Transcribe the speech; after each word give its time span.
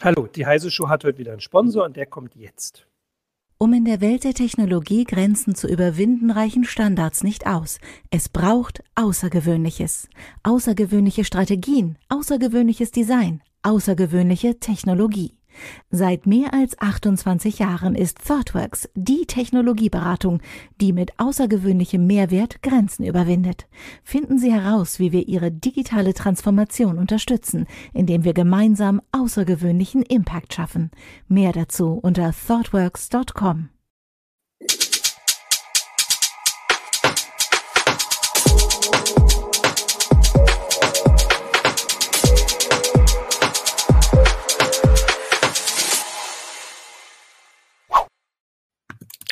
Hallo, 0.00 0.28
die 0.28 0.46
Heise 0.46 0.70
Show 0.70 0.88
hat 0.88 1.02
heute 1.02 1.18
wieder 1.18 1.32
einen 1.32 1.40
Sponsor 1.40 1.84
und 1.84 1.96
der 1.96 2.06
kommt 2.06 2.36
jetzt. 2.36 2.86
Um 3.58 3.72
in 3.72 3.84
der 3.84 4.00
Welt 4.00 4.22
der 4.22 4.32
Technologie 4.32 5.02
Grenzen 5.02 5.56
zu 5.56 5.66
überwinden, 5.66 6.30
reichen 6.30 6.62
Standards 6.62 7.24
nicht 7.24 7.48
aus. 7.48 7.80
Es 8.08 8.28
braucht 8.28 8.84
Außergewöhnliches. 8.94 10.08
Außergewöhnliche 10.44 11.24
Strategien, 11.24 11.98
außergewöhnliches 12.10 12.92
Design, 12.92 13.42
außergewöhnliche 13.62 14.60
Technologie. 14.60 15.37
Seit 15.90 16.26
mehr 16.26 16.52
als 16.52 16.78
28 16.80 17.58
Jahren 17.58 17.94
ist 17.94 18.18
ThoughtWorks 18.26 18.88
die 18.94 19.26
Technologieberatung, 19.26 20.40
die 20.80 20.92
mit 20.92 21.12
außergewöhnlichem 21.18 22.06
Mehrwert 22.06 22.62
Grenzen 22.62 23.04
überwindet. 23.04 23.66
Finden 24.02 24.38
Sie 24.38 24.52
heraus, 24.52 24.98
wie 24.98 25.12
wir 25.12 25.28
Ihre 25.28 25.50
digitale 25.50 26.14
Transformation 26.14 26.98
unterstützen, 26.98 27.66
indem 27.92 28.24
wir 28.24 28.34
gemeinsam 28.34 29.00
außergewöhnlichen 29.12 30.02
Impact 30.02 30.54
schaffen. 30.54 30.90
Mehr 31.28 31.52
dazu 31.52 31.98
unter 32.02 32.32
thoughtworks.com. 32.32 33.70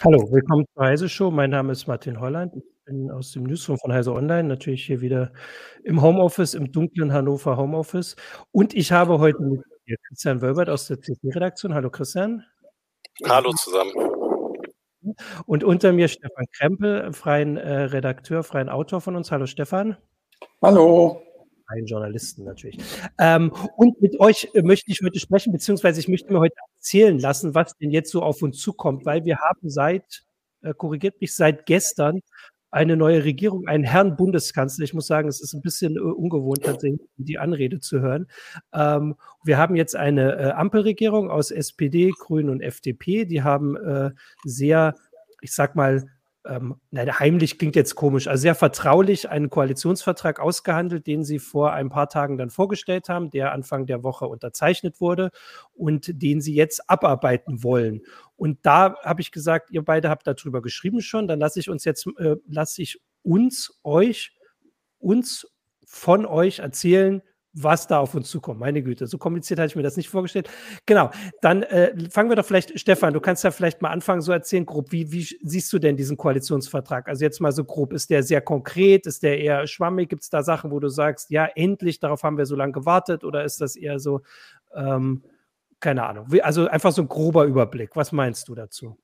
Hallo, 0.06 0.30
willkommen 0.30 0.65
zur 0.73 0.84
Heise 0.84 1.09
Show. 1.09 1.33
Mein 1.33 1.51
Name 1.51 1.73
ist 1.73 1.88
Martin 1.88 2.20
Holland. 2.20 2.55
Ich 2.55 2.84
bin 2.84 3.10
aus 3.10 3.33
dem 3.33 3.42
Newsroom 3.42 3.77
von 3.77 3.92
Heise 3.92 4.12
Online, 4.12 4.45
natürlich 4.45 4.87
hier 4.87 5.01
wieder 5.01 5.33
im 5.83 6.01
Homeoffice, 6.01 6.55
im 6.55 6.70
dunklen 6.70 7.12
Hannover 7.12 7.56
Homeoffice. 7.56 8.14
Und 8.52 8.73
ich 8.73 8.92
habe 8.92 9.19
heute 9.19 9.42
mit 9.42 9.64
mir 9.84 9.97
Christian 10.06 10.41
Wölbert 10.42 10.70
aus 10.70 10.87
der 10.87 10.98
CT-Redaktion. 10.98 11.74
Hallo 11.74 11.91
Christian. 11.91 12.45
Hallo 13.28 13.50
zusammen. 13.55 13.91
Und 15.45 15.64
unter 15.64 15.92
mir 15.92 16.06
Stefan 16.06 16.47
Krempel, 16.52 17.12
freien 17.12 17.56
äh, 17.56 17.77
Redakteur, 17.77 18.45
freien 18.45 18.69
Autor 18.69 19.00
von 19.00 19.17
uns. 19.17 19.33
Hallo 19.33 19.47
Stefan. 19.47 19.97
Hallo 20.62 21.25
freien 21.67 21.86
Journalisten 21.86 22.45
natürlich. 22.45 22.78
Ähm, 23.19 23.53
und 23.77 24.00
mit 24.00 24.19
euch 24.20 24.48
äh, 24.55 24.62
möchte 24.62 24.91
ich 24.91 25.00
heute 25.03 25.19
sprechen, 25.19 25.53
beziehungsweise 25.53 26.00
ich 26.00 26.08
möchte 26.08 26.33
mir 26.33 26.41
heute 26.41 26.55
erzählen 26.77 27.19
lassen, 27.19 27.55
was 27.55 27.77
denn 27.77 27.91
jetzt 27.91 28.11
so 28.11 28.23
auf 28.23 28.42
uns 28.42 28.58
zukommt, 28.58 29.05
weil 29.05 29.25
wir 29.25 29.39
haben 29.39 29.69
seit, 29.69 30.25
äh, 30.62 30.73
korrigiert 30.75 31.20
mich, 31.20 31.34
seit 31.34 31.67
gestern 31.67 32.20
eine 32.70 32.97
neue 32.97 33.25
Regierung, 33.25 33.69
einen 33.69 33.84
Herrn 33.84 34.17
Bundeskanzler. 34.17 34.84
Ich 34.84 34.92
muss 34.92 35.06
sagen, 35.06 35.28
es 35.28 35.41
ist 35.41 35.55
ein 35.55 35.62
bisschen 35.62 35.97
äh, 35.97 36.00
ungewohnt, 36.00 36.64
tatsächlich 36.64 37.00
die 37.17 37.39
Anrede 37.39 37.80
zu 37.80 38.01
hören. 38.01 38.27
Ähm, 38.75 39.17
wir 39.45 39.58
haben 39.58 39.77
jetzt 39.77 39.97
eine 39.97 40.56
Ampelregierung 40.56 41.30
aus 41.30 41.51
SPD, 41.51 42.12
Grünen 42.19 42.51
und 42.51 42.61
FDP. 42.61 43.25
Die 43.25 43.42
haben 43.42 43.77
sehr, 44.45 44.97
ich 45.41 45.53
sag 45.53 45.77
mal, 45.77 46.03
ähm, 46.48 46.77
nein, 46.91 47.19
heimlich 47.19 47.58
klingt 47.58 47.77
jetzt 47.77 47.94
komisch, 47.94 48.28
also 48.28 48.42
sehr 48.42 48.55
vertraulich 48.55 49.28
einen 49.28 49.50
Koalitionsvertrag 49.50 50.41
ausgehandelt, 50.41 51.06
den 51.06 51.25
sie 51.25 51.39
vor 51.39 51.72
ein 51.72 51.89
paar 51.89 52.08
Tagen 52.08 52.39
dann 52.39 52.50
vorgestellt 52.50 53.08
haben, 53.08 53.30
der 53.30 53.52
Anfang 53.52 53.86
der 53.86 54.02
Woche 54.02 54.27
unterzeichnet 54.27 55.00
wurde 55.00 55.30
und 55.74 56.22
den 56.22 56.41
sie 56.41 56.55
jetzt 56.55 56.89
abarbeiten 56.89 57.62
wollen. 57.62 58.02
Und 58.36 58.58
da 58.62 58.97
habe 59.02 59.20
ich 59.20 59.33
gesagt, 59.33 59.70
ihr 59.70 59.83
beide 59.83 60.08
habt 60.08 60.27
darüber 60.27 60.62
geschrieben 60.62 61.00
schon, 61.00 61.28
dann 61.28 61.39
lasse 61.39 61.61
ich 61.61 61.69
uns 61.70 61.84
jetzt, 61.84 62.06
äh, 62.19 62.36
lasse 62.47 62.83
ich 62.83 63.00
uns, 63.22 63.78
euch, 63.83 64.36
uns 64.98 65.47
von 65.84 66.27
euch 66.27 66.58
erzählen, 66.61 67.22
was 67.58 67.86
da 67.86 67.98
auf 68.00 68.14
uns 68.14 68.28
zukommt. 68.28 68.60
Meine 68.60 68.82
Güte, 68.82 69.06
so 69.06 69.16
kompliziert 69.18 69.58
hatte 69.58 69.68
ich 69.68 69.76
mir 69.76 69.82
das 69.82 69.96
nicht 69.96 70.10
vorgestellt. 70.10 70.50
Genau, 70.84 71.10
dann 71.40 71.62
äh, 71.62 71.94
fangen 72.10 72.28
wir 72.28 72.36
doch 72.36 72.44
vielleicht, 72.44 72.78
Stefan, 72.78 73.14
du 73.14 73.20
kannst 73.20 73.44
ja 73.44 73.50
vielleicht 73.50 73.80
mal 73.80 73.90
anfangen, 73.90 74.20
so 74.20 74.30
erzählen, 74.30 74.66
grob, 74.66 74.92
wie, 74.92 75.10
wie 75.10 75.22
siehst 75.42 75.72
du 75.72 75.78
denn 75.78 75.96
diesen 75.96 76.16
Koalitionsvertrag? 76.18 77.08
Also 77.08 77.24
jetzt 77.24 77.40
mal 77.40 77.52
so 77.52 77.64
grob, 77.64 77.92
ist 77.95 78.11
der 78.11 78.22
sehr 78.22 78.42
konkret, 78.42 79.06
ist 79.06 79.22
der 79.22 79.39
eher 79.39 79.66
schwammig? 79.66 80.11
Gibt 80.11 80.22
es 80.22 80.30
da 80.30 80.42
Sachen, 80.42 80.70
wo 80.70 80.80
du 80.80 80.89
sagst, 80.89 81.30
ja, 81.30 81.46
endlich, 81.46 81.98
darauf 81.98 82.22
haben 82.22 82.36
wir 82.36 82.46
so 82.46 82.56
lange 82.56 82.72
gewartet 82.72 83.24
oder 83.24 83.45
ist 83.45 83.61
das 83.61 83.74
eher 83.74 83.98
so, 83.98 84.20
ähm, 84.74 85.22
keine 85.80 86.06
Ahnung, 86.06 86.28
also 86.42 86.68
einfach 86.68 86.92
so 86.92 87.02
ein 87.02 87.08
grober 87.08 87.45
Überblick. 87.45 87.96
Was 87.96 88.12
meinst 88.12 88.48
du 88.48 88.55
dazu? 88.55 88.98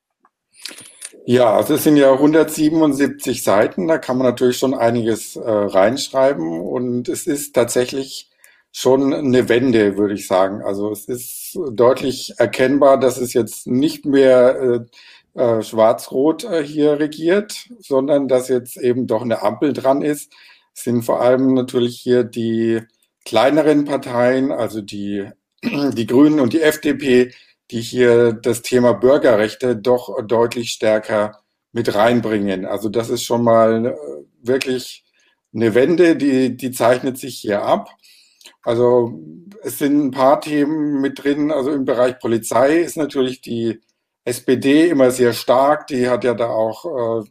Ja, 1.24 1.56
also 1.56 1.74
es 1.74 1.84
sind 1.84 1.96
ja 1.96 2.12
177 2.12 3.42
Seiten, 3.42 3.86
da 3.86 3.98
kann 3.98 4.18
man 4.18 4.26
natürlich 4.26 4.58
schon 4.58 4.74
einiges 4.74 5.36
äh, 5.36 5.41
reinschreiben 5.48 6.60
und 6.60 7.08
es 7.08 7.26
ist 7.26 7.54
tatsächlich 7.54 8.31
schon 8.72 9.12
eine 9.12 9.49
Wende, 9.49 9.97
würde 9.99 10.15
ich 10.15 10.27
sagen. 10.27 10.62
Also 10.62 10.91
es 10.91 11.05
ist 11.05 11.59
deutlich 11.72 12.34
erkennbar, 12.38 12.99
dass 12.99 13.19
es 13.19 13.34
jetzt 13.34 13.66
nicht 13.66 14.06
mehr 14.06 14.88
äh, 15.34 15.41
äh, 15.41 15.62
schwarz-rot 15.62 16.44
äh, 16.44 16.65
hier 16.65 16.99
regiert, 16.99 17.69
sondern 17.78 18.28
dass 18.28 18.49
jetzt 18.49 18.77
eben 18.78 19.06
doch 19.06 19.22
eine 19.22 19.43
Ampel 19.43 19.72
dran 19.72 20.03
ist. 20.03 20.33
Es 20.75 20.84
sind 20.84 21.03
vor 21.03 21.21
allem 21.21 21.55
natürlich 21.55 22.00
hier 22.00 22.25
die 22.25 22.81
kleineren 23.25 23.84
Parteien, 23.84 24.50
also 24.50 24.81
die, 24.81 25.27
die 25.62 26.06
Grünen 26.06 26.41
und 26.41 26.54
die 26.54 26.62
FDP, 26.62 27.33
die 27.71 27.81
hier 27.81 28.33
das 28.33 28.62
Thema 28.62 28.93
Bürgerrechte 28.93 29.77
doch 29.77 30.22
deutlich 30.27 30.71
stärker 30.71 31.43
mit 31.72 31.94
reinbringen. 31.94 32.66
Also 32.66 32.89
das 32.89 33.10
ist 33.10 33.22
schon 33.25 33.44
mal 33.44 33.87
äh, 33.87 33.94
wirklich 34.43 35.04
eine 35.54 35.75
Wende, 35.75 36.16
die, 36.16 36.56
die 36.56 36.71
zeichnet 36.71 37.19
sich 37.19 37.39
hier 37.39 37.62
ab. 37.62 37.89
Also 38.62 39.18
es 39.62 39.78
sind 39.78 40.04
ein 40.06 40.10
paar 40.10 40.40
Themen 40.40 41.00
mit 41.00 41.22
drin. 41.22 41.50
Also 41.50 41.72
im 41.72 41.84
Bereich 41.84 42.18
Polizei 42.18 42.80
ist 42.80 42.96
natürlich 42.96 43.40
die 43.40 43.80
SPD 44.24 44.88
immer 44.88 45.10
sehr 45.10 45.32
stark. 45.32 45.88
Die 45.88 46.08
hat 46.08 46.24
ja 46.24 46.34
da 46.34 46.48
auch 46.50 47.22
äh, 47.24 47.28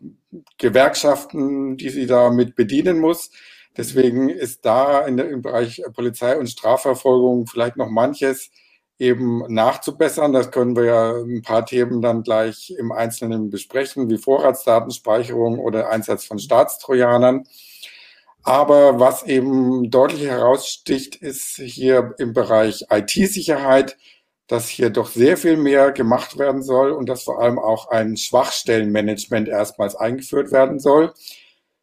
Gewerkschaften, 0.57 1.77
die 1.77 1.89
sie 1.89 2.05
da 2.05 2.29
mit 2.29 2.55
bedienen 2.55 2.99
muss. 2.99 3.31
Deswegen 3.77 4.29
ist 4.29 4.65
da 4.65 5.09
der, 5.09 5.29
im 5.29 5.41
Bereich 5.41 5.81
Polizei 5.93 6.37
und 6.37 6.47
Strafverfolgung 6.47 7.47
vielleicht 7.47 7.77
noch 7.77 7.89
manches 7.89 8.51
eben 8.99 9.43
nachzubessern. 9.51 10.33
Das 10.33 10.51
können 10.51 10.75
wir 10.75 10.85
ja 10.85 11.11
ein 11.13 11.41
paar 11.41 11.65
Themen 11.65 12.01
dann 12.01 12.23
gleich 12.23 12.73
im 12.77 12.91
Einzelnen 12.91 13.49
besprechen, 13.49 14.09
wie 14.09 14.17
Vorratsdatenspeicherung 14.17 15.59
oder 15.59 15.89
Einsatz 15.89 16.25
von 16.25 16.37
Staatstrojanern. 16.37 17.45
Aber 18.43 18.99
was 18.99 19.23
eben 19.23 19.91
deutlich 19.91 20.23
heraussticht, 20.23 21.15
ist 21.15 21.57
hier 21.57 22.15
im 22.17 22.33
Bereich 22.33 22.85
IT-Sicherheit, 22.89 23.97
dass 24.47 24.67
hier 24.67 24.89
doch 24.89 25.09
sehr 25.09 25.37
viel 25.37 25.57
mehr 25.57 25.91
gemacht 25.91 26.37
werden 26.37 26.61
soll 26.63 26.91
und 26.91 27.07
dass 27.07 27.23
vor 27.23 27.39
allem 27.39 27.59
auch 27.59 27.89
ein 27.89 28.17
Schwachstellenmanagement 28.17 29.47
erstmals 29.47 29.95
eingeführt 29.95 30.51
werden 30.51 30.79
soll. 30.79 31.13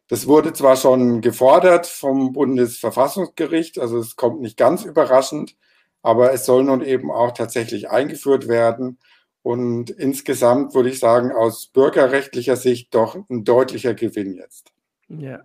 Das 0.07 0.27
wurde 0.27 0.53
zwar 0.53 0.75
schon 0.75 1.21
gefordert 1.21 1.87
vom 1.87 2.33
Bundesverfassungsgericht, 2.33 3.79
also 3.79 3.99
es 3.99 4.15
kommt 4.15 4.41
nicht 4.41 4.57
ganz 4.57 4.83
überraschend, 4.83 5.55
aber 6.01 6.33
es 6.33 6.45
soll 6.45 6.63
nun 6.63 6.81
eben 6.81 7.11
auch 7.11 7.31
tatsächlich 7.31 7.89
eingeführt 7.89 8.47
werden. 8.47 8.99
Und 9.41 9.89
insgesamt 9.89 10.73
würde 10.75 10.89
ich 10.89 10.99
sagen, 10.99 11.31
aus 11.31 11.67
bürgerrechtlicher 11.67 12.55
Sicht 12.55 12.93
doch 12.93 13.15
ein 13.29 13.45
deutlicher 13.45 13.93
Gewinn 13.93 14.33
jetzt. 14.33 14.71
Ja, 15.07 15.41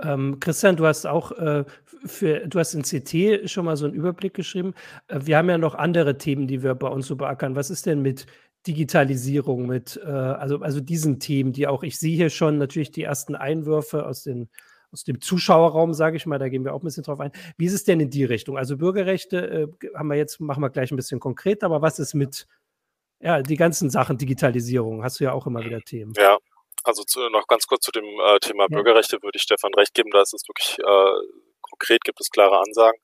ähm, 0.00 0.38
Christian, 0.40 0.76
du 0.76 0.86
hast 0.86 1.06
auch 1.06 1.32
äh, 1.32 1.64
für, 2.04 2.46
du 2.46 2.58
hast 2.58 2.74
in 2.74 2.82
CT 2.82 3.50
schon 3.50 3.64
mal 3.64 3.76
so 3.76 3.86
einen 3.86 3.94
Überblick 3.94 4.34
geschrieben. 4.34 4.74
Äh, 5.08 5.20
wir 5.22 5.36
haben 5.38 5.48
ja 5.48 5.58
noch 5.58 5.74
andere 5.74 6.18
Themen, 6.18 6.46
die 6.46 6.62
wir 6.62 6.74
bei 6.74 6.88
uns 6.88 7.06
so 7.06 7.16
beackern. 7.16 7.56
Was 7.56 7.70
ist 7.70 7.86
denn 7.86 8.02
mit 8.02 8.26
Digitalisierung, 8.66 9.66
mit 9.66 10.00
äh, 10.04 10.08
also, 10.08 10.60
also 10.60 10.80
diesen 10.80 11.20
Themen, 11.20 11.52
die 11.52 11.66
auch, 11.66 11.82
ich 11.82 11.98
sehe 11.98 12.16
hier 12.16 12.30
schon 12.30 12.58
natürlich 12.58 12.90
die 12.90 13.02
ersten 13.02 13.34
Einwürfe 13.34 14.06
aus 14.06 14.22
den 14.22 14.48
aus 14.90 15.04
dem 15.04 15.20
Zuschauerraum, 15.20 15.92
sage 15.92 16.16
ich 16.16 16.24
mal, 16.24 16.38
da 16.38 16.48
gehen 16.48 16.64
wir 16.64 16.72
auch 16.72 16.80
ein 16.80 16.84
bisschen 16.86 17.02
drauf 17.02 17.20
ein. 17.20 17.32
Wie 17.58 17.66
ist 17.66 17.74
es 17.74 17.84
denn 17.84 18.00
in 18.00 18.08
die 18.08 18.24
Richtung? 18.24 18.56
Also 18.56 18.78
Bürgerrechte 18.78 19.68
äh, 19.82 19.88
haben 19.94 20.08
wir 20.08 20.16
jetzt, 20.16 20.40
machen 20.40 20.62
wir 20.62 20.70
gleich 20.70 20.90
ein 20.90 20.96
bisschen 20.96 21.20
konkret, 21.20 21.62
aber 21.62 21.82
was 21.82 21.98
ist 21.98 22.14
mit 22.14 22.46
ja, 23.20 23.42
die 23.42 23.56
ganzen 23.56 23.90
Sachen 23.90 24.16
Digitalisierung? 24.16 25.02
Hast 25.02 25.20
du 25.20 25.24
ja 25.24 25.32
auch 25.32 25.46
immer 25.46 25.64
wieder 25.64 25.80
Themen. 25.80 26.12
Ja, 26.16 26.38
also 26.84 27.02
zu, 27.04 27.28
noch 27.28 27.46
ganz 27.46 27.66
kurz 27.66 27.84
zu 27.84 27.92
dem 27.92 28.04
äh, 28.04 28.38
Thema 28.40 28.64
ja. 28.64 28.68
Bürgerrechte 28.68 29.22
würde 29.22 29.36
ich 29.36 29.42
Stefan 29.42 29.74
recht 29.74 29.94
geben, 29.94 30.10
da 30.10 30.22
ist 30.22 30.34
es 30.34 30.46
wirklich 30.48 30.78
äh, 30.78 31.48
konkret 31.60 32.02
gibt 32.04 32.20
es 32.20 32.30
klare 32.30 32.58
Ansagen. 32.58 32.98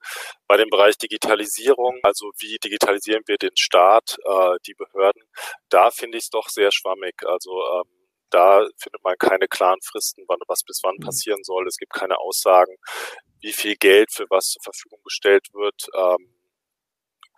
Bei 0.47 0.57
dem 0.57 0.71
Bereich 0.71 0.97
Digitalisierung, 0.99 1.99
also 2.03 2.31
wie 2.39 2.59
digitalisieren 2.63 3.23
wir 3.27 3.37
den 3.37 3.57
Staat, 3.57 4.17
äh, 4.25 4.57
die 4.67 4.75
Behörden, 4.75 5.23
da 5.69 5.91
finde 5.91 6.19
ich 6.19 6.25
es 6.25 6.31
doch 6.31 6.49
sehr 6.49 6.71
schwammig. 6.73 7.15
Also 7.27 7.51
ähm, 7.53 7.91
da 8.31 8.67
findet 8.79 9.03
man 9.05 9.17
keine 9.19 9.47
klaren 9.49 9.81
Fristen, 9.83 10.25
wann 10.27 10.41
was 10.49 10.63
bis 10.65 10.81
wann 10.83 10.97
mhm. 10.99 11.05
passieren 11.05 11.45
soll. 11.45 11.67
Es 11.67 11.77
gibt 11.77 11.93
keine 11.93 12.19
Aussagen, 12.19 12.77
wie 13.41 13.53
viel 13.53 13.77
Geld 13.77 14.13
für 14.13 14.27
was 14.31 14.51
zur 14.51 14.63
Verfügung 14.63 15.01
gestellt 15.05 15.49
wird. 15.53 15.87
Ähm, 15.95 16.35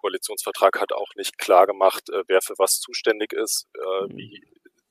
Koalitionsvertrag 0.01 0.81
hat 0.81 0.93
auch 0.93 1.15
nicht 1.17 1.37
klar 1.39 1.67
gemacht, 1.67 2.09
äh, 2.11 2.23
wer 2.29 2.41
für 2.41 2.55
was 2.59 2.79
zuständig 2.81 3.33
ist, 3.33 3.67
äh, 3.75 4.05
mhm. 4.07 4.17
wie 4.17 4.43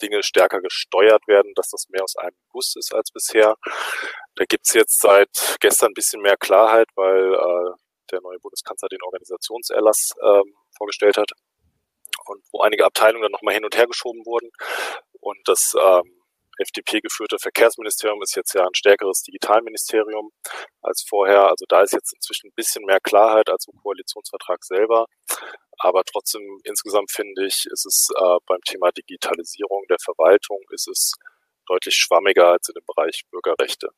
Dinge 0.06 0.24
stärker 0.24 0.62
gesteuert 0.62 1.28
werden, 1.28 1.54
dass 1.56 1.70
das 1.70 1.88
mehr 1.90 2.04
aus 2.04 2.16
einem 2.18 2.38
Guss 2.50 2.76
ist 2.78 2.94
als 2.94 3.12
bisher. 3.12 3.56
Da 4.36 4.46
gibt's 4.46 4.74
jetzt 4.74 5.02
seit 5.02 5.58
gestern 5.60 5.92
ein 5.92 5.94
bisschen 5.94 6.22
mehr 6.22 6.38
Klarheit, 6.38 6.88
weil 6.96 7.34
äh, 7.34 7.72
der 8.12 8.22
neue 8.22 8.40
Bundeskanzler 8.40 8.90
den 8.90 9.02
Organisationserlass 9.04 10.14
ähm, 10.22 10.54
vorgestellt 10.78 11.18
hat 11.18 11.32
und 12.28 12.44
wo 12.52 12.62
einige 12.62 12.86
Abteilungen 12.86 13.24
dann 13.24 13.32
nochmal 13.32 13.54
hin 13.54 13.66
und 13.66 13.76
her 13.76 13.88
geschoben 13.88 14.26
wurden. 14.26 14.50
Und 15.20 15.40
das 15.46 15.74
ähm, 15.80 16.22
FDP-geführte 16.58 17.38
Verkehrsministerium 17.40 18.22
ist 18.22 18.36
jetzt 18.36 18.54
ja 18.54 18.64
ein 18.66 18.76
stärkeres 18.76 19.22
Digitalministerium 19.24 20.32
als 20.82 21.04
vorher. 21.08 21.50
Also 21.50 21.66
da 21.68 21.82
ist 21.82 21.94
jetzt 21.94 22.14
inzwischen 22.14 22.48
ein 22.48 22.56
bisschen 22.56 22.86
mehr 22.86 23.00
Klarheit 23.00 23.50
als 23.50 23.68
im 23.68 23.78
Koalitionsvertrag 23.80 24.64
selber. 24.64 25.06
Aber 25.80 26.04
trotzdem 26.04 26.60
insgesamt 26.64 27.12
finde 27.12 27.46
ich, 27.46 27.66
ist 27.72 27.86
es 27.86 28.10
äh, 28.16 28.38
beim 28.46 28.62
Thema 28.62 28.92
Digitalisierung 28.92 29.84
der 29.90 29.98
Verwaltung 30.04 30.60
ist 30.72 30.88
es 30.88 31.14
deutlich 31.68 31.96
schwammiger 31.96 32.52
als 32.52 32.70
in 32.70 32.76
dem 32.76 32.86
Bereich 32.86 33.24
Bürgerrechte. 33.32 33.90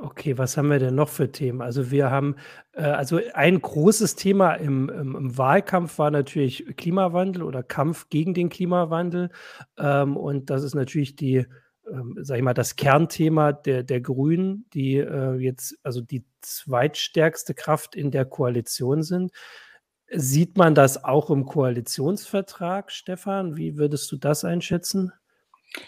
Okay, 0.00 0.38
was 0.38 0.56
haben 0.56 0.70
wir 0.70 0.78
denn 0.78 0.94
noch 0.94 1.08
für 1.08 1.32
Themen? 1.32 1.60
Also 1.60 1.90
wir 1.90 2.08
haben, 2.10 2.36
äh, 2.72 2.82
also 2.82 3.20
ein 3.34 3.60
großes 3.60 4.14
Thema 4.14 4.54
im, 4.54 4.88
im, 4.88 5.16
im, 5.16 5.38
Wahlkampf 5.38 5.98
war 5.98 6.12
natürlich 6.12 6.64
Klimawandel 6.76 7.42
oder 7.42 7.64
Kampf 7.64 8.08
gegen 8.08 8.32
den 8.32 8.48
Klimawandel. 8.48 9.30
Ähm, 9.76 10.16
und 10.16 10.50
das 10.50 10.62
ist 10.62 10.76
natürlich 10.76 11.16
die, 11.16 11.46
ähm, 11.92 12.16
sag 12.20 12.36
ich 12.36 12.44
mal, 12.44 12.54
das 12.54 12.76
Kernthema 12.76 13.52
der, 13.52 13.82
der 13.82 14.00
Grünen, 14.00 14.66
die 14.72 14.98
äh, 14.98 15.34
jetzt 15.34 15.76
also 15.82 16.00
die 16.00 16.24
zweitstärkste 16.42 17.54
Kraft 17.54 17.96
in 17.96 18.12
der 18.12 18.24
Koalition 18.24 19.02
sind. 19.02 19.32
Sieht 20.10 20.56
man 20.56 20.76
das 20.76 21.02
auch 21.04 21.28
im 21.28 21.44
Koalitionsvertrag, 21.44 22.92
Stefan? 22.92 23.56
Wie 23.56 23.76
würdest 23.76 24.12
du 24.12 24.16
das 24.16 24.44
einschätzen? 24.44 25.12
Ja, 25.74 25.82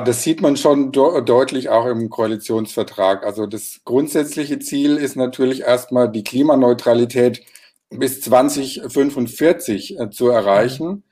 das 0.00 0.22
sieht 0.22 0.40
man 0.40 0.56
schon 0.56 0.92
de 0.92 1.20
deutlich 1.24 1.68
auch 1.68 1.86
im 1.86 2.08
Koalitionsvertrag. 2.08 3.26
Also 3.26 3.46
das 3.46 3.80
grundsätzliche 3.84 4.60
Ziel 4.60 4.96
ist 4.96 5.16
natürlich 5.16 5.62
erstmal 5.62 6.08
die 6.08 6.22
Klimaneutralität 6.22 7.44
bis 7.90 8.20
2045 8.20 9.98
äh, 9.98 10.10
zu 10.10 10.28
erreichen. 10.28 11.02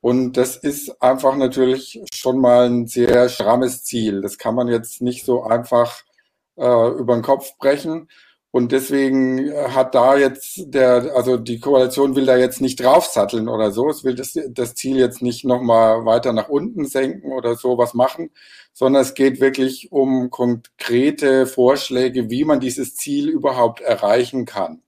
Und 0.00 0.32
das 0.36 0.56
ist 0.56 1.00
einfach 1.00 1.36
natürlich 1.36 2.02
schon 2.12 2.40
mal 2.40 2.66
ein 2.66 2.88
sehr 2.88 3.28
strammes 3.28 3.84
Ziel. 3.84 4.20
Das 4.20 4.36
kann 4.36 4.56
man 4.56 4.66
jetzt 4.66 5.00
nicht 5.00 5.24
so 5.24 5.44
einfach 5.44 6.02
äh, 6.56 6.88
über 6.98 7.14
den 7.14 7.22
Kopf 7.22 7.56
brechen. 7.58 8.08
Und 8.50 8.72
deswegen 8.72 9.38
äh, 9.38 9.68
hat 9.70 9.94
da 9.94 10.16
jetzt 10.16 10.72
der, 10.74 11.14
also 11.14 11.36
die 11.36 11.60
Koalition 11.60 12.16
will 12.16 12.26
da 12.26 12.36
jetzt 12.36 12.60
nicht 12.60 12.82
draufsatteln 12.82 13.48
oder 13.48 13.70
so. 13.72 13.88
Es 13.90 14.04
will 14.04 14.14
das, 14.14 14.38
das 14.50 14.74
Ziel 14.74 14.96
jetzt 14.96 15.20
nicht 15.20 15.44
nochmal 15.44 16.04
weiter 16.06 16.32
nach 16.32 16.48
unten 16.48 16.86
senken 16.86 17.32
oder 17.32 17.56
sowas 17.56 17.92
machen, 17.92 18.30
sondern 18.72 19.02
es 19.02 19.14
geht 19.14 19.40
wirklich 19.40 19.92
um 19.92 20.30
konkrete 20.30 21.46
Vorschläge, 21.46 22.30
wie 22.30 22.44
man 22.44 22.60
dieses 22.60 22.96
Ziel 22.96 23.28
überhaupt 23.28 23.80
erreichen 23.82 24.46
kann. 24.46 24.82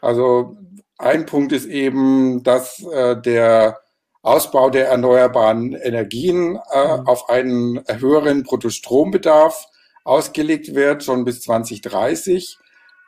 Also 0.00 0.56
ein 0.98 1.26
Punkt 1.26 1.52
ist 1.52 1.66
eben, 1.66 2.42
dass 2.42 2.82
äh, 2.82 3.20
der 3.20 3.80
Ausbau 4.22 4.70
der 4.70 4.88
erneuerbaren 4.88 5.74
Energien 5.74 6.58
äh, 6.72 6.96
mhm. 6.96 7.06
auf 7.06 7.28
einen 7.28 7.82
höheren 7.88 8.42
Bruttostrombedarf 8.44 9.68
ausgelegt 10.04 10.74
wird, 10.74 11.04
schon 11.04 11.24
bis 11.24 11.42
2030. 11.42 12.58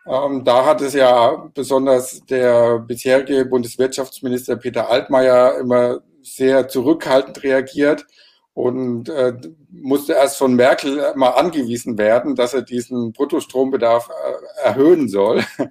Ähm, 0.06 0.44
da 0.44 0.66
hat 0.66 0.80
es 0.82 0.94
ja 0.94 1.48
besonders 1.54 2.24
der 2.26 2.78
bisherige 2.78 3.44
Bundeswirtschaftsminister 3.46 4.56
Peter 4.56 4.90
Altmaier 4.90 5.58
immer 5.58 6.00
sehr 6.22 6.68
zurückhaltend 6.68 7.42
reagiert 7.42 8.06
und 8.54 9.08
äh, 9.08 9.34
musste 9.70 10.12
erst 10.12 10.36
von 10.36 10.54
Merkel 10.54 11.12
mal 11.16 11.30
angewiesen 11.30 11.98
werden, 11.98 12.34
dass 12.36 12.54
er 12.54 12.62
diesen 12.62 13.12
Bruttostrombedarf 13.12 14.08
äh, 14.08 14.66
erhöhen 14.66 15.08
soll. 15.08 15.44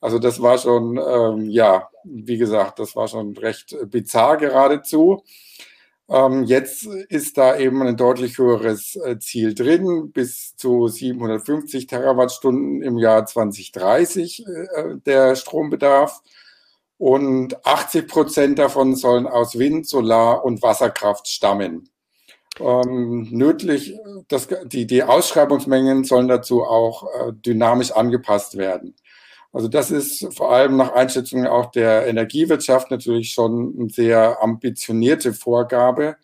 Also 0.00 0.20
das 0.20 0.40
war 0.40 0.58
schon, 0.58 0.96
ähm, 0.96 1.50
ja, 1.50 1.88
wie 2.04 2.38
gesagt, 2.38 2.78
das 2.78 2.94
war 2.94 3.08
schon 3.08 3.36
recht 3.36 3.76
bizarr 3.90 4.36
geradezu. 4.36 5.24
Ähm, 6.10 6.44
jetzt 6.44 6.86
ist 6.86 7.36
da 7.36 7.58
eben 7.58 7.82
ein 7.82 7.96
deutlich 7.96 8.38
höheres 8.38 8.96
äh, 8.96 9.18
Ziel 9.18 9.54
drin, 9.54 10.10
bis 10.12 10.56
zu 10.56 10.88
750 10.88 11.86
Terawattstunden 11.86 12.82
im 12.82 12.96
Jahr 12.96 13.26
2030 13.26 14.46
äh, 14.46 14.96
der 15.04 15.36
Strombedarf. 15.36 16.22
Und 16.96 17.64
80 17.64 18.08
Prozent 18.08 18.58
davon 18.58 18.96
sollen 18.96 19.26
aus 19.26 19.58
Wind, 19.58 19.86
Solar 19.86 20.44
und 20.44 20.62
Wasserkraft 20.62 21.28
stammen. 21.28 21.88
Ähm, 22.58 23.28
nötig, 23.30 23.94
das, 24.28 24.48
die, 24.64 24.86
die 24.86 25.02
Ausschreibungsmengen 25.04 26.04
sollen 26.04 26.26
dazu 26.26 26.64
auch 26.64 27.04
äh, 27.04 27.32
dynamisch 27.32 27.92
angepasst 27.92 28.56
werden. 28.56 28.96
Also 29.52 29.68
das 29.68 29.90
ist 29.90 30.36
vor 30.36 30.52
allem 30.52 30.76
nach 30.76 30.92
Einschätzung 30.92 31.46
auch 31.46 31.70
der 31.70 32.06
Energiewirtschaft 32.06 32.90
natürlich 32.90 33.32
schon 33.32 33.74
eine 33.78 33.88
sehr 33.88 34.42
ambitionierte 34.42 35.32
Vorgabe. 35.32 36.16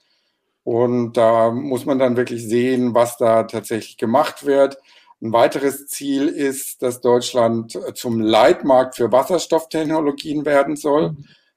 Und 0.62 1.16
da 1.16 1.50
muss 1.50 1.86
man 1.86 1.98
dann 1.98 2.16
wirklich 2.16 2.46
sehen, 2.46 2.94
was 2.94 3.16
da 3.16 3.44
tatsächlich 3.44 3.96
gemacht 3.96 4.44
wird. 4.46 4.78
Ein 5.20 5.32
weiteres 5.32 5.86
Ziel 5.86 6.28
ist, 6.28 6.82
dass 6.82 7.00
Deutschland 7.00 7.78
zum 7.94 8.20
Leitmarkt 8.20 8.96
für 8.96 9.12
Wasserstofftechnologien 9.12 10.44
werden 10.44 10.76
soll. 10.76 11.16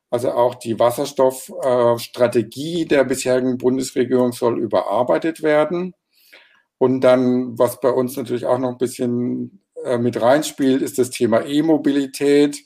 Also 0.09 0.31
auch 0.31 0.55
die 0.55 0.79
Wasserstoffstrategie 0.79 2.85
der 2.85 3.03
bisherigen 3.03 3.57
Bundesregierung 3.57 4.31
soll 4.31 4.57
überarbeitet 4.59 5.43
werden. 5.43 5.93
Und 6.77 7.01
dann, 7.01 7.57
was 7.57 7.81
bei 7.81 7.89
uns 7.89 8.15
natürlich 8.15 8.45
auch 8.45 8.59
noch 8.59 8.69
ein 8.69 8.77
bisschen 8.77 9.59
mit 9.99 10.21
reinspielt, 10.21 10.81
ist 10.81 10.97
das 10.97 11.09
Thema 11.09 11.45
E-Mobilität. 11.45 12.63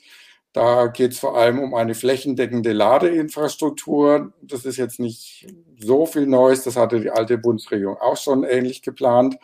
Da 0.52 0.88
geht 0.88 1.12
es 1.12 1.18
vor 1.18 1.36
allem 1.36 1.58
um 1.60 1.74
eine 1.74 1.94
flächendeckende 1.94 2.72
Ladeinfrastruktur. 2.72 4.32
Das 4.42 4.66
ist 4.66 4.76
jetzt 4.76 5.00
nicht 5.00 5.46
so 5.80 6.04
viel 6.04 6.26
Neues. 6.26 6.64
Das 6.64 6.76
hatte 6.76 7.00
die 7.00 7.10
alte 7.10 7.38
Bundesregierung 7.38 7.96
auch 7.96 8.18
schon 8.18 8.44
ähnlich 8.44 8.82
geplant. 8.82 9.36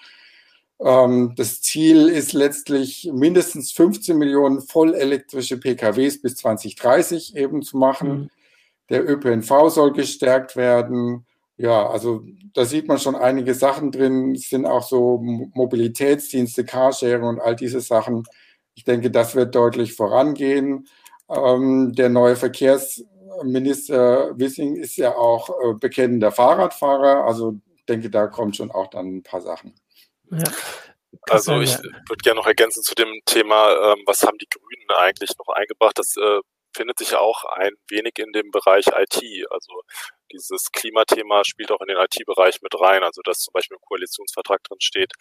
Ähm, 0.80 1.32
das 1.36 1.62
Ziel 1.62 2.08
ist 2.08 2.34
letztlich 2.34 3.10
mindestens 3.12 3.72
15 3.72 4.18
Millionen 4.18 4.60
vollelektrische 4.60 5.58
PKWs 5.58 6.20
bis 6.20 6.36
2030 6.36 7.36
eben 7.36 7.62
zu 7.62 7.78
machen. 7.78 8.08
Mhm. 8.08 8.30
Der 8.90 9.08
ÖPNV 9.08 9.70
soll 9.70 9.92
gestärkt 9.92 10.56
werden. 10.56 11.26
Ja, 11.58 11.90
also 11.90 12.25
da 12.55 12.64
sieht 12.64 12.87
man 12.87 12.99
schon 12.99 13.16
einige 13.16 13.52
Sachen 13.52 13.90
drin. 13.90 14.37
Es 14.37 14.49
sind 14.49 14.64
auch 14.64 14.84
so 14.84 15.19
Mobilitätsdienste, 15.19 16.64
Carsharing 16.64 17.25
und 17.25 17.40
all 17.40 17.56
diese 17.56 17.81
Sachen. 17.81 18.22
Ich 18.76 18.84
denke, 18.84 19.10
das 19.10 19.34
wird 19.34 19.56
deutlich 19.56 19.94
vorangehen. 19.94 20.87
Ähm, 21.28 21.93
der 21.94 22.10
neue 22.10 22.37
Verkehrsminister 22.37 24.38
Wissing 24.38 24.76
ist 24.76 24.97
ja 24.97 25.16
auch 25.16 25.50
äh, 25.50 25.75
bekennender 25.75 26.30
Fahrradfahrer. 26.30 27.25
Also 27.25 27.56
ich 27.75 27.85
denke, 27.87 28.09
da 28.09 28.28
kommen 28.28 28.54
schon 28.54 28.71
auch 28.71 28.87
dann 28.87 29.16
ein 29.16 29.23
paar 29.25 29.40
Sachen. 29.40 29.75
Ja. 30.30 30.44
Also 31.23 31.61
ich 31.61 31.76
würde 31.76 32.23
gerne 32.23 32.38
noch 32.38 32.47
ergänzen 32.47 32.85
zu 32.85 32.94
dem 32.94 33.21
Thema, 33.26 33.92
ähm, 33.92 34.04
was 34.06 34.23
haben 34.23 34.38
die 34.38 34.49
Grünen 34.49 34.90
eigentlich 34.97 35.30
noch 35.38 35.49
eingebracht? 35.54 35.99
Das 35.99 36.16
äh, 36.16 36.40
findet 36.73 36.99
sich 36.99 37.16
auch 37.16 37.44
ein 37.56 37.73
wenig 37.88 38.12
in 38.18 38.32
dem 38.32 38.52
Bereich 38.52 38.87
IT. 38.87 39.23
Also 39.50 39.82
dieses 40.32 40.70
Klimathema 40.73 41.42
spielt 41.44 41.70
auch 41.73 41.80
in 41.80 41.88
den 41.88 41.99
IT-Bereich 41.99 42.61
mit 42.62 42.75
rein. 42.80 43.02
Also 43.02 43.23
dass 43.23 43.40
zum 43.40 43.52
Beispiel 43.52 43.76
im 43.76 43.82
Koalitionsvertrag 43.82 44.62
drin 44.64 44.80
steht, 44.80 45.12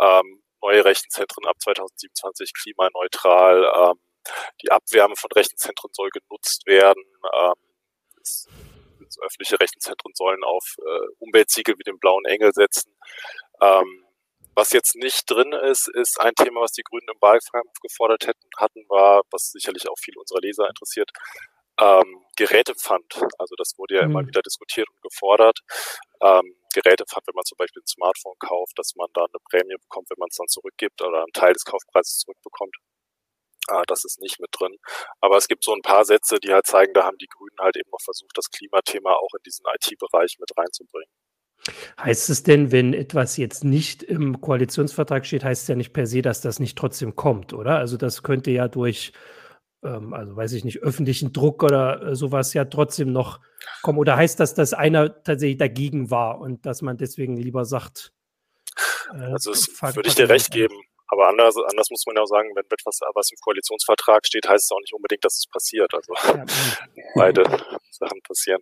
ähm, 0.00 0.42
neue 0.62 0.84
Rechenzentren 0.84 1.46
ab 1.46 1.56
2027 1.60 2.52
klimaneutral, 2.54 3.72
ähm, 3.74 4.00
die 4.62 4.70
Abwärme 4.70 5.16
von 5.16 5.30
Rechenzentren 5.32 5.90
soll 5.92 6.10
genutzt 6.10 6.66
werden. 6.66 7.02
Ähm, 7.34 7.54
es, 8.20 8.48
öffentliche 9.22 9.58
Rechenzentren 9.58 10.12
sollen 10.14 10.44
auf 10.44 10.76
äh, 10.78 11.06
Umweltsiegel 11.18 11.76
wie 11.78 11.82
den 11.82 11.98
blauen 11.98 12.24
Engel 12.26 12.52
setzen. 12.52 12.94
Ähm, 13.60 14.04
was 14.54 14.72
jetzt 14.72 14.96
nicht 14.96 15.30
drin 15.30 15.52
ist, 15.52 15.88
ist 15.88 16.20
ein 16.20 16.34
Thema, 16.34 16.62
was 16.62 16.72
die 16.72 16.82
Grünen 16.82 17.06
im 17.08 17.20
Wahlkampf 17.20 17.78
gefordert 17.80 18.26
hätten, 18.26 18.48
hatten, 18.56 18.84
war, 18.88 19.22
was 19.30 19.52
sicherlich 19.52 19.88
auch 19.88 19.98
viele 19.98 20.18
unserer 20.18 20.40
Leser 20.40 20.68
interessiert, 20.68 21.10
ähm, 21.80 22.24
Gerätepfand. 22.36 23.20
Also 23.38 23.54
das 23.56 23.74
wurde 23.76 23.96
ja 23.96 24.04
mhm. 24.04 24.10
immer 24.10 24.26
wieder 24.26 24.42
diskutiert 24.42 24.88
und 24.88 25.00
gefordert. 25.02 25.60
Ähm, 26.20 26.54
Gerätepfand, 26.74 27.26
wenn 27.26 27.34
man 27.34 27.44
zum 27.44 27.56
Beispiel 27.56 27.82
ein 27.82 27.86
Smartphone 27.86 28.38
kauft, 28.38 28.78
dass 28.78 28.94
man 28.96 29.08
da 29.14 29.22
eine 29.22 29.40
Prämie 29.50 29.76
bekommt, 29.80 30.10
wenn 30.10 30.18
man 30.18 30.28
es 30.30 30.36
dann 30.36 30.48
zurückgibt 30.48 31.00
oder 31.02 31.22
einen 31.22 31.32
Teil 31.32 31.52
des 31.52 31.64
Kaufpreises 31.64 32.18
zurückbekommt. 32.18 32.76
Ah, 33.68 33.82
das 33.86 34.04
ist 34.04 34.20
nicht 34.20 34.40
mit 34.40 34.48
drin. 34.52 34.74
Aber 35.20 35.36
es 35.36 35.46
gibt 35.46 35.62
so 35.62 35.74
ein 35.74 35.82
paar 35.82 36.04
Sätze, 36.04 36.38
die 36.40 36.52
halt 36.52 36.66
zeigen, 36.66 36.94
da 36.94 37.04
haben 37.04 37.18
die 37.18 37.26
Grünen 37.26 37.58
halt 37.60 37.76
eben 37.76 37.90
noch 37.90 38.00
versucht, 38.02 38.32
das 38.34 38.50
Klimathema 38.50 39.12
auch 39.12 39.34
in 39.34 39.42
diesen 39.44 39.64
IT-Bereich 39.74 40.38
mit 40.38 40.50
reinzubringen. 40.56 41.10
Heißt 42.00 42.30
es 42.30 42.44
denn, 42.44 42.72
wenn 42.72 42.94
etwas 42.94 43.36
jetzt 43.36 43.64
nicht 43.64 44.02
im 44.02 44.40
Koalitionsvertrag 44.40 45.26
steht, 45.26 45.44
heißt 45.44 45.62
es 45.62 45.68
ja 45.68 45.74
nicht 45.74 45.92
per 45.92 46.06
se, 46.06 46.22
dass 46.22 46.40
das 46.40 46.60
nicht 46.60 46.78
trotzdem 46.78 47.14
kommt, 47.14 47.52
oder? 47.52 47.76
Also 47.76 47.96
das 47.98 48.22
könnte 48.22 48.50
ja 48.50 48.68
durch, 48.68 49.12
ähm, 49.84 50.12
also 50.12 50.36
weiß 50.36 50.52
ich 50.52 50.64
nicht, 50.64 50.82
öffentlichen 50.82 51.32
Druck 51.32 51.62
oder 51.62 52.02
äh, 52.02 52.14
sowas 52.14 52.54
ja 52.54 52.64
trotzdem 52.64 53.12
noch 53.12 53.40
kommen. 53.82 53.98
Oder 53.98 54.16
heißt 54.16 54.40
das, 54.40 54.54
dass 54.54 54.72
einer 54.72 55.22
tatsächlich 55.22 55.58
dagegen 55.58 56.10
war 56.10 56.40
und 56.40 56.66
dass 56.66 56.82
man 56.82 56.96
deswegen 56.96 57.36
lieber 57.36 57.64
sagt, 57.64 58.12
äh, 59.12 59.32
also 59.32 59.52
es 59.52 59.68
würde 59.82 60.08
ich 60.08 60.14
dir 60.14 60.28
recht 60.28 60.50
geben. 60.50 60.76
Aber 61.10 61.28
anders, 61.28 61.56
anders 61.56 61.88
muss 61.90 62.04
man 62.06 62.16
ja 62.16 62.22
auch 62.22 62.26
sagen, 62.26 62.50
wenn 62.54 62.66
etwas, 62.66 63.00
was 63.14 63.30
im 63.30 63.38
Koalitionsvertrag 63.40 64.26
steht, 64.26 64.46
heißt 64.46 64.64
es 64.64 64.70
auch 64.70 64.80
nicht 64.80 64.92
unbedingt, 64.92 65.24
dass 65.24 65.38
es 65.38 65.46
passiert. 65.46 65.92
Also 65.94 66.12
ja. 66.36 66.44
beide 67.14 67.44
Sachen 67.90 68.20
passieren. 68.22 68.60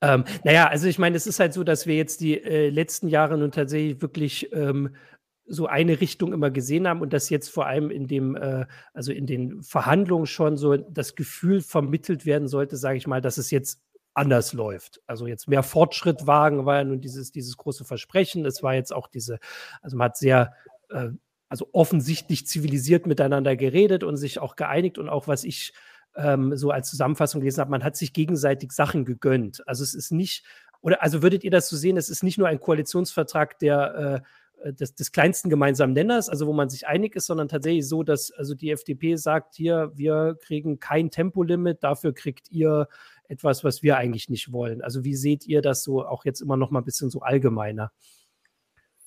Ähm, 0.00 0.24
naja, 0.44 0.68
also 0.68 0.86
ich 0.86 0.98
meine, 0.98 1.16
es 1.16 1.26
ist 1.26 1.40
halt 1.40 1.52
so, 1.52 1.62
dass 1.62 1.86
wir 1.86 1.94
jetzt 1.94 2.20
die 2.20 2.42
äh, 2.42 2.70
letzten 2.70 3.08
Jahre 3.08 3.36
nun 3.36 3.52
tatsächlich 3.52 4.00
wirklich 4.00 4.52
ähm, 4.52 4.96
so 5.46 5.66
eine 5.66 6.00
Richtung 6.00 6.32
immer 6.32 6.50
gesehen 6.50 6.88
haben 6.88 7.00
und 7.00 7.12
dass 7.12 7.28
jetzt 7.28 7.48
vor 7.48 7.66
allem 7.66 7.90
in 7.90 8.06
dem, 8.06 8.34
äh, 8.36 8.66
also 8.92 9.12
in 9.12 9.26
den 9.26 9.62
Verhandlungen 9.62 10.26
schon 10.26 10.56
so 10.56 10.76
das 10.76 11.14
Gefühl 11.14 11.60
vermittelt 11.60 12.24
werden 12.24 12.48
sollte, 12.48 12.76
sage 12.76 12.96
ich 12.96 13.06
mal, 13.06 13.20
dass 13.20 13.38
es 13.38 13.50
jetzt 13.50 13.82
anders 14.14 14.52
läuft. 14.52 15.02
Also 15.06 15.26
jetzt 15.26 15.48
mehr 15.48 15.62
Fortschritt 15.62 16.26
wagen 16.26 16.64
war 16.64 16.76
ja 16.76 16.84
nun 16.84 17.00
dieses, 17.00 17.32
dieses 17.32 17.56
große 17.56 17.84
Versprechen. 17.84 18.46
Es 18.46 18.62
war 18.62 18.74
jetzt 18.74 18.92
auch 18.92 19.08
diese, 19.08 19.38
also 19.82 19.96
man 19.96 20.06
hat 20.06 20.16
sehr, 20.16 20.54
äh, 20.90 21.08
also 21.48 21.68
offensichtlich 21.72 22.46
zivilisiert 22.46 23.06
miteinander 23.06 23.56
geredet 23.56 24.02
und 24.02 24.16
sich 24.16 24.38
auch 24.38 24.56
geeinigt 24.56 24.98
und 24.98 25.08
auch 25.08 25.28
was 25.28 25.44
ich 25.44 25.72
ähm, 26.16 26.56
so 26.56 26.70
als 26.70 26.88
Zusammenfassung 26.90 27.40
gelesen 27.40 27.60
habe, 27.60 27.70
man 27.70 27.84
hat 27.84 27.96
sich 27.96 28.12
gegenseitig 28.12 28.72
Sachen 28.72 29.04
gegönnt. 29.04 29.66
Also 29.68 29.82
es 29.82 29.94
ist 29.94 30.12
nicht, 30.12 30.44
oder 30.80 31.02
also 31.02 31.22
würdet 31.22 31.44
ihr 31.44 31.50
das 31.50 31.68
so 31.68 31.76
sehen, 31.76 31.96
es 31.96 32.08
ist 32.08 32.22
nicht 32.22 32.38
nur 32.38 32.48
ein 32.48 32.60
Koalitionsvertrag, 32.60 33.58
der 33.58 34.22
äh, 34.22 34.28
des, 34.72 34.94
des, 34.94 35.12
kleinsten 35.12 35.50
gemeinsamen 35.50 35.92
Nenners, 35.92 36.28
also 36.28 36.46
wo 36.46 36.52
man 36.52 36.68
sich 36.68 36.86
einig 36.86 37.16
ist, 37.16 37.26
sondern 37.26 37.48
tatsächlich 37.48 37.86
so, 37.86 38.02
dass 38.02 38.30
also 38.30 38.54
die 38.54 38.70
FDP 38.70 39.16
sagt, 39.16 39.54
hier, 39.54 39.92
wir 39.94 40.36
kriegen 40.40 40.80
kein 40.80 41.10
Tempolimit, 41.10 41.82
dafür 41.82 42.14
kriegt 42.14 42.50
ihr 42.50 42.88
etwas, 43.28 43.64
was 43.64 43.82
wir 43.82 43.96
eigentlich 43.96 44.28
nicht 44.28 44.52
wollen. 44.52 44.82
Also 44.82 45.04
wie 45.04 45.14
seht 45.14 45.46
ihr 45.46 45.62
das 45.62 45.82
so 45.82 46.04
auch 46.06 46.24
jetzt 46.24 46.40
immer 46.40 46.56
noch 46.56 46.70
mal 46.70 46.80
ein 46.80 46.84
bisschen 46.84 47.10
so 47.10 47.20
allgemeiner? 47.20 47.92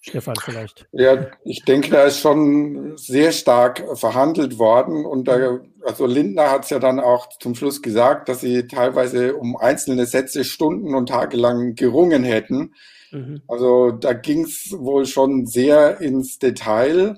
Stefan 0.07 0.35
vielleicht. 0.41 0.87
Ja, 0.91 1.27
ich 1.43 1.63
denke, 1.65 1.89
da 1.89 2.03
ist 2.03 2.19
schon 2.19 2.97
sehr 2.97 3.31
stark 3.31 3.83
verhandelt 3.97 4.57
worden 4.57 5.05
und 5.05 5.27
da, 5.27 5.59
also 5.83 6.05
Lindner 6.05 6.49
hat 6.51 6.63
es 6.63 6.69
ja 6.69 6.79
dann 6.79 6.99
auch 6.99 7.27
zum 7.39 7.55
Schluss 7.55 7.81
gesagt, 7.81 8.29
dass 8.29 8.41
sie 8.41 8.67
teilweise 8.67 9.35
um 9.35 9.57
einzelne 9.57 10.05
Sätze 10.05 10.43
Stunden 10.43 10.95
und 10.95 11.09
Tage 11.09 11.37
lang 11.37 11.75
gerungen 11.75 12.23
hätten. 12.23 12.73
Mhm. 13.11 13.41
Also 13.47 13.91
da 13.91 14.13
ging 14.13 14.45
es 14.45 14.73
wohl 14.77 15.05
schon 15.05 15.45
sehr 15.45 15.99
ins 15.99 16.39
Detail 16.39 17.17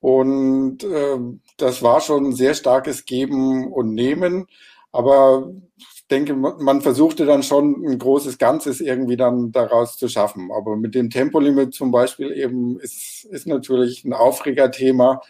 und 0.00 0.84
äh, 0.84 1.18
das 1.56 1.82
war 1.82 2.00
schon 2.00 2.26
ein 2.26 2.34
sehr 2.34 2.54
starkes 2.54 3.04
Geben 3.04 3.72
und 3.72 3.94
Nehmen. 3.94 4.46
Aber 4.92 5.52
denke, 6.10 6.34
man 6.34 6.80
versuchte 6.80 7.26
dann 7.26 7.42
schon 7.42 7.84
ein 7.86 7.98
großes 7.98 8.38
Ganzes 8.38 8.80
irgendwie 8.80 9.16
dann 9.16 9.52
daraus 9.52 9.96
zu 9.96 10.08
schaffen. 10.08 10.50
Aber 10.52 10.76
mit 10.76 10.94
dem 10.94 11.10
Tempolimit 11.10 11.74
zum 11.74 11.90
Beispiel 11.90 12.32
eben 12.32 12.78
ist, 12.80 13.24
ist 13.24 13.46
natürlich 13.46 14.04
ein 14.04 14.12
Aufregerthema. 14.12 15.20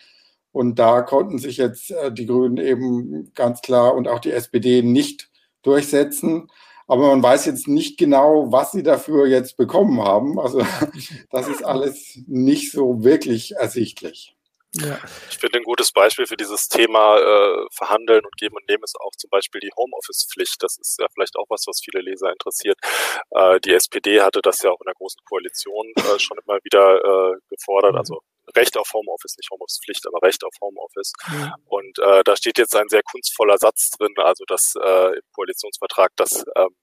Und 0.53 0.79
da 0.79 1.03
konnten 1.03 1.39
sich 1.39 1.57
jetzt 1.59 1.91
äh, 1.91 2.13
die 2.13 2.27
Grünen 2.27 2.57
eben 2.59 3.33
ganz 3.35 3.61
klar 3.61 3.95
und 3.95 4.09
auch 4.09 4.21
die 4.21 4.33
SPD 4.33 4.83
nicht 4.83 5.31
durchsetzen. 5.63 6.49
Aber 6.87 7.09
man 7.09 7.23
weiß 7.23 7.45
jetzt 7.47 7.69
nicht 7.69 7.99
genau, 7.99 8.51
was 8.51 8.73
sie 8.73 8.83
dafür 8.83 9.27
jetzt 9.27 9.57
bekommen 9.57 10.01
haben. 10.01 10.39
Also 10.41 10.63
das 11.31 11.49
ist 11.49 11.65
alles 11.65 12.19
nicht 12.27 12.73
so 12.73 13.05
wirklich 13.05 13.57
ersichtlich. 13.57 14.38
Ja. 14.75 14.99
Ich 15.31 15.39
finde 15.39 15.59
ein 15.59 15.65
gutes 15.65 15.93
Beispiel 15.93 16.27
für 16.27 16.37
dieses 16.37 16.69
Thema 16.69 17.19
äh, 17.19 17.67
Verhandeln 17.73 18.25
und 18.25 18.37
Geben 18.37 18.57
und 18.57 18.69
Nehmen 18.69 18.85
ist 18.85 19.01
auch 19.01 19.13
zum 19.17 19.31
Beispiel 19.31 19.61
die 19.61 19.73
Homeoffice-Pflicht. 19.75 20.63
Das 20.63 20.77
ist 20.79 20.99
ja 21.01 21.07
vielleicht 21.13 21.37
auch 21.37 21.47
was, 21.49 21.65
was 21.67 21.81
viele 21.83 22.03
Leser 22.03 22.31
interessiert. 22.31 22.79
Äh, 23.31 23.61
die 23.61 23.73
SPD 23.73 24.21
hatte 24.21 24.43
das 24.43 24.63
ja 24.63 24.71
auch 24.71 24.81
in 24.81 24.87
der 24.87 24.95
Großen 24.95 25.21
Koalition 25.25 25.91
äh, 25.97 26.19
schon 26.19 26.39
immer 26.45 26.59
wieder 26.65 26.97
äh, 26.99 27.39
gefordert. 27.49 27.93
Mhm. 27.93 27.99
Also 27.99 28.21
Recht 28.57 28.77
auf 28.77 28.91
Homeoffice, 28.93 29.37
nicht 29.39 29.51
Homeoffice-Pflicht, 29.51 30.07
aber 30.07 30.23
Recht 30.23 30.45
auf 30.45 30.55
Homeoffice. 30.61 31.13
Mhm. 31.29 31.53
Und 31.67 31.99
äh, 31.99 32.23
da 32.25 32.37
steht 32.37 32.59
jetzt 32.59 32.77
ein 32.77 32.89
sehr 32.89 33.03
kunstvoller 33.03 33.59
Satz 33.59 33.91
drin, 33.91 34.15
also 34.19 34.45
dass 34.47 34.75
äh, 34.77 35.17
im 35.17 35.23
Koalitionsvertrag, 35.33 36.13
dass 36.17 36.45
ähm, 36.57 36.77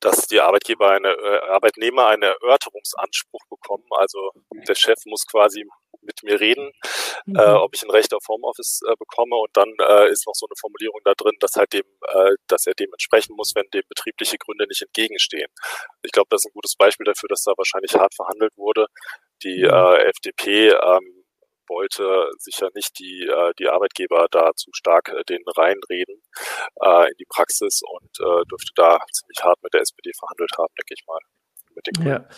dass 0.00 0.26
die 0.26 0.40
Arbeitgeber 0.40 0.90
eine 0.90 1.10
äh, 1.10 1.40
Arbeitnehmer 1.50 2.06
einen 2.06 2.22
Erörterungsanspruch 2.22 3.44
bekommen. 3.50 3.84
Also 3.90 4.32
der 4.66 4.74
Chef 4.74 4.98
muss 5.04 5.26
quasi 5.26 5.66
mit 6.02 6.22
mir 6.22 6.40
reden, 6.40 6.72
mhm. 7.26 7.36
äh, 7.36 7.52
ob 7.54 7.74
ich 7.74 7.82
ein 7.82 7.90
Recht 7.90 8.14
auf 8.14 8.24
Homeoffice 8.28 8.80
äh, 8.88 8.94
bekomme. 8.98 9.36
Und 9.36 9.50
dann 9.54 9.72
äh, 9.80 10.10
ist 10.10 10.26
noch 10.26 10.34
so 10.34 10.46
eine 10.46 10.56
Formulierung 10.58 11.00
da 11.04 11.12
drin, 11.14 11.36
dass 11.40 11.56
halt 11.56 11.72
dem, 11.72 11.86
äh, 12.08 12.32
dass 12.46 12.66
er 12.66 12.74
dem 12.74 12.92
entsprechen 12.92 13.36
muss, 13.36 13.52
wenn 13.54 13.66
dem 13.72 13.82
betriebliche 13.88 14.38
Gründe 14.38 14.66
nicht 14.66 14.82
entgegenstehen. 14.82 15.50
Ich 16.02 16.12
glaube, 16.12 16.28
das 16.30 16.42
ist 16.42 16.50
ein 16.50 16.54
gutes 16.54 16.76
Beispiel 16.76 17.04
dafür, 17.04 17.28
dass 17.28 17.42
da 17.42 17.52
wahrscheinlich 17.56 17.94
hart 17.94 18.14
verhandelt 18.14 18.56
wurde. 18.56 18.86
Die 19.42 19.62
mhm. 19.62 19.70
äh, 19.70 20.08
FDP 20.08 20.70
ähm, 20.70 21.20
wollte 21.70 22.30
sicher 22.38 22.68
nicht 22.74 22.98
die, 22.98 23.26
äh, 23.26 23.52
die 23.58 23.68
Arbeitgeber 23.68 24.26
da 24.30 24.52
zu 24.54 24.70
stark 24.74 25.08
äh, 25.08 25.22
den 25.24 25.42
reinreden 25.56 26.20
äh, 26.82 27.08
in 27.08 27.16
die 27.18 27.26
Praxis 27.26 27.80
und 27.82 28.10
äh, 28.20 28.44
dürfte 28.50 28.72
da 28.74 28.98
ziemlich 29.12 29.38
hart 29.42 29.62
mit 29.62 29.72
der 29.72 29.80
SPD 29.82 30.10
verhandelt 30.18 30.50
haben, 30.58 30.74
denke 30.76 30.94
ich 30.94 31.06
mal. 31.06 31.20
Mit 31.74 31.86
den 31.86 32.06
ja. 32.06 32.28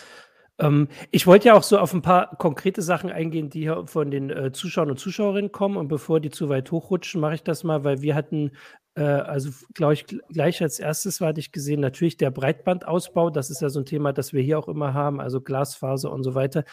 Ähm, 0.59 0.87
ich 1.11 1.25
wollte 1.25 1.47
ja 1.47 1.53
auch 1.55 1.63
so 1.63 1.79
auf 1.79 1.93
ein 1.93 2.01
paar 2.01 2.35
konkrete 2.37 2.81
Sachen 2.81 3.11
eingehen, 3.11 3.49
die 3.49 3.61
hier 3.61 3.85
von 3.87 4.11
den 4.11 4.29
äh, 4.29 4.51
Zuschauern 4.51 4.91
und 4.91 4.99
Zuschauerinnen 4.99 5.51
kommen. 5.51 5.77
Und 5.77 5.87
bevor 5.87 6.19
die 6.19 6.29
zu 6.29 6.49
weit 6.49 6.71
hochrutschen, 6.71 7.21
mache 7.21 7.35
ich 7.35 7.43
das 7.43 7.63
mal, 7.63 7.83
weil 7.83 8.01
wir 8.01 8.15
hatten, 8.15 8.51
äh, 8.95 9.03
also 9.03 9.51
glaube 9.73 9.93
ich, 9.93 10.05
gleich 10.05 10.61
als 10.61 10.79
erstes 10.79 11.21
war 11.21 11.29
hatte 11.29 11.39
ich 11.39 11.51
gesehen, 11.51 11.79
natürlich 11.79 12.17
der 12.17 12.31
Breitbandausbau. 12.31 13.29
Das 13.29 13.49
ist 13.49 13.61
ja 13.61 13.69
so 13.69 13.79
ein 13.79 13.85
Thema, 13.85 14.13
das 14.13 14.33
wir 14.33 14.41
hier 14.41 14.59
auch 14.59 14.67
immer 14.67 14.93
haben, 14.93 15.19
also 15.19 15.41
Glasfaser 15.41 16.11
und 16.11 16.23
so 16.23 16.35
weiter. 16.35 16.63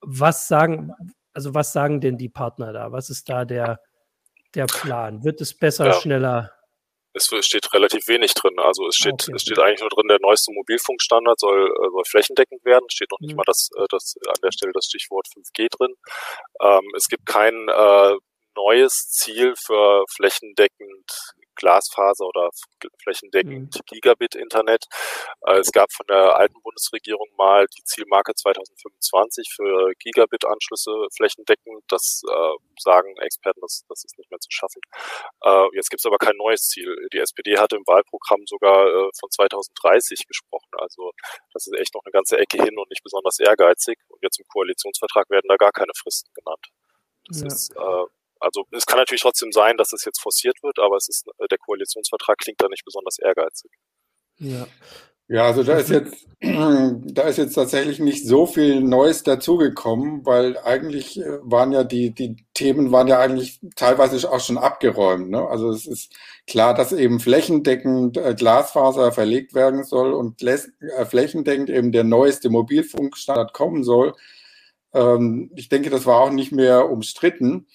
Was 0.00 0.48
sagen, 0.48 0.92
also 1.32 1.54
was 1.54 1.72
sagen 1.72 2.00
denn 2.00 2.18
die 2.18 2.28
Partner 2.28 2.72
da? 2.72 2.92
Was 2.92 3.10
ist 3.10 3.28
da 3.28 3.44
der, 3.44 3.80
der 4.54 4.66
Plan? 4.66 5.22
Wird 5.24 5.40
es 5.40 5.54
besser, 5.54 5.86
ja. 5.86 5.92
schneller? 5.92 6.52
Es 7.18 7.46
steht 7.46 7.72
relativ 7.72 8.08
wenig 8.08 8.34
drin. 8.34 8.58
Also 8.58 8.86
es 8.86 8.96
steht, 8.96 9.22
okay. 9.22 9.32
es 9.34 9.42
steht 9.42 9.58
eigentlich 9.58 9.80
nur 9.80 9.90
drin, 9.90 10.08
der 10.08 10.18
neueste 10.20 10.52
Mobilfunkstandard 10.52 11.38
soll, 11.38 11.66
äh, 11.66 11.90
soll 11.90 12.04
flächendeckend 12.04 12.64
werden. 12.64 12.86
Es 12.88 12.94
steht 12.94 13.10
noch 13.10 13.20
nicht 13.20 13.32
mhm. 13.32 13.36
mal 13.36 13.44
das, 13.46 13.68
äh, 13.76 13.84
das 13.90 14.14
an 14.26 14.40
der 14.42 14.52
Stelle 14.52 14.72
das 14.72 14.86
Stichwort 14.86 15.26
5G 15.28 15.68
drin. 15.70 15.94
Ähm, 16.62 16.88
es 16.96 17.08
gibt 17.08 17.26
kein 17.26 17.68
äh, 17.68 18.14
neues 18.56 19.08
Ziel 19.10 19.54
für 19.56 20.04
flächendeckend 20.10 21.34
Glasfaser 21.58 22.24
oder 22.26 22.50
flächendeckend 23.02 23.74
mhm. 23.74 23.80
Gigabit-Internet. 23.86 24.86
Äh, 25.46 25.58
es 25.58 25.72
gab 25.72 25.92
von 25.92 26.06
der 26.08 26.36
alten 26.36 26.60
Bundesregierung 26.62 27.28
mal 27.36 27.66
die 27.76 27.82
Zielmarke 27.84 28.34
2025 28.34 29.52
für 29.54 29.92
Gigabit-Anschlüsse 29.98 30.92
flächendeckend. 31.14 31.82
Das 31.88 32.22
äh, 32.26 32.52
sagen 32.80 33.16
Experten, 33.18 33.60
das, 33.60 33.84
das 33.88 34.04
ist 34.04 34.16
nicht 34.18 34.30
mehr 34.30 34.40
zu 34.40 34.50
schaffen. 34.50 34.80
Äh, 35.42 35.66
jetzt 35.74 35.90
gibt 35.90 36.00
es 36.00 36.06
aber 36.06 36.18
kein 36.18 36.36
neues 36.36 36.68
Ziel. 36.68 36.96
Die 37.12 37.18
SPD 37.18 37.58
hatte 37.58 37.76
im 37.76 37.86
Wahlprogramm 37.86 38.46
sogar 38.46 38.86
äh, 38.86 39.10
von 39.18 39.30
2030 39.30 40.26
gesprochen. 40.26 40.70
Also 40.78 41.12
das 41.52 41.66
ist 41.66 41.78
echt 41.78 41.94
noch 41.94 42.02
eine 42.04 42.12
ganze 42.12 42.38
Ecke 42.38 42.62
hin 42.62 42.78
und 42.78 42.88
nicht 42.90 43.02
besonders 43.02 43.38
ehrgeizig. 43.40 43.98
Und 44.08 44.22
jetzt 44.22 44.38
im 44.38 44.46
Koalitionsvertrag 44.48 45.28
werden 45.30 45.48
da 45.48 45.56
gar 45.56 45.72
keine 45.72 45.92
Fristen 45.96 46.30
genannt. 46.34 46.66
Das 47.26 47.40
ja. 47.40 47.46
ist 47.46 47.76
äh, 47.76 48.17
also 48.40 48.64
es 48.70 48.86
kann 48.86 48.98
natürlich 48.98 49.22
trotzdem 49.22 49.52
sein, 49.52 49.76
dass 49.76 49.92
es 49.92 50.04
jetzt 50.04 50.20
forciert 50.20 50.56
wird, 50.62 50.78
aber 50.78 50.96
es 50.96 51.08
ist 51.08 51.26
äh, 51.38 51.48
der 51.48 51.58
Koalitionsvertrag 51.58 52.38
klingt 52.38 52.60
da 52.60 52.68
nicht 52.68 52.84
besonders 52.84 53.18
ehrgeizig. 53.18 53.70
Ja. 54.38 54.66
Ja, 55.30 55.44
also 55.44 55.62
da 55.62 55.76
ist 55.76 55.90
jetzt, 55.90 56.26
da 56.40 57.22
ist 57.24 57.36
jetzt 57.36 57.52
tatsächlich 57.52 57.98
nicht 57.98 58.26
so 58.26 58.46
viel 58.46 58.80
Neues 58.80 59.24
dazugekommen, 59.24 60.24
weil 60.24 60.56
eigentlich 60.56 61.20
äh, 61.20 61.38
waren 61.42 61.70
ja 61.70 61.84
die, 61.84 62.14
die 62.14 62.36
Themen 62.54 62.92
waren 62.92 63.08
ja 63.08 63.20
eigentlich 63.20 63.60
teilweise 63.76 64.30
auch 64.30 64.40
schon 64.40 64.56
abgeräumt. 64.56 65.28
Ne? 65.28 65.46
Also 65.46 65.68
es 65.70 65.86
ist 65.86 66.14
klar, 66.46 66.72
dass 66.72 66.92
eben 66.92 67.20
flächendeckend 67.20 68.16
äh, 68.16 68.34
Glasfaser 68.34 69.12
verlegt 69.12 69.52
werden 69.52 69.84
soll 69.84 70.14
und 70.14 70.40
flächendeckend 70.40 71.68
eben 71.68 71.92
der 71.92 72.04
neueste 72.04 72.48
Mobilfunkstandard 72.48 73.52
kommen 73.52 73.84
soll. 73.84 74.14
Ähm, 74.94 75.50
ich 75.56 75.68
denke, 75.68 75.90
das 75.90 76.06
war 76.06 76.20
auch 76.22 76.30
nicht 76.30 76.52
mehr 76.52 76.90
umstritten. 76.90 77.66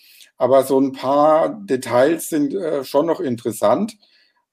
Aber 0.44 0.64
so 0.64 0.78
ein 0.78 0.92
paar 0.92 1.58
Details 1.64 2.28
sind 2.28 2.54
äh, 2.54 2.84
schon 2.84 3.06
noch 3.06 3.22
interessant. 3.22 3.96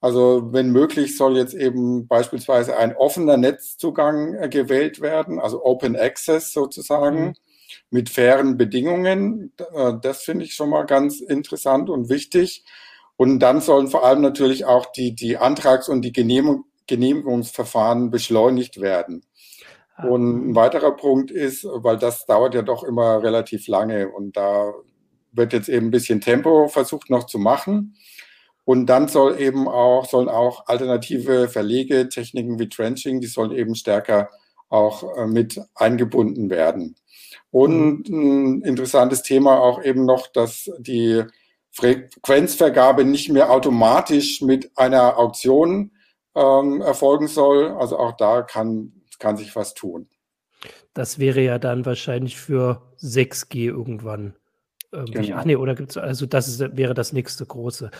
Also 0.00 0.52
wenn 0.52 0.70
möglich 0.70 1.16
soll 1.16 1.36
jetzt 1.36 1.52
eben 1.52 2.06
beispielsweise 2.06 2.76
ein 2.76 2.94
offener 2.94 3.36
Netzzugang 3.36 4.34
äh, 4.34 4.48
gewählt 4.48 5.00
werden, 5.00 5.40
also 5.40 5.64
Open 5.64 5.96
Access 5.96 6.52
sozusagen, 6.52 7.20
mhm. 7.24 7.34
mit 7.90 8.08
fairen 8.08 8.56
Bedingungen. 8.56 9.52
Äh, 9.74 9.94
das 10.00 10.22
finde 10.22 10.44
ich 10.44 10.54
schon 10.54 10.70
mal 10.70 10.84
ganz 10.84 11.20
interessant 11.20 11.90
und 11.90 12.08
wichtig. 12.08 12.64
Und 13.16 13.40
dann 13.40 13.60
sollen 13.60 13.88
vor 13.88 14.04
allem 14.04 14.20
natürlich 14.20 14.66
auch 14.66 14.86
die, 14.92 15.16
die 15.16 15.38
Antrags- 15.38 15.88
und 15.88 16.02
die 16.02 16.12
Genehmigung, 16.12 16.66
Genehmigungsverfahren 16.86 18.12
beschleunigt 18.12 18.80
werden. 18.80 19.24
Ah. 19.96 20.06
Und 20.06 20.50
ein 20.50 20.54
weiterer 20.54 20.92
Punkt 20.92 21.32
ist, 21.32 21.64
weil 21.64 21.98
das 21.98 22.26
dauert 22.26 22.54
ja 22.54 22.62
doch 22.62 22.84
immer 22.84 23.24
relativ 23.24 23.66
lange 23.66 24.08
und 24.08 24.36
da 24.36 24.72
wird 25.32 25.52
jetzt 25.52 25.68
eben 25.68 25.86
ein 25.86 25.90
bisschen 25.90 26.20
Tempo 26.20 26.68
versucht 26.68 27.10
noch 27.10 27.26
zu 27.26 27.38
machen. 27.38 27.94
Und 28.64 28.86
dann 28.86 29.08
soll 29.08 29.40
eben 29.40 29.68
auch, 29.68 30.06
sollen 30.06 30.28
auch 30.28 30.66
alternative 30.66 31.48
Verlegetechniken 31.48 32.58
wie 32.58 32.68
Trenching, 32.68 33.20
die 33.20 33.26
sollen 33.26 33.52
eben 33.52 33.74
stärker 33.74 34.30
auch 34.68 35.16
äh, 35.16 35.26
mit 35.26 35.60
eingebunden 35.74 36.50
werden. 36.50 36.96
Und 37.50 38.08
ein 38.08 38.62
interessantes 38.62 39.22
Thema 39.22 39.58
auch 39.58 39.82
eben 39.82 40.04
noch, 40.04 40.28
dass 40.28 40.70
die 40.78 41.24
Frequenzvergabe 41.72 43.04
nicht 43.04 43.30
mehr 43.30 43.50
automatisch 43.50 44.40
mit 44.40 44.70
einer 44.76 45.18
Auktion 45.18 45.92
ähm, 46.34 46.80
erfolgen 46.80 47.26
soll. 47.26 47.72
Also 47.72 47.98
auch 47.98 48.12
da 48.16 48.42
kann, 48.42 48.92
kann 49.18 49.36
sich 49.36 49.56
was 49.56 49.74
tun. 49.74 50.08
Das 50.94 51.18
wäre 51.18 51.40
ja 51.40 51.58
dann 51.58 51.86
wahrscheinlich 51.86 52.36
für 52.36 52.82
6G 53.00 53.66
irgendwann 53.66 54.34
Genau. 54.92 55.36
Ach 55.36 55.44
nee, 55.44 55.54
oder 55.54 55.76
gibt's, 55.76 55.96
also 55.96 56.26
das 56.26 56.48
ist, 56.48 56.76
wäre 56.76 56.94
das 56.94 57.12
nächste 57.12 57.46
große. 57.46 57.92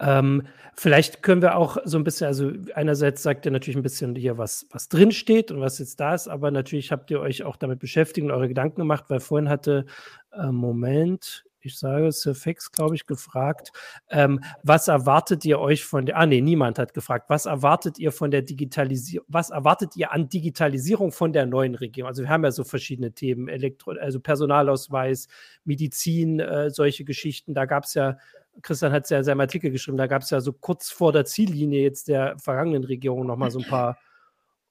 Ähm, 0.00 0.44
vielleicht 0.74 1.22
können 1.22 1.42
wir 1.42 1.56
auch 1.56 1.76
so 1.84 1.98
ein 1.98 2.04
bisschen, 2.04 2.26
also 2.26 2.50
einerseits 2.74 3.22
sagt 3.22 3.44
ihr 3.44 3.52
natürlich 3.52 3.76
ein 3.76 3.82
bisschen 3.82 4.14
hier, 4.14 4.38
was, 4.38 4.66
was 4.70 4.88
drin 4.88 5.12
steht 5.12 5.50
und 5.50 5.60
was 5.60 5.78
jetzt 5.78 6.00
da 6.00 6.14
ist, 6.14 6.26
aber 6.26 6.50
natürlich 6.50 6.90
habt 6.90 7.10
ihr 7.10 7.20
euch 7.20 7.42
auch 7.42 7.56
damit 7.56 7.80
beschäftigt 7.80 8.24
und 8.24 8.30
eure 8.30 8.48
Gedanken 8.48 8.80
gemacht, 8.80 9.04
weil 9.08 9.20
vorhin 9.20 9.50
hatte, 9.50 9.84
äh, 10.32 10.46
Moment, 10.46 11.44
ich 11.60 11.78
sage, 11.78 12.10
Sir 12.12 12.34
Fex, 12.34 12.70
glaube 12.72 12.94
ich, 12.94 13.06
gefragt, 13.06 13.72
ähm, 14.08 14.40
was 14.62 14.88
erwartet 14.88 15.44
ihr 15.44 15.58
euch 15.58 15.84
von 15.84 16.06
der, 16.06 16.16
ah 16.16 16.26
nee, 16.26 16.40
niemand 16.40 16.78
hat 16.78 16.94
gefragt, 16.94 17.28
was 17.28 17.46
erwartet 17.46 17.98
ihr 17.98 18.12
von 18.12 18.30
der 18.30 18.42
Digitalisierung, 18.42 19.26
was 19.28 19.50
erwartet 19.50 19.96
ihr 19.96 20.12
an 20.12 20.28
Digitalisierung 20.28 21.12
von 21.12 21.32
der 21.32 21.46
neuen 21.46 21.74
Regierung? 21.74 22.08
Also 22.08 22.22
wir 22.22 22.28
haben 22.28 22.44
ja 22.44 22.50
so 22.50 22.64
verschiedene 22.64 23.12
Themen, 23.12 23.48
Elektro, 23.48 23.92
also 23.92 24.20
Personalausweis, 24.20 25.28
Medizin, 25.64 26.40
äh, 26.40 26.70
solche 26.70 27.04
Geschichten, 27.04 27.54
da 27.54 27.66
gab 27.66 27.84
es 27.84 27.94
ja, 27.94 28.18
Christian 28.62 28.92
hat 28.92 29.04
es 29.04 29.10
ja 29.10 29.18
in 29.18 29.24
seinem 29.24 29.40
Artikel 29.40 29.70
geschrieben, 29.70 29.98
da 29.98 30.06
gab 30.06 30.22
es 30.22 30.30
ja 30.30 30.40
so 30.40 30.52
kurz 30.52 30.90
vor 30.90 31.12
der 31.12 31.24
Ziellinie 31.24 31.82
jetzt 31.82 32.08
der 32.08 32.38
vergangenen 32.38 32.84
Regierung 32.84 33.26
nochmal 33.26 33.50
so 33.50 33.60
ein 33.60 33.66
paar 33.66 33.98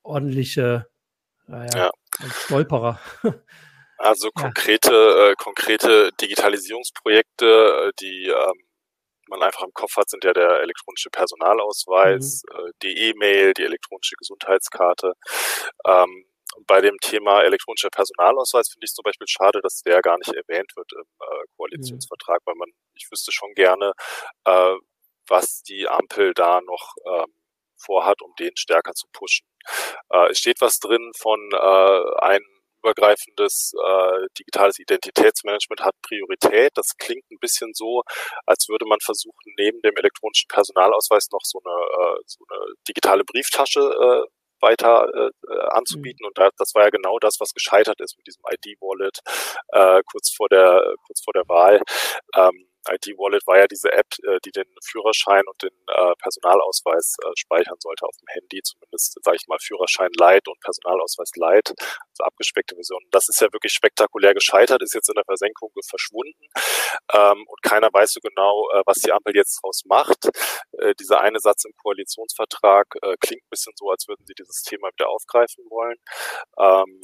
ordentliche, 0.03 0.87
naja, 1.47 1.69
ja. 1.75 1.91
Stolperer. 2.29 2.99
Also 3.97 4.29
konkrete, 4.31 4.91
ja. 4.91 5.29
äh, 5.29 5.35
konkrete 5.35 6.11
Digitalisierungsprojekte, 6.21 7.45
äh, 7.45 7.91
die 7.99 8.27
ähm, 8.27 8.67
man 9.27 9.43
einfach 9.43 9.63
im 9.63 9.73
Kopf 9.73 9.97
hat, 9.97 10.09
sind 10.09 10.23
ja 10.23 10.33
der 10.33 10.61
elektronische 10.61 11.09
Personalausweis, 11.09 12.43
mhm. 12.43 12.67
äh, 12.67 12.71
die 12.83 13.09
E-Mail, 13.09 13.53
die 13.53 13.63
elektronische 13.63 14.15
Gesundheitskarte. 14.15 15.13
Ähm, 15.85 16.25
bei 16.65 16.81
dem 16.81 16.97
Thema 17.01 17.41
elektronischer 17.41 17.89
Personalausweis 17.89 18.69
finde 18.69 18.85
ich 18.85 18.93
zum 18.93 19.03
Beispiel 19.03 19.27
schade, 19.27 19.59
dass 19.61 19.81
der 19.81 20.01
gar 20.01 20.17
nicht 20.17 20.33
erwähnt 20.33 20.71
wird 20.75 20.91
im 20.93 21.01
äh, 21.01 21.43
Koalitionsvertrag, 21.57 22.41
mhm. 22.41 22.45
weil 22.45 22.55
man, 22.55 22.69
ich 22.93 23.07
wüsste 23.11 23.31
schon 23.31 23.53
gerne, 23.53 23.93
äh, 24.45 24.75
was 25.27 25.61
die 25.61 25.87
Ampel 25.87 26.33
da 26.33 26.61
noch 26.61 26.95
ähm, 27.05 27.33
vorhat, 27.75 28.21
um 28.21 28.33
den 28.39 28.55
stärker 28.55 28.93
zu 28.93 29.07
pushen. 29.11 29.47
Äh, 30.09 30.31
es 30.31 30.39
steht 30.39 30.61
was 30.61 30.79
drin 30.79 31.11
von 31.15 31.51
äh, 31.51 32.21
einem 32.21 32.45
übergreifendes 32.83 33.73
äh, 33.73 34.27
digitales 34.37 34.79
Identitätsmanagement 34.79 35.81
hat 35.81 35.95
Priorität. 36.01 36.71
Das 36.75 36.95
klingt 36.97 37.29
ein 37.31 37.39
bisschen 37.39 37.71
so, 37.73 38.03
als 38.45 38.67
würde 38.69 38.85
man 38.85 38.99
versuchen, 39.03 39.53
neben 39.57 39.81
dem 39.81 39.95
elektronischen 39.95 40.47
Personalausweis 40.47 41.27
noch 41.31 41.43
so 41.43 41.59
eine, 41.63 41.75
äh, 41.75 42.21
so 42.25 42.43
eine 42.49 42.73
digitale 42.87 43.23
Brieftasche 43.23 43.79
äh, 43.79 44.29
weiter 44.61 45.07
äh, 45.13 45.59
anzubieten. 45.69 46.23
Mhm. 46.23 46.27
Und 46.27 46.37
da, 46.37 46.49
das 46.57 46.73
war 46.73 46.83
ja 46.83 46.89
genau 46.89 47.19
das, 47.19 47.39
was 47.39 47.53
gescheitert 47.53 47.99
ist 48.01 48.17
mit 48.17 48.27
diesem 48.27 48.43
ID-Wallet 48.49 49.19
äh, 49.69 50.01
kurz 50.11 50.33
vor 50.35 50.49
der 50.49 50.95
kurz 51.05 51.21
vor 51.23 51.33
der 51.33 51.47
Wahl. 51.47 51.81
Ähm, 52.35 52.66
ID-Wallet 52.89 53.45
war 53.47 53.59
ja 53.59 53.67
diese 53.67 53.91
App, 53.91 54.07
äh, 54.23 54.39
die 54.45 54.51
den 54.51 54.65
Führerschein 54.83 55.43
und 55.47 55.61
den 55.61 55.75
äh, 55.87 56.13
Personalausweis 56.21 57.15
äh, 57.23 57.31
speichern 57.35 57.77
sollte 57.79 58.05
auf 58.05 58.15
dem 58.17 58.27
Handy, 58.29 58.61
zumindest 58.61 59.17
sage 59.23 59.37
ich 59.39 59.47
mal 59.47 59.57
Führerschein 59.59 60.11
Light 60.17 60.47
und 60.47 60.59
Personalausweis 60.61 61.31
Light, 61.35 61.73
also 61.77 62.23
abgespeckte 62.23 62.75
Version. 62.75 63.01
Das 63.11 63.29
ist 63.29 63.41
ja 63.41 63.51
wirklich 63.53 63.73
spektakulär 63.73 64.33
gescheitert, 64.33 64.81
ist 64.81 64.93
jetzt 64.93 65.09
in 65.09 65.15
der 65.15 65.25
Versenkung 65.25 65.71
verschwunden 65.87 66.47
ähm, 67.13 67.45
und 67.47 67.61
keiner 67.61 67.89
weiß 67.91 68.11
so 68.11 68.19
genau, 68.21 68.69
äh, 68.73 68.81
was 68.85 68.99
die 68.99 69.11
Ampel 69.11 69.35
jetzt 69.35 69.61
draus 69.61 69.83
macht. 69.85 70.29
Äh, 70.73 70.95
dieser 70.95 71.21
eine 71.21 71.39
Satz 71.39 71.65
im 71.65 71.73
Koalitionsvertrag 71.77 72.87
äh, 73.01 73.15
klingt 73.19 73.43
ein 73.43 73.49
bisschen 73.49 73.73
so, 73.75 73.89
als 73.89 74.07
würden 74.07 74.25
sie 74.25 74.33
dieses 74.33 74.63
Thema 74.63 74.89
wieder 74.89 75.09
aufgreifen 75.09 75.65
wollen. 75.69 75.97
Ähm, 76.57 77.01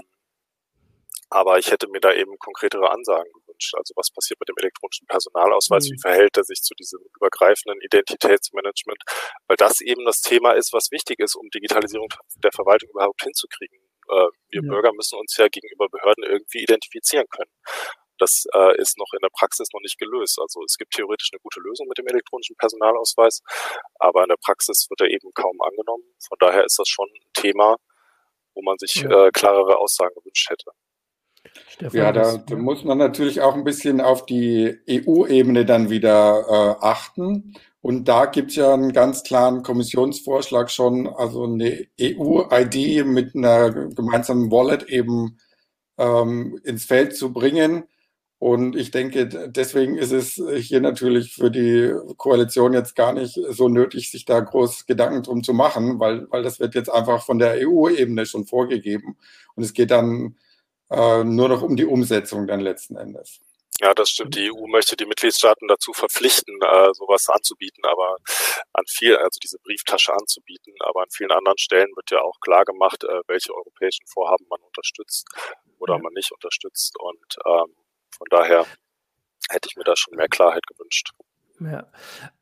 aber 1.30 1.58
ich 1.58 1.72
hätte 1.72 1.88
mir 1.88 2.00
da 2.00 2.14
eben 2.14 2.38
konkretere 2.38 2.92
Ansagen 2.92 3.32
gewünscht. 3.54 3.76
Also 3.76 3.94
was 3.96 4.10
passiert 4.12 4.40
mit 4.40 4.50
dem 4.50 4.58
elektronischen 4.58 5.08
Personalausweis? 5.08 5.86
Mhm. 5.86 5.94
Wie 5.94 6.02
verhält 6.02 6.38
er 6.38 6.44
sich 6.44 6.62
zu 6.62 6.74
diesem 6.76 7.00
übergreifenden 7.16 7.80
Identitätsmanagement? 7.82 9.02
Weil 9.48 9.58
das 9.58 9.82
eben 9.82 10.06
das 10.06 10.22
Thema 10.22 10.54
ist, 10.54 10.74
was 10.74 10.92
wichtig 10.92 11.20
ist, 11.20 11.36
um 11.36 11.50
Digitalisierung 11.50 12.10
der 12.38 12.52
Verwaltung 12.52 12.90
überhaupt 12.90 13.24
hinzukriegen. 13.24 13.78
Äh, 14.10 14.28
wir 14.50 14.62
ja. 14.62 14.70
Bürger 14.70 14.92
müssen 14.94 15.18
uns 15.20 15.36
ja 15.38 15.48
gegenüber 15.48 15.88
Behörden 15.90 16.24
irgendwie 16.24 16.64
identifizieren 16.64 17.28
können. 17.30 17.52
Das 18.20 18.46
äh, 18.54 18.78
ist 18.80 18.98
noch 18.98 19.12
in 19.14 19.20
der 19.22 19.32
Praxis 19.34 19.68
noch 19.74 19.82
nicht 19.82 19.98
gelöst. 19.98 20.40
Also 20.40 20.62
es 20.64 20.78
gibt 20.78 20.94
theoretisch 20.94 21.30
eine 21.34 21.40
gute 21.42 21.60
Lösung 21.60 21.88
mit 21.88 21.98
dem 21.98 22.08
elektronischen 22.08 22.56
Personalausweis, 22.58 23.42
aber 23.96 24.24
in 24.24 24.30
der 24.30 24.38
Praxis 24.38 24.88
wird 24.90 25.02
er 25.02 25.10
eben 25.10 25.34
kaum 25.34 25.60
angenommen. 25.62 26.04
Von 26.28 26.38
daher 26.40 26.64
ist 26.64 26.78
das 26.78 26.88
schon 26.88 27.10
ein 27.10 27.34
Thema, 27.34 27.78
wo 28.54 28.62
man 28.62 28.78
sich 28.78 29.02
ja. 29.02 29.28
äh, 29.28 29.32
klarere 29.32 29.78
Aussagen 29.78 30.14
gewünscht 30.16 30.50
hätte. 30.50 30.72
Stefan, 31.70 32.00
ja, 32.00 32.12
da, 32.12 32.38
da, 32.38 32.56
muss 32.56 32.84
man 32.84 32.98
natürlich 32.98 33.42
auch 33.42 33.56
ein 33.56 33.64
bisschen 33.64 34.02
auf 34.02 34.26
die 34.26 34.78
EU-Ebene 34.90 35.66
dann 35.66 35.90
wieder 35.90 36.46
äh, 36.48 36.86
achten. 36.86 37.54
Und 37.82 38.08
da 38.08 38.28
gibt 38.28 38.52
es 38.52 38.56
ja 38.56 38.74
einen 38.74 38.94
ganz 38.94 39.24
klaren 39.24 39.64
Kommissionsvorschlag 39.64 40.72
schon, 40.72 41.08
also 41.08 41.44
eine 41.44 41.86
EU-ID 42.00 43.06
mit 43.06 43.36
einer 43.36 43.72
gemeinsamen 43.72 44.52
Wallet 44.52 44.84
eben 44.84 45.38
ähm, 45.98 46.60
ins 46.64 46.86
Feld 46.86 47.16
zu 47.16 47.34
bringen. 47.34 47.84
Und 48.40 48.76
ich 48.76 48.92
denke, 48.92 49.28
deswegen 49.28 49.98
ist 49.98 50.12
es 50.12 50.42
hier 50.60 50.82
natürlich 50.82 51.34
für 51.34 51.50
die 51.50 51.94
Koalition 52.18 52.74
jetzt 52.74 52.96
gar 52.96 53.14
nicht 53.14 53.40
so 53.50 53.70
nötig, 53.70 54.12
sich 54.12 54.26
da 54.26 54.42
groß 54.42 54.86
Gedanken 54.86 55.24
drum 55.24 55.44
zu 55.44 55.54
machen, 55.54 56.00
weil, 56.00 56.28
weil 56.30 56.44
das 56.44 56.60
wird 56.60 56.76
jetzt 56.76 56.90
einfach 56.90 57.26
von 57.26 57.40
der 57.40 57.56
EU-Ebene 57.68 58.26
schon 58.26 58.46
vorgegeben. 58.46 59.18
Und 59.56 59.64
es 59.64 59.74
geht 59.74 59.92
dann 59.92 60.36
äh, 60.94 61.24
nur 61.24 61.50
noch 61.50 61.62
um 61.62 61.76
die 61.76 61.86
Umsetzung 61.86 62.48
dann 62.48 62.60
letzten 62.60 62.96
Endes. 62.96 63.40
Ja, 63.82 63.94
das 63.94 64.10
stimmt. 64.10 64.36
Die 64.36 64.52
EU 64.52 64.68
möchte 64.68 64.96
die 64.96 65.06
Mitgliedstaaten 65.06 65.68
dazu 65.68 65.94
verpflichten, 65.94 66.56
äh, 66.62 66.94
sowas 66.94 67.28
anzubieten, 67.30 67.84
aber 67.86 68.18
an 68.74 68.86
viel, 68.88 69.18
also 69.18 69.40
diese 69.42 69.58
Brieftasche 69.60 70.14
anzubieten, 70.14 70.74
aber 70.80 71.02
an 71.02 71.10
vielen 71.12 71.32
anderen 71.32 71.58
Stellen 71.58 71.90
wird 71.96 72.12
ja 72.12 72.22
auch 72.22 72.40
klar 72.40 72.66
gemacht, 72.66 73.04
äh, 73.04 73.22
welche 73.28 73.54
europäischen 73.54 74.06
Vorhaben 74.08 74.46
man 74.50 74.62
unterstützt 74.62 75.28
oder 75.80 75.96
ja. 75.96 76.02
man 76.02 76.14
nicht 76.14 76.32
unterstützt. 76.32 76.96
Und 77.00 77.36
ähm, 77.46 77.76
von 78.16 78.28
daher 78.30 78.66
hätte 79.50 79.68
ich 79.70 79.76
mir 79.76 79.84
da 79.84 79.96
schon 79.96 80.16
mehr 80.16 80.30
Klarheit 80.30 80.66
gewünscht. 80.68 81.10
Ja. 81.60 81.92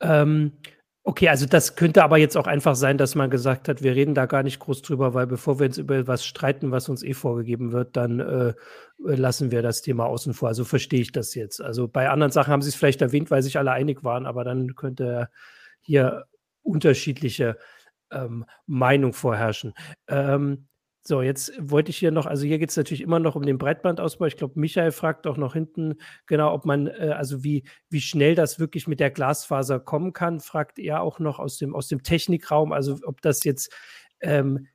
Ähm, 0.02 0.60
Okay, 1.04 1.30
also 1.30 1.48
das 1.48 1.76
könnte 1.76 2.04
aber 2.04 2.18
jetzt 2.20 2.38
auch 2.38 2.46
einfach 2.46 2.76
sein, 2.76 3.00
dass 3.00 3.16
man 3.16 3.32
gesagt 3.32 3.68
hat, 3.68 3.82
wir 3.82 3.96
reden 3.96 4.14
da 4.14 4.28
gar 4.28 4.44
nicht 4.44 4.60
groß 4.60 4.84
drüber, 4.84 5.16
weil 5.16 5.26
bevor 5.26 5.60
wir 5.60 5.66
uns 5.66 5.80
über 5.80 6.06
was 6.06 6.24
streiten, 6.24 6.70
was 6.70 6.90
uns 6.90 7.02
eh 7.02 7.14
vorgegeben 7.14 7.72
wird, 7.72 7.98
dann 7.98 8.20
äh, 8.20 8.54
lassen 9.00 9.50
wir 9.50 9.64
das 9.64 9.82
Thema 9.82 10.06
außen 10.06 10.36
vor. 10.36 10.50
Also 10.50 10.64
verstehe 10.64 11.02
ich 11.02 11.12
das 11.12 11.34
jetzt. 11.34 11.60
Also 11.60 11.88
bei 11.88 12.10
anderen 12.10 12.32
Sachen 12.32 12.52
haben 12.52 12.62
sie 12.62 12.70
es 12.70 12.76
vielleicht 12.76 13.02
erwähnt, 13.02 13.32
weil 13.32 13.42
sich 13.42 13.58
alle 13.58 13.72
einig 13.72 14.04
waren, 14.04 14.28
aber 14.28 14.44
dann 14.44 14.76
könnte 14.76 15.30
hier 15.80 16.26
unterschiedliche 16.62 17.58
ähm, 18.12 18.46
Meinung 18.68 19.14
vorherrschen. 19.14 19.74
Ähm, 20.08 20.68
so, 21.04 21.24
jetzt 21.24 21.54
wollte 21.60 21.90
ich 21.90 21.98
hier 21.98 22.12
noch, 22.12 22.28
also 22.28 22.46
hier 22.46 22.60
geht 22.60 22.70
es 22.70 22.78
natürlich 22.78 23.02
immer 23.02 23.18
noch 23.18 23.36
um 23.36 23.44
den 23.44 23.58
Breitbandausbau. 23.58 24.26
Ich 24.26 24.38
glaube, 24.38 24.60
Michael 24.60 24.92
fragt 24.92 25.26
auch 25.26 25.38
noch 25.38 25.54
hinten 25.54 25.96
genau, 26.28 26.54
ob 26.54 26.66
man, 26.66 26.88
äh, 26.88 27.16
also 27.18 27.44
wie, 27.44 27.64
wie 27.90 28.02
schnell 28.02 28.36
das 28.36 28.60
wirklich 28.60 28.88
mit 28.88 29.00
der 29.00 29.10
Glasfaser 29.10 29.80
kommen 29.80 30.14
kann, 30.14 30.40
fragt 30.40 30.78
er 30.78 31.02
auch 31.02 31.18
noch 31.18 31.40
aus 31.40 31.58
dem, 31.58 31.74
aus 31.76 31.88
dem 31.88 32.04
Technikraum, 32.04 32.72
also 32.72 33.00
ob 33.04 33.22
das 33.22 33.44
jetzt 33.44 33.74
ähm, 34.22 34.68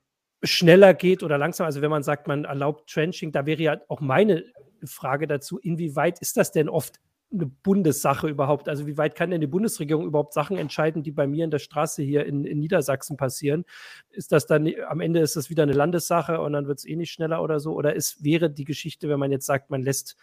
schneller 0.43 0.95
geht 0.95 1.23
oder 1.23 1.39
langsam. 1.39 1.65
Also 1.65 1.81
wenn 1.81 1.91
man 1.91 2.03
sagt, 2.03 2.27
man 2.27 2.45
erlaubt 2.45 2.91
Trenching, 2.91 3.31
da 3.31 3.47
wäre 3.47 3.63
ja 3.63 3.81
auch 3.89 4.01
meine 4.01 4.45
Frage 4.85 5.29
dazu, 5.29 5.59
inwieweit 5.59 6.19
ist 6.21 6.37
das 6.37 6.51
denn 6.51 6.69
oft 6.69 7.01
eine 7.33 7.47
Bundessache 7.47 8.29
überhaupt? 8.29 8.69
Also 8.69 8.87
wie 8.87 8.97
weit 8.97 9.15
kann 9.15 9.31
denn 9.31 9.41
die 9.41 9.47
Bundesregierung 9.47 10.07
überhaupt 10.07 10.33
Sachen 10.33 10.57
entscheiden, 10.57 11.03
die 11.03 11.13
bei 11.13 11.27
mir 11.27 11.45
in 11.45 11.51
der 11.51 11.59
Straße 11.59 12.03
hier 12.03 12.25
in, 12.27 12.45
in 12.45 12.59
Niedersachsen 12.59 13.17
passieren? 13.17 13.65
Ist 14.11 14.33
das 14.33 14.47
dann, 14.47 14.71
am 14.89 15.01
Ende 15.01 15.21
ist 15.21 15.37
das 15.37 15.51
wieder 15.51 15.65
eine 15.65 15.73
Landessache 15.73 16.41
und 16.41 16.53
dann 16.53 16.67
wird 16.67 16.79
es 16.79 16.85
eh 16.85 16.97
nicht 16.97 17.13
schneller 17.13 17.43
oder 17.43 17.61
so? 17.61 17.75
Oder 17.75 17.95
ist, 17.95 18.25
wäre 18.25 18.51
die 18.51 18.65
Geschichte, 18.65 19.09
wenn 19.09 19.19
man 19.19 19.33
jetzt 19.33 19.47
sagt, 19.47 19.71
man 19.71 19.83
lässt 19.83 20.17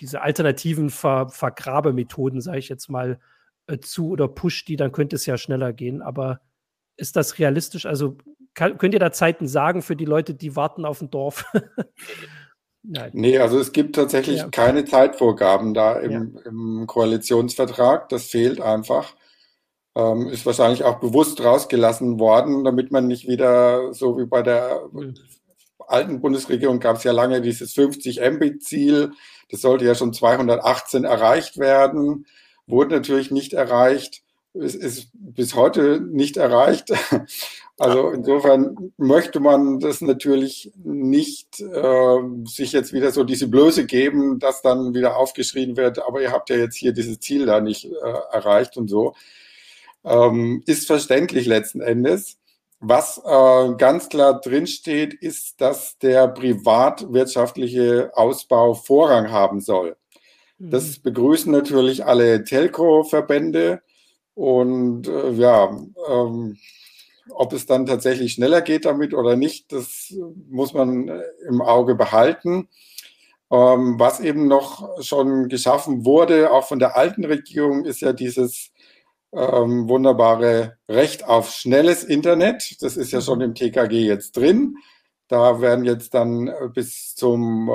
diese 0.00 0.22
alternativen 0.22 0.90
Ver 0.90 1.28
Vergrabemethoden, 1.28 2.40
sage 2.40 2.58
ich 2.58 2.68
jetzt 2.68 2.88
mal, 2.88 3.18
äh, 3.66 3.78
zu 3.78 4.10
oder 4.10 4.28
pusht 4.28 4.68
die, 4.68 4.76
dann 4.76 4.92
könnte 4.92 5.16
es 5.16 5.26
ja 5.26 5.38
schneller 5.38 5.72
gehen. 5.72 6.02
Aber 6.02 6.40
ist 6.96 7.16
das 7.16 7.38
realistisch? 7.38 7.86
Also 7.86 8.18
kann, 8.54 8.78
könnt 8.78 8.94
ihr 8.94 9.00
da 9.00 9.12
Zeiten 9.12 9.48
sagen 9.48 9.82
für 9.82 9.96
die 9.96 10.04
Leute, 10.04 10.34
die 10.34 10.56
warten 10.56 10.84
auf 10.84 11.00
ein 11.00 11.10
Dorf? 11.10 11.44
Nein. 12.86 13.10
Nee, 13.14 13.38
also 13.38 13.58
es 13.58 13.72
gibt 13.72 13.96
tatsächlich 13.96 14.38
ja, 14.38 14.46
okay. 14.46 14.50
keine 14.50 14.84
Zeitvorgaben 14.84 15.72
da 15.72 15.98
im, 15.98 16.10
ja. 16.36 16.42
im, 16.44 16.86
Koalitionsvertrag. 16.86 18.10
Das 18.10 18.26
fehlt 18.26 18.60
einfach. 18.60 19.14
Ähm, 19.96 20.28
ist 20.28 20.44
wahrscheinlich 20.44 20.84
auch 20.84 21.00
bewusst 21.00 21.42
rausgelassen 21.42 22.18
worden, 22.18 22.62
damit 22.62 22.92
man 22.92 23.06
nicht 23.06 23.26
wieder 23.26 23.94
so 23.94 24.18
wie 24.18 24.26
bei 24.26 24.42
der 24.42 24.82
mhm. 24.92 25.14
alten 25.78 26.20
Bundesregierung 26.20 26.78
gab 26.78 26.96
es 26.96 27.04
ja 27.04 27.12
lange 27.12 27.40
dieses 27.40 27.72
50 27.72 28.20
Mbit-Ziel. 28.20 29.12
Das 29.50 29.62
sollte 29.62 29.86
ja 29.86 29.94
schon 29.94 30.12
218 30.12 31.04
erreicht 31.04 31.58
werden, 31.58 32.26
wurde 32.66 32.96
natürlich 32.96 33.30
nicht 33.30 33.54
erreicht. 33.54 34.22
Es 34.52 34.74
ist 34.74 35.08
bis 35.14 35.54
heute 35.54 36.00
nicht 36.00 36.36
erreicht. 36.36 36.92
Also 37.76 38.10
insofern 38.10 38.92
möchte 38.98 39.40
man 39.40 39.80
das 39.80 40.00
natürlich 40.00 40.72
nicht 40.84 41.60
äh, 41.60 42.18
sich 42.44 42.70
jetzt 42.70 42.92
wieder 42.92 43.10
so 43.10 43.24
diese 43.24 43.48
Blöße 43.48 43.84
geben, 43.86 44.38
dass 44.38 44.62
dann 44.62 44.94
wieder 44.94 45.16
aufgeschrien 45.16 45.76
wird, 45.76 45.98
aber 45.98 46.22
ihr 46.22 46.30
habt 46.30 46.50
ja 46.50 46.56
jetzt 46.56 46.76
hier 46.76 46.92
dieses 46.92 47.18
Ziel 47.18 47.46
da 47.46 47.60
nicht 47.60 47.86
äh, 47.86 47.90
erreicht 48.30 48.76
und 48.76 48.88
so. 48.88 49.14
Ähm, 50.04 50.62
ist 50.66 50.86
verständlich 50.86 51.46
letzten 51.46 51.80
Endes. 51.80 52.38
Was 52.78 53.18
äh, 53.24 53.74
ganz 53.76 54.08
klar 54.08 54.40
drinsteht, 54.40 55.14
ist, 55.14 55.60
dass 55.60 55.98
der 55.98 56.28
privatwirtschaftliche 56.28 58.12
Ausbau 58.14 58.74
Vorrang 58.74 59.32
haben 59.32 59.60
soll. 59.60 59.96
Mhm. 60.58 60.70
Das 60.70 60.98
begrüßen 60.98 61.50
natürlich 61.50 62.04
alle 62.04 62.44
Telco-Verbände 62.44 63.82
und 64.34 65.08
äh, 65.08 65.30
ja, 65.32 65.76
ähm, 66.08 66.58
ob 67.30 67.52
es 67.52 67.66
dann 67.66 67.86
tatsächlich 67.86 68.32
schneller 68.32 68.60
geht 68.60 68.84
damit 68.84 69.14
oder 69.14 69.36
nicht, 69.36 69.72
das 69.72 70.14
muss 70.48 70.74
man 70.74 71.08
äh, 71.08 71.22
im 71.48 71.62
Auge 71.62 71.94
behalten. 71.94 72.68
Ähm, 73.50 73.98
was 73.98 74.20
eben 74.20 74.48
noch 74.48 75.02
schon 75.02 75.48
geschaffen 75.48 76.04
wurde, 76.04 76.50
auch 76.52 76.66
von 76.66 76.78
der 76.78 76.96
alten 76.96 77.24
Regierung, 77.24 77.84
ist 77.84 78.00
ja 78.00 78.12
dieses 78.12 78.72
ähm, 79.32 79.88
wunderbare 79.88 80.78
Recht 80.88 81.24
auf 81.24 81.50
schnelles 81.50 82.04
Internet. 82.04 82.76
Das 82.80 82.96
ist 82.96 83.12
ja 83.12 83.20
schon 83.20 83.40
im 83.40 83.54
TKG 83.54 84.06
jetzt 84.06 84.36
drin. 84.36 84.76
Da 85.28 85.60
werden 85.60 85.84
jetzt 85.84 86.14
dann 86.14 86.48
äh, 86.48 86.68
bis 86.72 87.14
zum 87.14 87.70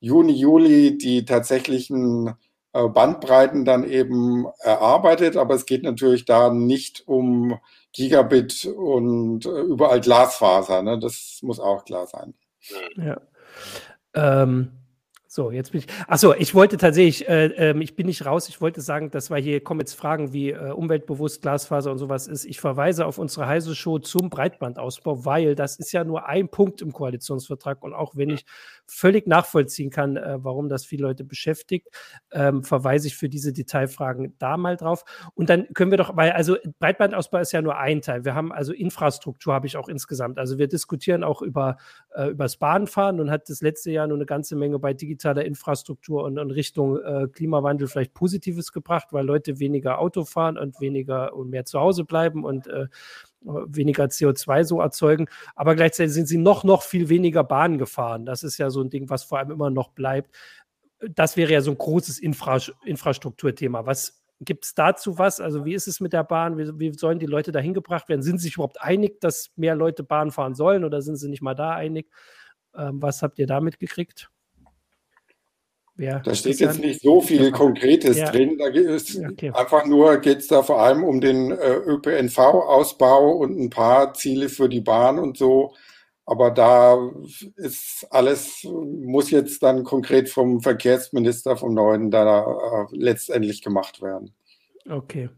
Juni, 0.00 0.32
Juli 0.32 0.98
die 0.98 1.24
tatsächlichen 1.24 2.34
äh, 2.72 2.88
Bandbreiten 2.88 3.64
dann 3.64 3.84
eben 3.84 4.46
erarbeitet. 4.60 5.36
Aber 5.36 5.54
es 5.54 5.66
geht 5.66 5.82
natürlich 5.82 6.24
da 6.24 6.52
nicht 6.52 7.06
um 7.06 7.58
Gigabit 7.92 8.66
und 8.66 9.46
äh, 9.46 9.60
überall 9.60 10.00
Glasfaser. 10.00 10.82
Ne? 10.82 10.98
Das 10.98 11.40
muss 11.42 11.60
auch 11.60 11.84
klar 11.84 12.06
sein. 12.06 12.34
Ja. 12.96 13.20
Ähm, 14.14 14.77
so, 15.38 15.52
jetzt 15.52 15.70
bin 15.70 15.82
ich. 15.82 15.86
Achso, 16.08 16.34
ich 16.34 16.52
wollte 16.52 16.78
tatsächlich, 16.78 17.28
äh, 17.28 17.70
äh, 17.70 17.78
ich 17.80 17.94
bin 17.94 18.06
nicht 18.06 18.26
raus, 18.26 18.48
ich 18.48 18.60
wollte 18.60 18.80
sagen, 18.80 19.12
dass 19.12 19.30
wir 19.30 19.36
hier 19.36 19.62
kommen 19.62 19.78
jetzt 19.78 19.94
Fragen 19.94 20.32
wie 20.32 20.50
äh, 20.50 20.72
umweltbewusst, 20.72 21.42
Glasfaser 21.42 21.92
und 21.92 21.98
sowas 21.98 22.26
ist. 22.26 22.44
Ich 22.44 22.58
verweise 22.58 23.06
auf 23.06 23.18
unsere 23.18 23.46
heiße 23.46 23.76
Show 23.76 24.00
zum 24.00 24.30
Breitbandausbau, 24.30 25.24
weil 25.24 25.54
das 25.54 25.76
ist 25.76 25.92
ja 25.92 26.02
nur 26.02 26.26
ein 26.26 26.48
Punkt 26.48 26.82
im 26.82 26.92
Koalitionsvertrag 26.92 27.84
und 27.84 27.94
auch 27.94 28.16
wenn 28.16 28.30
ich 28.30 28.44
völlig 28.88 29.28
nachvollziehen 29.28 29.90
kann, 29.90 30.16
äh, 30.16 30.38
warum 30.42 30.68
das 30.68 30.84
viele 30.84 31.04
Leute 31.04 31.22
beschäftigt, 31.22 31.86
ähm, 32.32 32.64
verweise 32.64 33.06
ich 33.06 33.16
für 33.16 33.28
diese 33.28 33.52
Detailfragen 33.52 34.34
da 34.40 34.56
mal 34.56 34.76
drauf. 34.76 35.04
Und 35.36 35.50
dann 35.50 35.68
können 35.72 35.92
wir 35.92 35.98
doch, 35.98 36.16
weil 36.16 36.32
also 36.32 36.56
Breitbandausbau 36.80 37.38
ist 37.38 37.52
ja 37.52 37.62
nur 37.62 37.76
ein 37.76 38.00
Teil. 38.02 38.24
Wir 38.24 38.34
haben 38.34 38.50
also 38.50 38.72
Infrastruktur, 38.72 39.54
habe 39.54 39.68
ich 39.68 39.76
auch 39.76 39.88
insgesamt. 39.88 40.36
Also 40.36 40.58
wir 40.58 40.66
diskutieren 40.66 41.22
auch 41.22 41.42
über, 41.42 41.76
äh, 42.16 42.30
übers 42.30 42.56
Bahnfahren 42.56 43.20
und 43.20 43.30
hat 43.30 43.48
das 43.48 43.60
letzte 43.60 43.92
Jahr 43.92 44.08
nur 44.08 44.16
eine 44.16 44.26
ganze 44.26 44.56
Menge 44.56 44.80
bei 44.80 44.94
digital 44.94 45.27
digitaler 45.28 45.44
Infrastruktur 45.44 46.24
und 46.24 46.38
in 46.38 46.50
Richtung 46.50 46.98
äh, 46.98 47.28
Klimawandel 47.28 47.88
vielleicht 47.88 48.14
Positives 48.14 48.72
gebracht, 48.72 49.08
weil 49.10 49.26
Leute 49.26 49.58
weniger 49.58 49.98
Auto 49.98 50.24
fahren 50.24 50.58
und 50.58 50.80
weniger 50.80 51.34
und 51.34 51.50
mehr 51.50 51.64
zu 51.64 51.80
Hause 51.80 52.04
bleiben 52.04 52.44
und 52.44 52.66
äh, 52.66 52.86
weniger 53.40 54.04
CO2 54.04 54.64
so 54.64 54.80
erzeugen. 54.80 55.26
Aber 55.54 55.74
gleichzeitig 55.74 56.12
sind 56.12 56.26
sie 56.26 56.38
noch, 56.38 56.64
noch 56.64 56.82
viel 56.82 57.08
weniger 57.08 57.44
Bahn 57.44 57.78
gefahren. 57.78 58.24
Das 58.24 58.42
ist 58.42 58.58
ja 58.58 58.70
so 58.70 58.80
ein 58.80 58.90
Ding, 58.90 59.08
was 59.10 59.24
vor 59.24 59.38
allem 59.38 59.50
immer 59.50 59.70
noch 59.70 59.90
bleibt. 59.90 60.34
Das 61.00 61.36
wäre 61.36 61.52
ja 61.52 61.60
so 61.60 61.70
ein 61.70 61.78
großes 61.78 62.18
Infra 62.18 62.58
Infrastrukturthema. 62.84 63.86
Was 63.86 64.24
gibt 64.40 64.64
es 64.64 64.74
dazu 64.74 65.18
was? 65.18 65.40
Also, 65.40 65.64
wie 65.64 65.74
ist 65.74 65.86
es 65.88 66.00
mit 66.00 66.12
der 66.12 66.24
Bahn? 66.24 66.58
Wie, 66.58 66.78
wie 66.78 66.98
sollen 66.98 67.18
die 67.18 67.26
Leute 67.26 67.52
dahin 67.52 67.74
gebracht 67.74 68.08
werden? 68.08 68.22
Sind 68.22 68.38
sie 68.38 68.44
sich 68.44 68.54
überhaupt 68.54 68.80
einig, 68.80 69.20
dass 69.20 69.50
mehr 69.56 69.76
Leute 69.76 70.02
Bahn 70.02 70.30
fahren 70.30 70.54
sollen 70.54 70.84
oder 70.84 71.02
sind 71.02 71.16
sie 71.16 71.28
nicht 71.28 71.42
mal 71.42 71.54
da 71.54 71.72
einig? 71.72 72.08
Ähm, 72.76 73.00
was 73.00 73.22
habt 73.22 73.38
ihr 73.38 73.46
damit 73.46 73.78
gekriegt? 73.78 74.30
Ja, 75.98 76.20
da 76.20 76.32
steht 76.32 76.60
jetzt 76.60 76.78
nicht 76.78 77.02
so 77.02 77.20
viel 77.20 77.50
Konkretes 77.50 78.18
ja. 78.18 78.30
drin. 78.30 78.56
Da 78.56 78.68
ist 78.68 79.18
okay. 79.18 79.50
einfach 79.52 79.84
nur 79.84 80.18
geht 80.18 80.38
es 80.38 80.46
da 80.46 80.62
vor 80.62 80.80
allem 80.80 81.02
um 81.02 81.20
den 81.20 81.50
äh, 81.50 81.74
ÖPNV-Ausbau 81.74 83.32
und 83.32 83.58
ein 83.58 83.68
paar 83.68 84.14
Ziele 84.14 84.48
für 84.48 84.68
die 84.68 84.80
Bahn 84.80 85.18
und 85.18 85.36
so. 85.36 85.74
Aber 86.24 86.52
da 86.52 86.98
ist 87.56 88.06
alles, 88.10 88.62
muss 88.64 89.30
jetzt 89.30 89.62
dann 89.62 89.82
konkret 89.82 90.28
vom 90.28 90.60
Verkehrsminister 90.60 91.56
vom 91.56 91.74
Neuen 91.74 92.12
da 92.12 92.42
äh, 92.42 92.86
letztendlich 92.92 93.62
gemacht 93.62 94.00
werden. 94.00 94.34
Okay. 94.90 95.28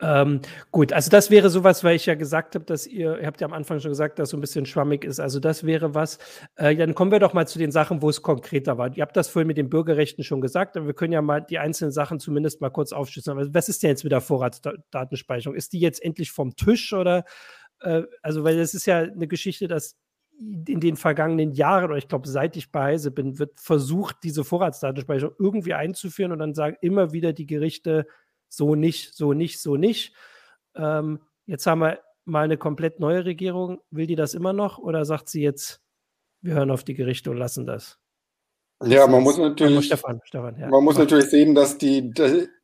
Ähm, 0.00 0.40
gut, 0.70 0.94
also 0.94 1.10
das 1.10 1.30
wäre 1.30 1.50
sowas, 1.50 1.84
weil 1.84 1.96
ich 1.96 2.06
ja 2.06 2.14
gesagt 2.14 2.54
habe, 2.54 2.64
dass 2.64 2.86
ihr, 2.86 3.18
ihr 3.20 3.26
habt 3.26 3.40
ja 3.40 3.46
am 3.46 3.52
Anfang 3.52 3.80
schon 3.80 3.90
gesagt, 3.90 4.18
dass 4.18 4.30
so 4.30 4.36
ein 4.36 4.40
bisschen 4.40 4.64
schwammig 4.64 5.04
ist. 5.04 5.20
Also 5.20 5.40
das 5.40 5.64
wäre 5.64 5.94
was. 5.94 6.18
Äh, 6.56 6.74
dann 6.74 6.94
kommen 6.94 7.10
wir 7.10 7.18
doch 7.18 7.34
mal 7.34 7.46
zu 7.46 7.58
den 7.58 7.70
Sachen, 7.70 8.00
wo 8.00 8.08
es 8.08 8.22
konkreter 8.22 8.78
war. 8.78 8.96
Ihr 8.96 9.02
habt 9.02 9.16
das 9.16 9.28
vorhin 9.28 9.46
mit 9.46 9.58
den 9.58 9.68
Bürgerrechten 9.68 10.24
schon 10.24 10.40
gesagt, 10.40 10.76
aber 10.76 10.86
wir 10.86 10.94
können 10.94 11.12
ja 11.12 11.20
mal 11.20 11.40
die 11.40 11.58
einzelnen 11.58 11.92
Sachen 11.92 12.18
zumindest 12.18 12.62
mal 12.62 12.70
kurz 12.70 12.92
aufschlüsseln. 12.92 13.36
Also 13.38 13.52
was 13.52 13.68
ist 13.68 13.82
denn 13.82 13.90
jetzt 13.90 14.04
mit 14.04 14.12
der 14.12 14.22
Vorratsdatenspeicherung? 14.22 15.54
Ist 15.54 15.74
die 15.74 15.80
jetzt 15.80 16.02
endlich 16.02 16.32
vom 16.32 16.56
Tisch 16.56 16.92
oder? 16.94 17.24
Äh, 17.80 18.04
also, 18.22 18.42
weil 18.44 18.56
das 18.56 18.72
ist 18.72 18.86
ja 18.86 19.00
eine 19.00 19.28
Geschichte, 19.28 19.68
dass 19.68 19.96
in 20.40 20.80
den 20.80 20.96
vergangenen 20.96 21.52
Jahren, 21.52 21.86
oder 21.86 21.96
ich 21.96 22.08
glaube, 22.08 22.28
seit 22.28 22.56
ich 22.56 22.70
bei 22.70 22.84
Heise 22.84 23.10
bin, 23.10 23.38
wird 23.38 23.58
versucht, 23.60 24.18
diese 24.22 24.44
Vorratsdatenspeicherung 24.44 25.34
irgendwie 25.38 25.74
einzuführen 25.74 26.30
und 26.30 26.38
dann 26.38 26.54
sagen 26.54 26.76
immer 26.80 27.12
wieder 27.12 27.32
die 27.32 27.46
Gerichte, 27.46 28.06
so 28.48 28.74
nicht, 28.74 29.14
so 29.14 29.32
nicht, 29.32 29.60
so 29.60 29.76
nicht. 29.76 30.14
Ähm, 30.74 31.20
jetzt 31.46 31.66
haben 31.66 31.80
wir 31.80 32.00
mal 32.24 32.44
eine 32.44 32.56
komplett 32.56 33.00
neue 33.00 33.24
Regierung. 33.24 33.80
Will 33.90 34.06
die 34.06 34.16
das 34.16 34.34
immer 34.34 34.52
noch 34.52 34.78
oder 34.78 35.04
sagt 35.04 35.28
sie 35.28 35.42
jetzt, 35.42 35.80
wir 36.40 36.54
hören 36.54 36.70
auf 36.70 36.84
die 36.84 36.94
Gerichte 36.94 37.30
und 37.30 37.36
lassen 37.38 37.66
das? 37.66 37.98
Ja, 38.84 39.08
man 39.08 39.24
muss 39.24 39.38
natürlich, 39.38 39.86
Stefan, 39.86 40.20
Stefan, 40.24 40.56
ja. 40.56 40.68
man 40.68 40.84
muss 40.84 40.96
natürlich 40.96 41.30
sehen, 41.30 41.56
dass 41.56 41.78
die, 41.78 42.12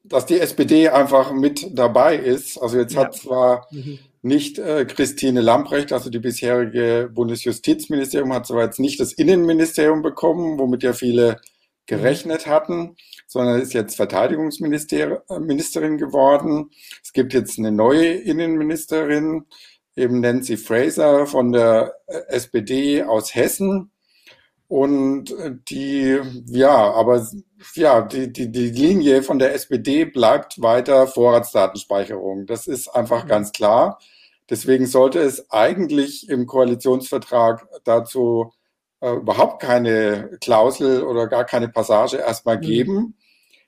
dass 0.04 0.26
die 0.26 0.38
SPD 0.38 0.88
einfach 0.88 1.32
mit 1.32 1.76
dabei 1.76 2.16
ist. 2.16 2.56
Also 2.56 2.78
jetzt 2.78 2.94
ja. 2.94 3.00
hat 3.00 3.16
zwar 3.16 3.66
mhm. 3.72 3.98
nicht 4.22 4.60
äh, 4.60 4.84
Christine 4.84 5.40
Lamprecht, 5.40 5.92
also 5.92 6.10
die 6.10 6.20
bisherige 6.20 7.10
Bundesjustizministerium, 7.12 8.32
hat 8.32 8.46
zwar 8.46 8.62
jetzt 8.62 8.78
nicht 8.78 9.00
das 9.00 9.12
Innenministerium 9.12 10.02
bekommen, 10.02 10.56
womit 10.60 10.84
ja 10.84 10.92
viele 10.92 11.40
gerechnet 11.86 12.46
hatten, 12.46 12.96
sondern 13.26 13.60
ist 13.60 13.74
jetzt 13.74 13.96
Verteidigungsministerin 13.96 15.98
geworden. 15.98 16.70
Es 17.02 17.12
gibt 17.12 17.32
jetzt 17.32 17.58
eine 17.58 17.72
neue 17.72 18.12
Innenministerin, 18.12 19.46
eben 19.96 20.20
Nancy 20.20 20.56
Fraser 20.56 21.26
von 21.26 21.52
der 21.52 21.94
äh, 22.06 22.20
SPD 22.28 23.02
aus 23.02 23.34
Hessen. 23.34 23.90
Und 24.66 25.34
die, 25.68 26.18
ja, 26.46 26.92
aber 26.92 27.26
ja, 27.74 28.02
die, 28.02 28.32
die, 28.32 28.50
die 28.50 28.70
Linie 28.70 29.22
von 29.22 29.38
der 29.38 29.54
SPD 29.54 30.04
bleibt 30.04 30.60
weiter 30.60 31.06
Vorratsdatenspeicherung. 31.06 32.46
Das 32.46 32.66
ist 32.66 32.88
einfach 32.88 33.24
mhm. 33.24 33.28
ganz 33.28 33.52
klar. 33.52 33.98
Deswegen 34.50 34.86
sollte 34.86 35.20
es 35.20 35.50
eigentlich 35.50 36.28
im 36.28 36.46
Koalitionsvertrag 36.46 37.66
dazu 37.84 38.52
äh, 39.04 39.16
überhaupt 39.16 39.60
keine 39.60 40.38
Klausel 40.40 41.02
oder 41.02 41.26
gar 41.26 41.44
keine 41.44 41.68
Passage 41.68 42.16
erstmal 42.16 42.56
mhm. 42.56 42.62
geben. 42.62 43.18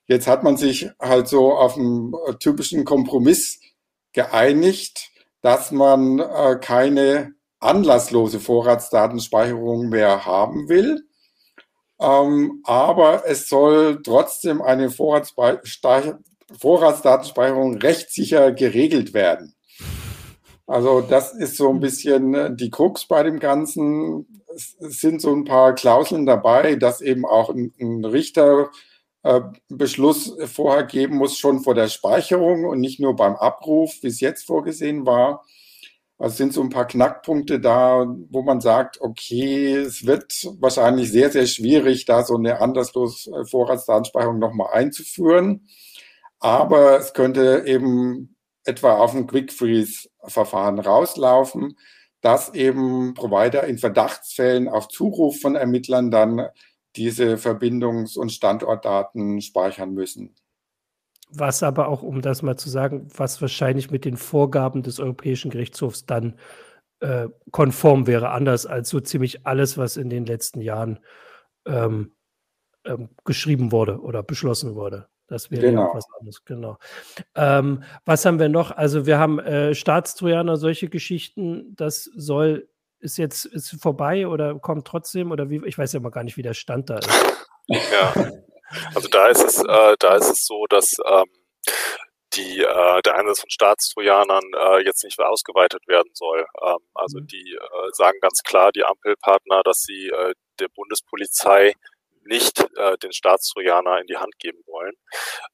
Jetzt 0.06 0.26
hat 0.26 0.42
man 0.42 0.56
sich 0.56 0.90
halt 1.00 1.28
so 1.28 1.52
auf 1.52 1.76
einen 1.76 2.14
äh, 2.26 2.34
typischen 2.34 2.84
Kompromiss 2.84 3.60
geeinigt, 4.12 5.10
dass 5.42 5.72
man 5.72 6.20
äh, 6.20 6.56
keine 6.60 7.34
anlasslose 7.60 8.40
Vorratsdatenspeicherung 8.40 9.88
mehr 9.88 10.24
haben 10.24 10.68
will. 10.68 11.06
Ähm, 12.00 12.62
aber 12.64 13.24
es 13.26 13.48
soll 13.48 14.00
trotzdem 14.02 14.62
eine 14.62 14.90
Vorratsdatenspeicherung 14.90 17.78
rechtssicher 17.78 18.52
geregelt 18.52 19.12
werden. 19.12 19.55
Also 20.66 21.00
das 21.00 21.32
ist 21.32 21.56
so 21.56 21.70
ein 21.70 21.80
bisschen 21.80 22.34
äh, 22.34 22.54
die 22.54 22.70
Krux 22.70 23.06
bei 23.06 23.22
dem 23.22 23.38
Ganzen. 23.38 24.26
Es 24.54 25.00
sind 25.00 25.20
so 25.20 25.32
ein 25.32 25.44
paar 25.44 25.74
Klauseln 25.74 26.26
dabei, 26.26 26.76
dass 26.76 27.00
eben 27.00 27.24
auch 27.24 27.50
ein, 27.50 27.72
ein 27.80 28.04
Richterbeschluss 28.04 30.38
äh, 30.38 30.46
vorher 30.46 30.84
geben 30.84 31.16
muss, 31.16 31.38
schon 31.38 31.60
vor 31.60 31.74
der 31.74 31.88
Speicherung 31.88 32.64
und 32.64 32.80
nicht 32.80 33.00
nur 33.00 33.14
beim 33.14 33.36
Abruf, 33.36 33.94
wie 34.02 34.08
es 34.08 34.20
jetzt 34.20 34.46
vorgesehen 34.46 35.06
war. 35.06 35.44
Also 36.18 36.32
es 36.32 36.38
sind 36.38 36.52
so 36.54 36.62
ein 36.62 36.70
paar 36.70 36.86
Knackpunkte 36.86 37.60
da, 37.60 38.06
wo 38.30 38.42
man 38.42 38.60
sagt, 38.60 39.00
okay, 39.02 39.74
es 39.74 40.06
wird 40.06 40.32
wahrscheinlich 40.60 41.12
sehr, 41.12 41.30
sehr 41.30 41.46
schwierig, 41.46 42.06
da 42.06 42.24
so 42.24 42.36
eine 42.36 42.60
anderslos 42.60 43.28
äh, 43.28 43.44
Vorratsdatenspeicherung 43.44 44.38
nochmal 44.38 44.68
einzuführen. 44.72 45.68
Aber 46.40 46.98
es 46.98 47.12
könnte 47.14 47.64
eben 47.66 48.35
etwa 48.66 48.96
auf 48.96 49.14
ein 49.14 49.26
Quick 49.26 49.52
Freeze 49.52 50.08
Verfahren 50.24 50.78
rauslaufen. 50.78 51.76
dass 52.22 52.54
eben 52.54 53.14
Provider 53.14 53.64
in 53.64 53.78
Verdachtsfällen 53.78 54.68
auf 54.68 54.88
Zuruf 54.88 55.38
von 55.40 55.54
Ermittlern 55.54 56.10
dann 56.10 56.48
diese 56.96 57.36
Verbindungs- 57.36 58.18
und 58.18 58.32
Standortdaten 58.32 59.40
speichern 59.40 59.92
müssen. 59.92 60.34
Was 61.30 61.62
aber 61.62 61.88
auch, 61.88 62.02
um 62.02 62.22
das 62.22 62.42
mal 62.42 62.56
zu 62.56 62.70
sagen, 62.70 63.08
was 63.14 63.40
wahrscheinlich 63.40 63.90
mit 63.90 64.04
den 64.04 64.16
Vorgaben 64.16 64.82
des 64.82 64.98
Europäischen 64.98 65.50
Gerichtshofs 65.50 66.06
dann 66.06 66.38
äh, 67.00 67.28
konform 67.50 68.06
wäre, 68.06 68.30
anders 68.30 68.64
als 68.64 68.88
so 68.88 69.00
ziemlich 69.00 69.46
alles, 69.46 69.76
was 69.76 69.96
in 69.96 70.08
den 70.08 70.24
letzten 70.24 70.60
Jahren 70.60 71.00
ähm, 71.66 72.16
ähm, 72.84 73.10
geschrieben 73.24 73.72
wurde 73.72 74.00
oder 74.00 74.22
beschlossen 74.22 74.74
wurde. 74.74 75.08
Das 75.28 75.50
wäre 75.50 75.62
genau. 75.62 75.88
ja 75.88 75.94
was 75.94 76.06
anderes, 76.18 76.44
genau. 76.44 76.78
Ähm, 77.34 77.82
was 78.04 78.24
haben 78.24 78.38
wir 78.38 78.48
noch? 78.48 78.70
Also 78.70 79.06
wir 79.06 79.18
haben 79.18 79.38
äh, 79.40 79.74
Staatstrojaner, 79.74 80.56
solche 80.56 80.88
Geschichten, 80.88 81.74
das 81.76 82.04
soll, 82.14 82.68
ist 83.00 83.18
jetzt 83.18 83.44
ist 83.44 83.80
vorbei 83.80 84.28
oder 84.28 84.58
kommt 84.58 84.86
trotzdem 84.86 85.32
oder 85.32 85.50
wie, 85.50 85.62
ich 85.66 85.76
weiß 85.76 85.92
ja 85.92 86.00
mal 86.00 86.10
gar 86.10 86.24
nicht, 86.24 86.36
wie 86.36 86.42
der 86.42 86.54
Stand 86.54 86.90
da 86.90 86.98
ist. 86.98 87.10
Ja, 87.68 88.14
also 88.94 89.08
da 89.08 89.28
ist 89.28 89.42
es, 89.42 89.58
äh, 89.62 89.96
da 89.98 90.16
ist 90.16 90.30
es 90.30 90.46
so, 90.46 90.66
dass 90.68 90.96
ähm, 91.04 91.24
die, 92.34 92.60
äh, 92.60 93.02
der 93.02 93.16
Einsatz 93.16 93.40
von 93.40 93.50
Staatstrojanern 93.50 94.44
äh, 94.54 94.84
jetzt 94.84 95.02
nicht 95.04 95.18
mehr 95.18 95.28
ausgeweitet 95.28 95.86
werden 95.86 96.10
soll. 96.14 96.46
Ähm, 96.62 96.78
also 96.94 97.20
mhm. 97.20 97.26
die 97.26 97.54
äh, 97.54 97.88
sagen 97.92 98.18
ganz 98.20 98.42
klar, 98.42 98.72
die 98.72 98.84
Ampelpartner, 98.84 99.62
dass 99.64 99.80
sie 99.80 100.08
äh, 100.08 100.34
der 100.58 100.68
Bundespolizei 100.68 101.74
nicht 102.26 102.60
äh, 102.76 102.96
den 102.98 103.12
Staatstrojaner 103.12 104.00
in 104.00 104.06
die 104.06 104.16
Hand 104.16 104.38
geben 104.38 104.62
wollen, 104.66 104.94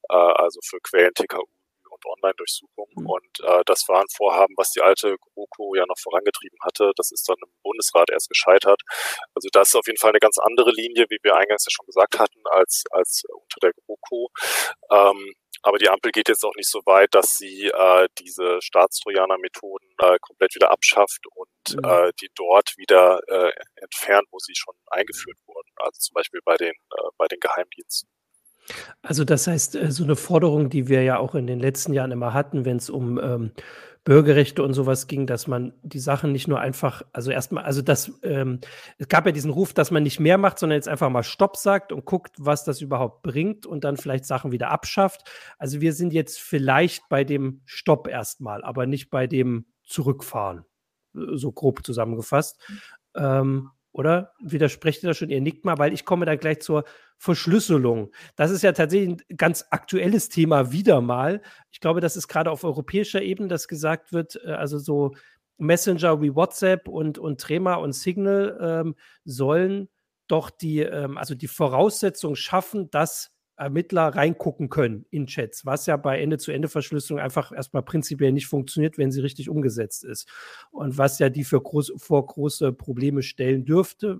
äh, 0.09 0.15
also 0.15 0.59
für 0.63 0.79
Quellen 0.81 1.13
TKU 1.13 1.45
und 1.93 2.05
Online-Durchsuchung. 2.05 2.87
Mhm. 2.95 3.09
Und 3.09 3.39
äh, 3.43 3.63
das 3.65 3.87
war 3.87 4.01
ein 4.01 4.11
Vorhaben, 4.15 4.53
was 4.57 4.71
die 4.71 4.81
alte 4.81 5.15
GroKo 5.17 5.75
ja 5.75 5.85
noch 5.87 5.99
vorangetrieben 6.01 6.57
hatte. 6.63 6.91
Das 6.95 7.11
ist 7.11 7.27
dann 7.27 7.37
im 7.41 7.51
Bundesrat 7.63 8.09
erst 8.09 8.29
gescheitert. 8.29 8.81
Also 9.33 9.49
das 9.51 9.69
ist 9.69 9.75
auf 9.75 9.87
jeden 9.87 9.99
Fall 9.99 10.11
eine 10.11 10.19
ganz 10.19 10.37
andere 10.39 10.71
Linie, 10.71 11.05
wie 11.09 11.19
wir 11.23 11.35
eingangs 11.35 11.65
ja 11.65 11.71
schon 11.71 11.85
gesagt 11.85 12.19
hatten, 12.19 12.41
als, 12.49 12.83
als 12.91 13.23
unter 13.29 13.59
der 13.61 13.71
GroKo. 13.73 14.29
Ähm, 14.91 15.33
aber 15.63 15.77
die 15.77 15.89
Ampel 15.89 16.11
geht 16.11 16.27
jetzt 16.29 16.43
auch 16.43 16.55
nicht 16.55 16.69
so 16.69 16.81
weit, 16.85 17.15
dass 17.15 17.37
sie 17.37 17.67
äh, 17.67 18.07
diese 18.19 18.61
Staatstrojaner-Methoden 18.61 19.87
äh, 19.99 20.17
komplett 20.21 20.53
wieder 20.55 20.71
abschafft 20.71 21.21
und 21.33 21.77
mhm. 21.77 21.89
äh, 21.89 22.11
die 22.21 22.29
dort 22.35 22.73
wieder 22.77 23.21
äh, 23.27 23.51
entfernt, 23.75 24.27
wo 24.31 24.37
sie 24.39 24.53
schon 24.55 24.75
eingeführt 24.87 25.37
wurden. 25.47 25.69
Also 25.77 25.99
zum 25.99 26.13
Beispiel 26.13 26.41
bei 26.43 26.57
den, 26.57 26.73
äh, 26.73 27.09
bei 27.17 27.27
den 27.27 27.39
Geheimdiensten. 27.39 28.09
Also 29.01 29.23
das 29.23 29.47
heißt, 29.47 29.75
äh, 29.75 29.91
so 29.91 30.03
eine 30.03 30.15
Forderung, 30.15 30.69
die 30.69 30.87
wir 30.87 31.03
ja 31.03 31.17
auch 31.17 31.35
in 31.35 31.47
den 31.47 31.59
letzten 31.59 31.93
Jahren 31.93 32.11
immer 32.11 32.33
hatten, 32.33 32.65
wenn 32.65 32.77
es 32.77 32.89
um 32.89 33.17
ähm, 33.19 33.51
Bürgerrechte 34.03 34.63
und 34.63 34.73
sowas 34.73 35.07
ging, 35.07 35.27
dass 35.27 35.47
man 35.47 35.73
die 35.81 35.99
Sachen 35.99 36.33
nicht 36.33 36.47
nur 36.47 36.59
einfach, 36.59 37.03
also 37.13 37.31
erstmal, 37.31 37.63
also 37.63 37.81
das, 37.81 38.11
ähm, 38.23 38.59
es 38.97 39.07
gab 39.07 39.25
ja 39.25 39.31
diesen 39.31 39.51
Ruf, 39.51 39.73
dass 39.73 39.91
man 39.91 40.03
nicht 40.03 40.19
mehr 40.19 40.37
macht, 40.37 40.59
sondern 40.59 40.75
jetzt 40.75 40.89
einfach 40.89 41.09
mal 41.09 41.23
Stopp 41.23 41.55
sagt 41.55 41.93
und 41.93 42.05
guckt, 42.05 42.35
was 42.37 42.65
das 42.65 42.81
überhaupt 42.81 43.21
bringt 43.21 43.65
und 43.65 43.85
dann 43.85 43.95
vielleicht 43.95 44.25
Sachen 44.25 44.51
wieder 44.51 44.71
abschafft. 44.71 45.29
Also 45.57 45.79
wir 45.79 45.93
sind 45.93 46.11
jetzt 46.11 46.39
vielleicht 46.41 47.07
bei 47.07 47.23
dem 47.23 47.61
Stopp 47.65 48.07
erstmal, 48.07 48.63
aber 48.63 48.85
nicht 48.85 49.09
bei 49.09 49.25
dem 49.25 49.65
Zurückfahren, 49.83 50.65
so 51.13 51.51
grob 51.53 51.85
zusammengefasst. 51.85 52.61
Ähm, 53.15 53.69
oder? 53.93 54.33
Widersprecht 54.41 55.03
ihr 55.03 55.07
da 55.07 55.13
schon? 55.13 55.29
Ihr 55.29 55.39
nickt 55.39 55.63
mal, 55.63 55.77
weil 55.77 55.93
ich 55.93 56.03
komme 56.03 56.25
da 56.25 56.35
gleich 56.35 56.59
zur 56.59 56.83
Verschlüsselung. 57.17 58.11
Das 58.35 58.51
ist 58.51 58.63
ja 58.63 58.73
tatsächlich 58.73 59.21
ein 59.29 59.37
ganz 59.37 59.65
aktuelles 59.69 60.29
Thema 60.29 60.71
wieder 60.71 60.99
mal. 60.99 61.41
Ich 61.71 61.79
glaube, 61.79 62.01
das 62.01 62.17
ist 62.17 62.27
gerade 62.27 62.51
auf 62.51 62.63
europäischer 62.63 63.21
Ebene, 63.21 63.47
dass 63.47 63.67
gesagt 63.67 64.11
wird, 64.11 64.39
äh, 64.43 64.51
also 64.51 64.79
so 64.79 65.13
Messenger 65.57 66.21
wie 66.21 66.35
WhatsApp 66.35 66.87
und, 66.87 67.17
und 67.17 67.39
Trema 67.39 67.75
und 67.75 67.93
Signal 67.93 68.57
ähm, 68.59 68.95
sollen 69.23 69.87
doch 70.27 70.49
die, 70.49 70.79
ähm, 70.79 71.17
also 71.17 71.35
die 71.35 71.47
Voraussetzung 71.47 72.35
schaffen, 72.35 72.89
dass 72.89 73.31
Ermittler 73.55 74.09
reingucken 74.09 74.69
können 74.69 75.05
in 75.09 75.27
Chats, 75.27 75.65
was 75.65 75.85
ja 75.85 75.97
bei 75.97 76.21
Ende-zu-Ende-Verschlüsselung 76.21 77.19
einfach 77.19 77.51
erstmal 77.51 77.83
prinzipiell 77.83 78.31
nicht 78.31 78.47
funktioniert, 78.47 78.97
wenn 78.97 79.11
sie 79.11 79.21
richtig 79.21 79.49
umgesetzt 79.49 80.03
ist. 80.03 80.27
Und 80.71 80.97
was 80.97 81.19
ja 81.19 81.29
die 81.29 81.43
für 81.43 81.61
groß, 81.61 81.93
vor 81.97 82.25
große 82.25 82.73
Probleme 82.73 83.21
stellen 83.21 83.65
dürfte. 83.65 84.19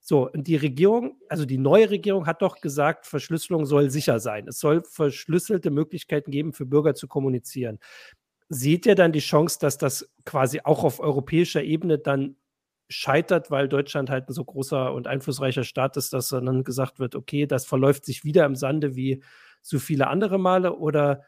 So, 0.00 0.30
und 0.30 0.46
die 0.46 0.56
Regierung, 0.56 1.18
also 1.28 1.44
die 1.44 1.58
neue 1.58 1.90
Regierung 1.90 2.26
hat 2.26 2.42
doch 2.42 2.60
gesagt, 2.60 3.06
Verschlüsselung 3.06 3.66
soll 3.66 3.90
sicher 3.90 4.20
sein. 4.20 4.48
Es 4.48 4.58
soll 4.58 4.82
verschlüsselte 4.84 5.70
Möglichkeiten 5.70 6.30
geben, 6.30 6.52
für 6.52 6.66
Bürger 6.66 6.94
zu 6.94 7.08
kommunizieren. 7.08 7.78
Seht 8.48 8.86
ihr 8.86 8.94
dann 8.94 9.12
die 9.12 9.20
Chance, 9.20 9.58
dass 9.60 9.76
das 9.78 10.08
quasi 10.24 10.60
auch 10.62 10.84
auf 10.84 11.00
europäischer 11.00 11.62
Ebene 11.62 11.98
dann 11.98 12.36
scheitert, 12.88 13.50
weil 13.50 13.68
Deutschland 13.68 14.10
halt 14.10 14.28
ein 14.28 14.32
so 14.32 14.44
großer 14.44 14.92
und 14.92 15.06
einflussreicher 15.06 15.64
Staat 15.64 15.96
ist, 15.96 16.12
dass 16.12 16.28
dann 16.28 16.64
gesagt 16.64 16.98
wird, 16.98 17.14
okay, 17.14 17.46
das 17.46 17.66
verläuft 17.66 18.04
sich 18.04 18.24
wieder 18.24 18.44
im 18.44 18.54
Sande 18.54 18.94
wie 18.94 19.22
so 19.62 19.78
viele 19.78 20.06
andere 20.08 20.38
Male 20.38 20.76
oder 20.76 21.22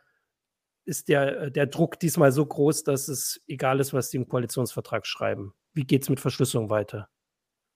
ist 0.85 1.09
der, 1.09 1.51
der 1.51 1.66
Druck 1.66 1.99
diesmal 1.99 2.33
so 2.33 2.47
groß, 2.47 2.85
dass 2.85 3.09
es 3.09 3.42
egal 3.47 3.81
ist, 3.81 3.92
was 3.92 4.11
die 4.11 4.16
im 4.16 4.29
Koalitionsvertrag 4.29 5.07
schreiben? 5.07 5.53
Wie 5.75 5.85
geht 5.85 6.03
es 6.03 6.09
mit 6.09 6.21
Verschlüsselung 6.21 6.71
weiter? 6.71 7.09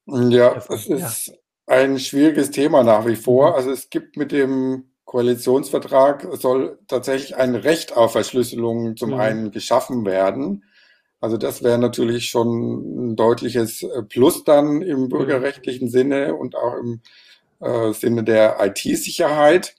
Ja, 0.06 0.56
es 0.56 0.86
ist 0.86 1.26
ja. 1.26 1.34
ein 1.66 1.98
schwieriges 1.98 2.50
Thema 2.50 2.82
nach 2.82 3.06
wie 3.06 3.16
vor. 3.16 3.50
Mhm. 3.50 3.54
Also 3.56 3.70
es 3.70 3.90
gibt 3.90 4.16
mit 4.16 4.32
dem 4.32 4.92
Koalitionsvertrag 5.04 6.26
soll 6.32 6.78
tatsächlich 6.86 7.36
ein 7.36 7.54
Recht 7.54 7.94
auf 7.94 8.12
Verschlüsselung 8.12 8.96
zum 8.96 9.10
mhm. 9.10 9.20
einen 9.20 9.50
geschaffen 9.50 10.06
werden. 10.06 10.64
Also 11.22 11.36
das 11.36 11.62
wäre 11.62 11.78
natürlich 11.78 12.26
schon 12.26 13.12
ein 13.12 13.16
deutliches 13.16 13.84
äh, 13.84 14.02
Plus 14.02 14.42
dann 14.42 14.82
im 14.82 15.02
mhm. 15.02 15.08
bürgerrechtlichen 15.08 15.88
Sinne 15.88 16.34
und 16.34 16.56
auch 16.56 16.74
im 16.74 17.00
äh, 17.60 17.92
Sinne 17.92 18.24
der 18.24 18.56
IT-Sicherheit. 18.60 19.76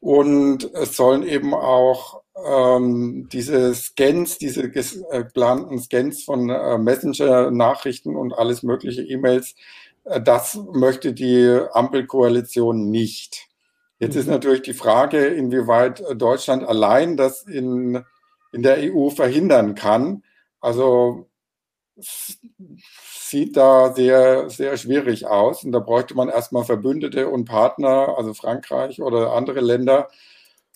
Und 0.00 0.68
es 0.74 0.96
sollen 0.96 1.22
eben 1.22 1.54
auch 1.54 2.22
ähm, 2.44 3.28
diese 3.32 3.72
Scans, 3.72 4.38
diese 4.38 4.64
äh, 4.64 5.22
geplanten 5.22 5.78
Scans 5.78 6.24
von 6.24 6.50
äh, 6.50 6.76
Messenger-Nachrichten 6.76 8.16
und 8.16 8.32
alles 8.32 8.64
mögliche 8.64 9.02
E-Mails, 9.02 9.54
äh, 10.06 10.20
das 10.20 10.58
möchte 10.72 11.12
die 11.12 11.56
Ampelkoalition 11.72 12.90
nicht. 12.90 13.46
Jetzt 14.00 14.16
ist 14.16 14.26
mhm. 14.26 14.32
natürlich 14.32 14.62
die 14.62 14.74
Frage, 14.74 15.24
inwieweit 15.24 16.02
Deutschland 16.16 16.66
allein 16.66 17.16
das 17.16 17.44
in, 17.44 18.02
in 18.52 18.62
der 18.64 18.78
EU 18.92 19.10
verhindern 19.10 19.76
kann. 19.76 20.24
Also 20.68 21.30
sieht 21.98 23.56
da 23.56 23.94
sehr, 23.94 24.50
sehr 24.50 24.76
schwierig 24.76 25.26
aus. 25.26 25.64
Und 25.64 25.72
da 25.72 25.78
bräuchte 25.78 26.14
man 26.14 26.28
erstmal 26.28 26.64
Verbündete 26.64 27.30
und 27.30 27.46
Partner, 27.46 28.14
also 28.18 28.34
Frankreich 28.34 29.00
oder 29.00 29.32
andere 29.32 29.60
Länder. 29.60 30.10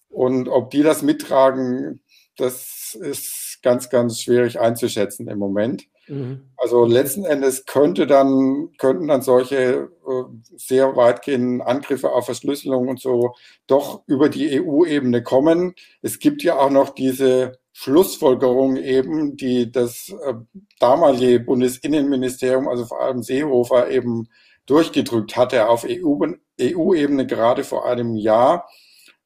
Und 0.09 0.49
ob 0.49 0.71
die 0.71 0.83
das 0.83 1.03
mittragen, 1.03 2.01
das 2.39 2.97
ist 2.99 3.59
ganz, 3.63 3.91
ganz 3.91 4.19
schwierig 4.19 4.59
einzuschätzen 4.59 5.29
im 5.29 5.39
Moment. 5.39 5.85
Mhm. 6.09 6.41
Also 6.57 6.87
letzten 6.87 7.27
Endes 7.27 7.67
könnte 7.67 8.07
dann, 8.07 8.71
könnten 8.79 9.09
dann 9.09 9.21
solche 9.21 9.91
äh, 10.09 10.23
sehr 10.57 10.97
weitgehenden 10.97 11.61
Angriffe 11.61 12.13
auf 12.13 12.25
Verschlüsselung 12.25 12.89
und 12.89 12.99
so 12.99 13.35
doch 13.67 14.05
über 14.07 14.31
die 14.31 14.59
EU-Ebene 14.59 15.23
kommen. 15.23 15.75
Es 16.01 16.19
gibt 16.19 16.43
ja 16.43 16.59
auch 16.59 16.71
noch 16.71 16.91
diese 16.95 17.59
Schlussfolgerung 17.83 18.77
eben, 18.77 19.37
die 19.37 19.73
das 19.73 20.15
äh, 20.25 20.35
damalige 20.79 21.41
Bundesinnenministerium, 21.41 22.69
also 22.69 22.85
vor 22.85 23.01
allem 23.01 23.25
Seehofer, 23.25 23.91
eben 23.91 24.29
durchgedrückt 24.67 25.37
hatte 25.37 25.69
auf 25.69 25.85
EU-Ebene 25.85 27.27
gerade 27.27 27.65
vor 27.65 27.85
einem 27.85 28.15
Jahr, 28.15 28.69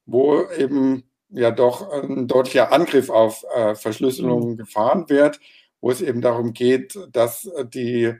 wo 0.07 0.41
eben 0.57 1.03
ja 1.29 1.51
doch 1.51 1.91
ein 1.91 2.27
deutlicher 2.27 2.71
Angriff 2.71 3.11
auf 3.11 3.45
äh, 3.55 3.75
Verschlüsselung 3.75 4.53
mhm. 4.53 4.57
gefahren 4.57 5.07
wird, 5.07 5.39
wo 5.79 5.91
es 5.91 6.01
eben 6.01 6.21
darum 6.21 6.53
geht, 6.53 6.97
dass 7.11 7.47
die 7.75 8.11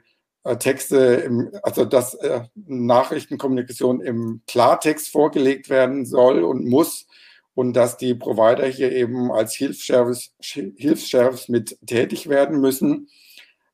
äh, 0.44 0.56
Texte, 0.56 0.98
im, 1.26 1.50
also 1.64 1.84
dass 1.84 2.14
äh, 2.14 2.42
Nachrichtenkommunikation 2.54 4.00
im 4.00 4.42
Klartext 4.46 5.08
vorgelegt 5.08 5.68
werden 5.68 6.06
soll 6.06 6.44
und 6.44 6.64
muss 6.64 7.08
und 7.58 7.72
dass 7.72 7.96
die 7.96 8.14
Provider 8.14 8.68
hier 8.68 8.92
eben 8.92 9.32
als 9.32 9.52
Hilfsservice, 9.52 10.32
Hilfsservice 10.40 11.48
mit 11.48 11.76
tätig 11.84 12.28
werden 12.28 12.60
müssen. 12.60 13.08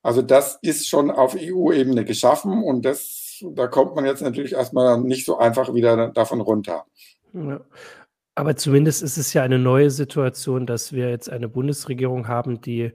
Also 0.03 0.23
das 0.23 0.59
ist 0.62 0.88
schon 0.88 1.11
auf 1.11 1.37
EU-Ebene 1.38 2.07
geschaffen 2.07 2.62
und 2.62 2.87
das, 2.87 3.44
da 3.47 3.66
kommt 3.66 3.94
man 3.94 4.07
jetzt 4.07 4.23
natürlich 4.23 4.55
erstmal 4.55 4.99
nicht 5.03 5.27
so 5.27 5.37
einfach 5.37 5.75
wieder 5.75 6.09
davon 6.09 6.40
runter. 6.40 6.87
Ja. 7.35 7.61
Aber 8.35 8.57
zumindest 8.57 9.03
ist 9.03 9.18
es 9.18 9.35
ja 9.35 9.42
eine 9.42 9.59
neue 9.59 9.90
Situation, 9.90 10.64
dass 10.64 10.94
wir 10.94 11.11
jetzt 11.11 11.29
eine 11.29 11.51
Bundesregierung 11.51 12.27
haben, 12.27 12.62
die 12.62 12.90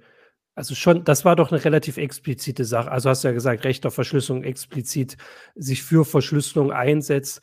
also 0.60 0.76
schon, 0.76 1.06
das 1.06 1.24
war 1.24 1.38
doch 1.38 1.54
eine 1.54 1.64
relativ 1.64 1.96
explizite 1.96 2.66
Sache. 2.66 2.92
Also 2.92 3.10
hast 3.10 3.24
du 3.24 3.30
ja 3.30 3.34
gesagt, 3.34 3.64
Recht 3.64 3.86
auf 3.86 3.94
Verschlüsselung 3.96 4.44
explizit 4.44 5.16
sich 5.56 5.84
für 5.84 6.04
Verschlüsselung 6.04 6.74
einsetzt. 6.74 7.40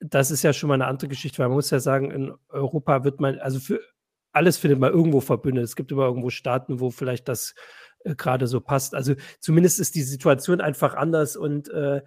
Das 0.00 0.30
ist 0.30 0.42
ja 0.42 0.52
schon 0.52 0.68
mal 0.68 0.74
eine 0.74 0.86
andere 0.86 1.08
Geschichte, 1.08 1.38
weil 1.38 1.48
man 1.48 1.56
muss 1.56 1.70
ja 1.70 1.80
sagen, 1.80 2.10
in 2.10 2.34
Europa 2.50 3.04
wird 3.04 3.20
man, 3.20 3.38
also 3.38 3.58
für 3.58 3.80
alles 4.32 4.58
findet 4.58 4.80
man 4.80 4.92
irgendwo 4.92 5.22
verbündet. 5.22 5.64
Es 5.64 5.76
gibt 5.76 5.90
immer 5.92 6.04
irgendwo 6.04 6.28
Staaten, 6.28 6.78
wo 6.78 6.90
vielleicht 6.90 7.26
das 7.28 7.54
äh, 8.04 8.14
gerade 8.14 8.46
so 8.46 8.60
passt. 8.60 8.94
Also 8.94 9.14
zumindest 9.40 9.80
ist 9.80 9.94
die 9.94 10.02
Situation 10.02 10.60
einfach 10.60 10.92
anders 10.92 11.36
und 11.36 11.70
äh, 11.70 12.02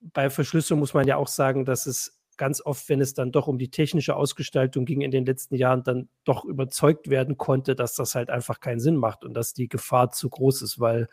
bei 0.00 0.28
Verschlüsselung 0.28 0.80
muss 0.80 0.92
man 0.92 1.06
ja 1.06 1.16
auch 1.16 1.28
sagen, 1.28 1.64
dass 1.64 1.86
es 1.86 2.21
ganz 2.36 2.60
oft, 2.60 2.88
wenn 2.88 3.00
es 3.00 3.14
dann 3.14 3.32
doch 3.32 3.46
um 3.46 3.58
die 3.58 3.70
technische 3.70 4.16
Ausgestaltung 4.16 4.84
ging 4.84 5.00
in 5.00 5.10
den 5.10 5.26
letzten 5.26 5.54
Jahren, 5.54 5.82
dann 5.82 6.08
doch 6.24 6.44
überzeugt 6.44 7.10
werden 7.10 7.36
konnte, 7.36 7.74
dass 7.74 7.94
das 7.94 8.14
halt 8.14 8.30
einfach 8.30 8.60
keinen 8.60 8.80
Sinn 8.80 8.96
macht 8.96 9.24
und 9.24 9.34
dass 9.34 9.54
die 9.54 9.68
Gefahr 9.68 10.10
zu 10.10 10.28
groß 10.30 10.62
ist, 10.62 10.80
weil 10.80 11.08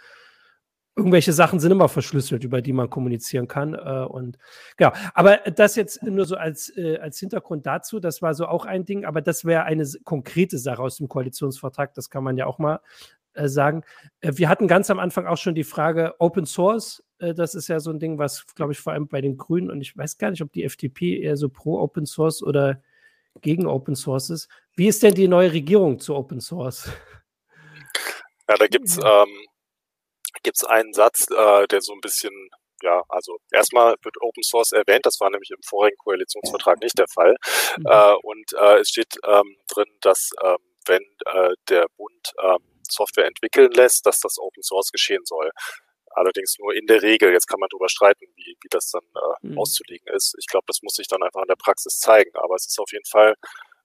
irgendwelche 0.96 1.34
Sachen 1.34 1.60
sind 1.60 1.72
immer 1.72 1.88
verschlüsselt, 1.88 2.44
über 2.44 2.62
die 2.62 2.74
man 2.74 2.90
kommunizieren 2.90 3.48
kann. 3.48 3.74
Äh, 3.74 4.06
und 4.06 4.38
genau, 4.78 4.92
aber 5.14 5.38
das 5.38 5.76
jetzt 5.76 6.04
nur 6.04 6.26
so 6.26 6.36
als, 6.36 6.76
äh, 6.78 6.98
als 6.98 7.20
Hintergrund 7.20 7.66
dazu, 7.66 8.00
das 8.00 8.22
war 8.22 8.34
so 8.34 8.48
auch 8.48 8.66
ein 8.66 8.86
Ding, 8.86 9.06
aber 9.06 9.22
das 9.22 9.46
wäre 9.46 9.64
eine 9.64 9.88
konkrete 10.04 10.58
Sache 10.58 10.82
aus 10.82 10.98
dem 10.98 11.08
Koalitionsvertrag, 11.08 11.94
das 11.94 12.10
kann 12.10 12.24
man 12.24 12.38
ja 12.38 12.46
auch 12.46 12.60
mal 12.60 12.82
äh, 13.34 13.48
sagen. 13.48 13.84
Äh, 14.20 14.34
wir 14.36 14.50
hatten 14.50 14.68
ganz 14.68 14.90
am 14.90 15.00
Anfang 15.00 15.26
auch 15.26 15.38
schon 15.38 15.56
die 15.56 15.64
Frage 15.64 16.16
Open 16.20 16.46
Source. 16.46 17.04
Äh, 17.20 17.34
das 17.34 17.56
ist 17.56 17.68
ja 17.68 17.80
so 17.80 17.92
ein 17.92 18.00
Ding, 18.00 18.18
was, 18.18 18.46
glaube 18.56 18.72
ich, 18.72 18.80
vor 18.80 18.94
allem 18.94 19.08
bei 19.08 19.22
den 19.22 19.38
Grünen 19.38 19.70
und 19.70 19.82
ich 19.82 19.96
weiß 19.96 20.18
gar 20.18 20.32
nicht, 20.32 20.42
ob 20.42 20.52
die 20.52 20.64
FDP 20.64 21.20
eher 21.22 21.38
so 21.38 21.50
pro 21.50 21.80
Open 21.80 22.06
Source 22.06 22.42
oder 22.44 22.82
gegen 23.42 23.68
Open 23.68 23.96
Source 23.96 24.30
ist. 24.30 24.50
Wie 24.76 24.88
ist 24.88 25.04
denn 25.04 25.14
die 25.14 25.28
neue 25.28 25.54
Regierung 25.54 26.00
zu 26.00 26.16
Open 26.16 26.42
Source? 26.42 26.90
Ja, 28.48 28.56
da 28.56 28.66
gibt 28.66 28.88
es 28.88 28.98
ähm, 28.98 29.46
gibt's 30.44 30.64
einen 30.64 30.94
Satz, 30.94 31.28
äh, 31.30 31.68
der 31.68 31.82
so 31.82 31.94
ein 31.94 32.02
bisschen, 32.02 32.32
ja, 32.82 33.04
also 33.10 33.38
erstmal 33.52 33.96
wird 34.04 34.16
Open 34.22 34.44
Source 34.44 34.72
erwähnt, 34.72 35.06
das 35.06 35.20
war 35.20 35.30
nämlich 35.30 35.52
im 35.52 35.62
vorigen 35.64 35.98
Koalitionsvertrag 35.98 36.82
nicht 36.82 36.98
der 36.98 37.08
Fall. 37.08 37.36
Mhm. 37.78 37.86
Äh, 37.86 38.14
und 38.24 38.54
äh, 38.54 38.80
es 38.80 38.90
steht 38.90 39.18
ähm, 39.28 39.56
drin, 39.68 39.90
dass 40.02 40.32
ähm, 40.44 40.58
wenn 40.86 41.04
äh, 41.26 41.54
der 41.70 41.86
Bund 41.98 42.34
ähm, 42.42 42.58
Software 42.90 43.28
entwickeln 43.28 43.72
lässt, 43.72 44.06
dass 44.06 44.20
das 44.20 44.40
Open 44.40 44.64
Source 44.64 44.92
geschehen 44.92 45.24
soll. 45.26 45.52
Allerdings 46.20 46.58
nur 46.60 46.76
in 46.76 46.86
der 46.86 47.02
Regel. 47.02 47.32
Jetzt 47.32 47.48
kann 47.48 47.62
man 47.62 47.70
darüber 47.72 47.88
streiten, 47.88 48.26
wie, 48.36 48.58
wie 48.62 48.68
das 48.70 48.92
dann 48.92 49.04
äh, 49.16 49.48
mhm. 49.48 49.58
auszulegen 49.58 50.06
ist. 50.14 50.36
Ich 50.38 50.48
glaube, 50.48 50.66
das 50.68 50.82
muss 50.82 50.96
sich 50.96 51.08
dann 51.08 51.24
einfach 51.24 51.42
in 51.42 51.48
der 51.48 51.56
Praxis 51.56 51.98
zeigen. 51.98 52.32
Aber 52.36 52.56
es 52.56 52.68
ist 52.68 52.78
auf 52.78 52.92
jeden 52.92 53.06
Fall 53.06 53.36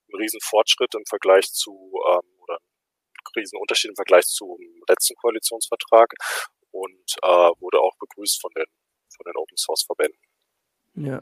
ein 0.09 0.17
Riesenfortschritt 0.17 0.95
im 0.97 1.05
Vergleich 1.07 1.53
zu, 1.53 1.71
ähm, 2.11 2.29
oder 2.43 2.59
ein 2.59 3.33
Riesenunterschied 3.37 3.91
im 3.91 3.95
Vergleich 3.95 4.27
zum 4.27 4.59
letzten 4.89 5.15
Koalitionsvertrag 5.15 6.13
und 6.73 7.15
äh, 7.23 7.51
wurde 7.61 7.79
auch 7.79 7.97
begrüßt 8.01 8.41
von 8.41 8.51
den, 8.57 8.67
von 9.17 9.25
den 9.27 9.37
Open 9.37 9.57
Source 9.57 9.85
Verbänden. 9.85 10.19
Ja, 10.97 11.21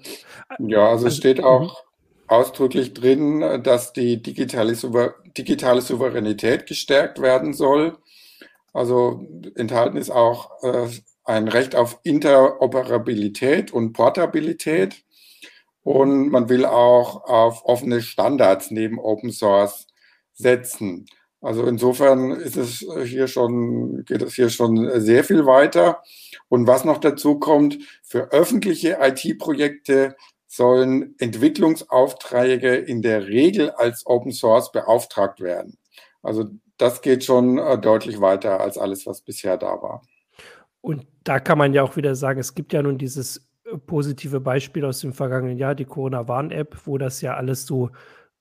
ja 0.61 0.89
also 0.89 1.07
es 1.07 1.13
also, 1.13 1.17
steht 1.17 1.43
auch, 1.43 1.85
mhm 1.85 1.93
ausdrücklich 2.33 2.95
drin, 2.95 3.63
dass 3.63 3.93
die 3.93 4.23
digitale, 4.23 4.75
Souver 4.75 5.17
digitale 5.37 5.83
Souveränität 5.83 6.67
gestärkt 6.67 7.21
werden 7.21 7.53
soll. 7.53 7.99
Also 8.73 9.27
enthalten 9.55 9.97
ist 9.97 10.11
auch 10.11 10.63
äh, 10.63 10.89
ein 11.25 11.49
Recht 11.49 11.75
auf 11.77 12.01
Interoperabilität 12.03 13.73
und 13.73 13.93
Portabilität. 13.93 15.05
Und 15.83 16.29
man 16.31 16.49
will 16.49 16.65
auch 16.65 17.25
auf 17.25 17.65
offene 17.65 18.03
Standards 18.03 18.71
neben 18.71 18.99
Open 18.99 19.33
Source 19.33 19.87
setzen. 20.33 21.07
Also 21.41 21.67
insofern 21.67 22.31
ist 22.31 22.57
es 22.57 22.87
hier 23.05 23.27
schon, 23.27 24.05
geht 24.05 24.23
es 24.23 24.35
hier 24.35 24.49
schon 24.49 25.01
sehr 25.01 25.25
viel 25.25 25.45
weiter. 25.45 26.03
Und 26.49 26.69
was 26.69 26.85
noch 26.85 26.99
dazu 26.99 27.41
kommt, 27.41 27.79
für 28.03 28.31
öffentliche 28.31 28.99
IT-Projekte 29.01 30.17
sollen 30.47 31.17
Entwicklungsaufträge 31.19 32.77
in 32.77 33.03
der 33.03 33.27
Regel 33.27 33.71
als 33.71 34.07
Open 34.07 34.31
Source 34.31 34.71
beauftragt 34.71 35.41
werden. 35.41 35.79
Also 36.23 36.45
das 36.83 37.01
geht 37.01 37.25
schon 37.25 37.59
äh, 37.59 37.79
deutlich 37.79 38.21
weiter 38.21 38.61
als 38.61 38.77
alles, 38.77 39.07
was 39.07 39.23
bisher 39.23 39.57
da 39.57 39.81
war. 39.81 40.03
Und 40.81 41.07
da 41.23 41.39
kann 41.39 41.57
man 41.57 41.73
ja 41.73 41.85
auch 41.85 41.97
wieder 41.97 42.17
sagen, 42.17 42.41
es 42.41 42.55
gibt 42.57 42.73
ja 42.73 42.83
nun 42.83 42.99
dieses 42.99 43.49
äh, 43.65 43.79
positive 43.79 44.41
Beispiel 44.41 44.85
aus 44.85 44.99
dem 44.99 45.13
vergangenen 45.13 45.57
Jahr, 45.59 45.77
die 45.77 45.85
Corona-Warn-App, 45.85 46.81
wo 46.85 46.99
das 46.99 47.21
ja 47.21 47.35
alles 47.35 47.67
so, 47.67 47.91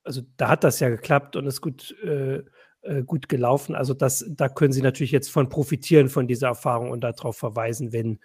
also 0.04 0.22
da 0.38 0.50
hat 0.50 0.64
das 0.64 0.80
ja 0.80 0.90
geklappt 0.90 1.36
und 1.36 1.46
ist 1.46 1.62
gut, 1.62 1.96
äh, 2.04 2.42
äh, 2.82 3.04
gut 3.04 3.30
gelaufen. 3.30 3.76
Also 3.76 3.94
das, 3.94 4.26
da 4.28 4.50
können 4.50 4.74
Sie 4.74 4.82
natürlich 4.82 5.12
jetzt 5.12 5.30
von 5.30 5.48
profitieren, 5.48 6.10
von 6.10 6.28
dieser 6.28 6.48
Erfahrung 6.48 6.90
und 6.90 7.02
darauf 7.02 7.38
verweisen, 7.38 7.94
wenn 7.94 8.20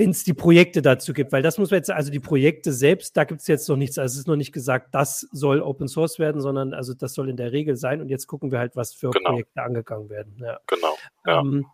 wenn 0.00 0.10
es 0.10 0.24
die 0.24 0.32
Projekte 0.32 0.80
dazu 0.80 1.12
gibt, 1.12 1.30
weil 1.30 1.42
das 1.42 1.58
muss 1.58 1.70
man 1.70 1.76
jetzt, 1.76 1.90
also 1.90 2.10
die 2.10 2.20
Projekte 2.20 2.72
selbst, 2.72 3.18
da 3.18 3.24
gibt 3.24 3.42
es 3.42 3.46
jetzt 3.46 3.68
noch 3.68 3.76
nichts, 3.76 3.98
also 3.98 4.14
es 4.14 4.20
ist 4.20 4.28
noch 4.28 4.36
nicht 4.36 4.50
gesagt, 4.50 4.94
das 4.94 5.28
soll 5.30 5.60
Open 5.60 5.88
Source 5.88 6.18
werden, 6.18 6.40
sondern 6.40 6.72
also 6.72 6.94
das 6.94 7.12
soll 7.12 7.28
in 7.28 7.36
der 7.36 7.52
Regel 7.52 7.76
sein 7.76 8.00
und 8.00 8.08
jetzt 8.08 8.26
gucken 8.26 8.50
wir 8.50 8.60
halt, 8.60 8.76
was 8.76 8.94
für 8.94 9.10
genau. 9.10 9.32
Projekte 9.32 9.62
angegangen 9.62 10.08
werden. 10.08 10.36
Ja. 10.38 10.58
Genau. 10.68 10.96
Ja. 11.26 11.40
Ähm, 11.40 11.66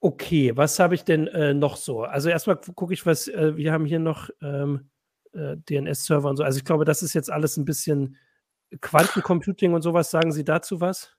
okay, 0.00 0.54
was 0.54 0.78
habe 0.78 0.94
ich 0.94 1.04
denn 1.04 1.28
äh, 1.28 1.54
noch 1.54 1.76
so? 1.76 2.02
Also 2.02 2.28
erstmal 2.28 2.56
gucke 2.56 2.92
ich, 2.92 3.06
was, 3.06 3.26
äh, 3.26 3.56
wir 3.56 3.72
haben 3.72 3.86
hier 3.86 4.00
noch 4.00 4.28
ähm, 4.42 4.90
äh, 5.32 5.56
DNS-Server 5.56 6.28
und 6.28 6.36
so. 6.36 6.42
Also 6.42 6.58
ich 6.58 6.66
glaube, 6.66 6.84
das 6.84 7.02
ist 7.02 7.14
jetzt 7.14 7.30
alles 7.32 7.56
ein 7.56 7.64
bisschen 7.64 8.18
Quantencomputing 8.82 9.72
und 9.72 9.80
sowas. 9.80 10.10
Sagen 10.10 10.30
Sie 10.30 10.44
dazu 10.44 10.82
was? 10.82 11.16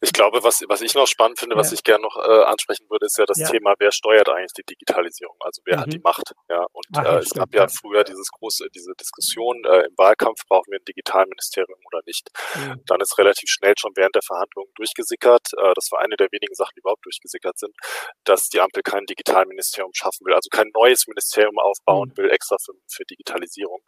Ich 0.00 0.12
glaube, 0.12 0.42
was, 0.42 0.62
was 0.68 0.80
ich 0.80 0.94
noch 0.94 1.06
spannend 1.06 1.38
finde, 1.38 1.56
ja. 1.56 1.60
was 1.60 1.72
ich 1.72 1.84
gerne 1.84 2.02
noch 2.02 2.16
äh, 2.16 2.44
ansprechen 2.44 2.86
würde, 2.88 3.06
ist 3.06 3.18
ja 3.18 3.26
das 3.26 3.38
ja. 3.38 3.48
Thema, 3.48 3.74
wer 3.78 3.92
steuert 3.92 4.28
eigentlich 4.28 4.52
die 4.52 4.64
Digitalisierung? 4.64 5.36
Also 5.40 5.60
wer 5.64 5.76
mhm. 5.76 5.80
hat 5.80 5.92
die 5.92 5.98
Macht? 5.98 6.32
Ja, 6.48 6.66
und 6.72 6.86
Ach, 6.96 7.04
äh, 7.04 7.18
es 7.18 7.30
gab 7.30 7.54
ja 7.54 7.68
früher 7.68 8.04
dieses 8.04 8.28
große, 8.30 8.68
diese 8.74 8.92
Diskussion 8.98 9.62
äh, 9.64 9.86
im 9.86 9.94
Wahlkampf, 9.96 10.40
brauchen 10.48 10.70
wir 10.70 10.78
ein 10.78 10.84
Digitalministerium 10.84 11.78
oder 11.86 12.00
nicht? 12.06 12.30
Mhm. 12.54 12.82
Dann 12.86 13.00
ist 13.00 13.18
relativ 13.18 13.50
schnell 13.50 13.74
schon 13.78 13.92
während 13.94 14.14
der 14.14 14.22
Verhandlungen 14.22 14.70
durchgesickert, 14.76 15.48
äh, 15.58 15.72
das 15.74 15.88
war 15.90 16.00
eine 16.00 16.16
der 16.16 16.28
wenigen 16.32 16.54
Sachen, 16.54 16.72
die 16.76 16.80
überhaupt 16.80 17.04
durchgesickert 17.04 17.58
sind, 17.58 17.74
dass 18.24 18.48
die 18.48 18.60
Ampel 18.60 18.82
kein 18.82 19.04
Digitalministerium 19.06 19.92
schaffen 19.94 20.24
will, 20.26 20.34
also 20.34 20.48
kein 20.50 20.70
neues 20.74 21.06
Ministerium 21.06 21.58
aufbauen 21.58 22.10
mhm. 22.10 22.22
will, 22.22 22.30
extra 22.30 22.56
für, 22.64 22.72
für 22.88 23.04
Digitalisierung. 23.04 23.80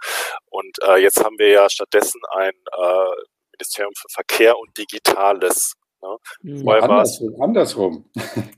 Und 0.50 0.76
äh, 0.82 0.96
jetzt 0.96 1.24
haben 1.24 1.38
wir 1.38 1.48
ja 1.48 1.70
stattdessen 1.70 2.20
ein 2.32 2.52
äh, 2.52 3.10
Ministerium 3.58 3.92
für 3.96 4.08
Verkehr 4.10 4.58
und 4.58 4.76
Digitales. 4.76 5.74
Ne? 6.02 6.16
Mhm. 6.42 6.68
Andersrum, 6.68 7.42
andersrum. 7.42 8.10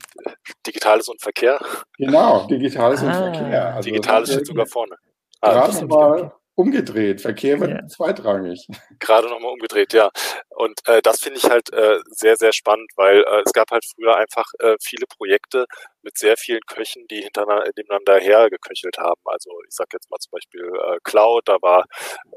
Digitales 0.67 1.07
und 1.07 1.21
Verkehr? 1.21 1.59
Genau, 1.97 2.47
Digitales 2.47 3.01
ah. 3.03 3.27
und 3.27 3.35
Verkehr. 3.35 3.75
Also 3.75 3.89
Digitales 3.89 4.33
steht 4.33 4.47
sogar 4.47 4.65
vorne. 4.65 4.95
Ah, 5.41 5.67
gerade 5.67 5.85
mal 5.85 6.31
umgedreht. 6.55 7.21
Verkehr 7.21 7.59
wird 7.59 7.71
ja. 7.71 7.87
zweitrangig. 7.87 8.67
Gerade 8.99 9.29
nochmal 9.29 9.51
umgedreht, 9.51 9.93
ja. 9.93 10.09
Und 10.49 10.79
äh, 10.87 11.01
das 11.01 11.19
finde 11.19 11.39
ich 11.39 11.49
halt 11.49 11.71
äh, 11.73 11.99
sehr, 12.07 12.37
sehr 12.37 12.53
spannend, 12.53 12.89
weil 12.95 13.19
äh, 13.19 13.43
es 13.45 13.51
gab 13.51 13.69
halt 13.71 13.85
früher 13.85 14.15
einfach 14.15 14.45
äh, 14.59 14.75
viele 14.81 15.05
Projekte 15.05 15.65
mit 16.01 16.17
sehr 16.17 16.37
vielen 16.37 16.61
Köchen, 16.67 17.05
die 17.11 17.21
hintereinander 17.21 17.69
nebeneinander 17.75 18.19
hergeköchelt 18.19 18.97
haben. 18.97 19.21
Also 19.25 19.51
ich 19.67 19.75
sage 19.75 19.89
jetzt 19.93 20.09
mal 20.09 20.17
zum 20.17 20.31
Beispiel 20.31 20.61
äh, 20.61 20.97
Cloud, 21.03 21.43
da 21.45 21.57
war 21.61 21.85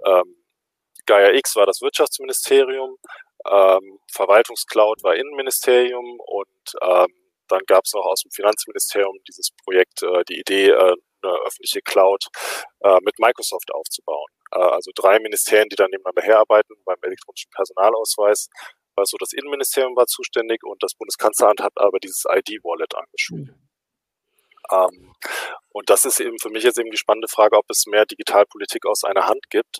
ähm, 0.04 0.34
Gaia 1.06 1.32
X 1.32 1.56
war 1.56 1.64
das 1.64 1.80
Wirtschaftsministerium, 1.80 2.96
ähm, 3.50 3.98
Verwaltungscloud 4.10 5.02
war 5.02 5.14
Innenministerium 5.14 6.18
und 6.20 6.72
ähm, 6.82 7.12
dann 7.48 7.62
gab 7.66 7.84
es 7.84 7.94
noch 7.94 8.04
aus 8.04 8.22
dem 8.22 8.30
Finanzministerium 8.30 9.16
dieses 9.26 9.50
Projekt, 9.64 10.02
äh, 10.02 10.24
die 10.28 10.40
Idee, 10.40 10.68
äh, 10.70 10.94
eine 11.22 11.32
öffentliche 11.46 11.82
Cloud 11.82 12.26
äh, 12.80 12.98
mit 13.02 13.18
Microsoft 13.18 13.72
aufzubauen. 13.72 14.30
Äh, 14.52 14.58
also 14.58 14.90
drei 14.94 15.18
Ministerien, 15.18 15.68
die 15.68 15.76
dann 15.76 15.90
nebeneinander 15.90 16.22
herarbeiten 16.22 16.76
beim 16.84 16.98
elektronischen 17.02 17.50
Personalausweis. 17.50 18.48
Also 18.94 19.16
das 19.18 19.32
Innenministerium 19.32 19.96
war 19.96 20.06
zuständig 20.06 20.62
und 20.64 20.82
das 20.82 20.94
Bundeskanzleramt 20.94 21.60
hat 21.60 21.72
aber 21.76 21.98
dieses 21.98 22.24
ID-Wallet 22.24 22.94
angeschoben. 22.94 23.44
Mhm. 23.44 23.68
Ähm, 24.70 25.14
und 25.70 25.88
das 25.90 26.04
ist 26.04 26.20
eben 26.20 26.38
für 26.40 26.50
mich 26.50 26.64
jetzt 26.64 26.78
eben 26.78 26.90
die 26.90 26.98
spannende 26.98 27.28
Frage, 27.28 27.56
ob 27.56 27.64
es 27.70 27.86
mehr 27.86 28.06
Digitalpolitik 28.06 28.86
aus 28.86 29.04
einer 29.04 29.26
Hand 29.26 29.48
gibt 29.50 29.78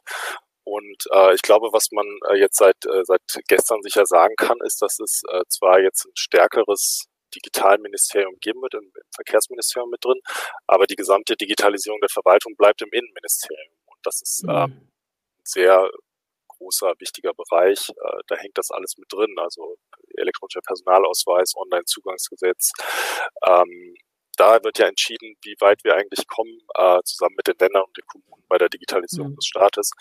und 0.68 1.04
äh, 1.12 1.35
ich 1.35 1.40
glaube, 1.40 1.68
was 1.72 1.88
man 1.92 2.07
äh, 2.28 2.38
jetzt 2.38 2.59
seit, 2.59 2.76
äh, 2.85 3.02
seit 3.04 3.22
gestern 3.48 3.83
sicher 3.83 4.04
sagen 4.04 4.35
kann, 4.37 4.59
ist, 4.64 4.83
dass 4.83 5.00
es 5.00 5.22
äh, 5.33 5.42
zwar 5.48 5.81
jetzt 5.81 6.04
ein 6.04 6.12
stärkeres 6.14 7.07
Digitalministerium 7.35 8.37
geben 8.40 8.61
wird, 8.61 8.74
im, 8.74 8.85
im 8.85 9.11
Verkehrsministerium 9.14 9.90
mit 9.90 10.04
drin, 10.04 10.20
aber 10.66 10.87
die 10.87 10.96
gesamte 10.96 11.37
Digitalisierung 11.37 12.00
der 12.00 12.11
Verwaltung 12.11 12.54
bleibt 12.57 12.83
im 12.83 12.90
Innenministerium. 12.92 13.72
Und 13.87 13.98
das 14.02 14.20
ist 14.20 14.44
äh, 14.46 14.64
ein 14.64 14.90
sehr 15.42 15.90
großer, 16.49 16.92
wichtiger 16.99 17.32
Bereich. 17.32 17.88
Äh, 17.88 18.18
da 18.26 18.36
hängt 18.36 18.59
das 18.59 18.70
alles 18.70 18.99
mit 18.99 19.11
drin. 19.11 19.36
Also 19.38 19.76
elektronischer 20.16 20.61
Personalausweis, 20.61 21.55
Online-Zugangsgesetz. 21.57 22.72
Ähm, 23.47 23.95
da 24.36 24.62
wird 24.62 24.78
ja 24.78 24.86
entschieden, 24.86 25.36
wie 25.42 25.57
weit 25.61 25.82
wir 25.82 25.95
eigentlich 25.95 26.26
kommen, 26.26 26.61
äh, 26.74 27.01
zusammen 27.05 27.36
mit 27.36 27.47
den 27.47 27.57
Ländern 27.59 27.84
und 27.84 27.97
den 27.97 28.07
Kommunen 28.07 28.45
bei 28.49 28.59
der 28.59 28.68
Digitalisierung 28.68 29.30
mhm. 29.30 29.36
des 29.36 29.47
Staates 29.47 29.92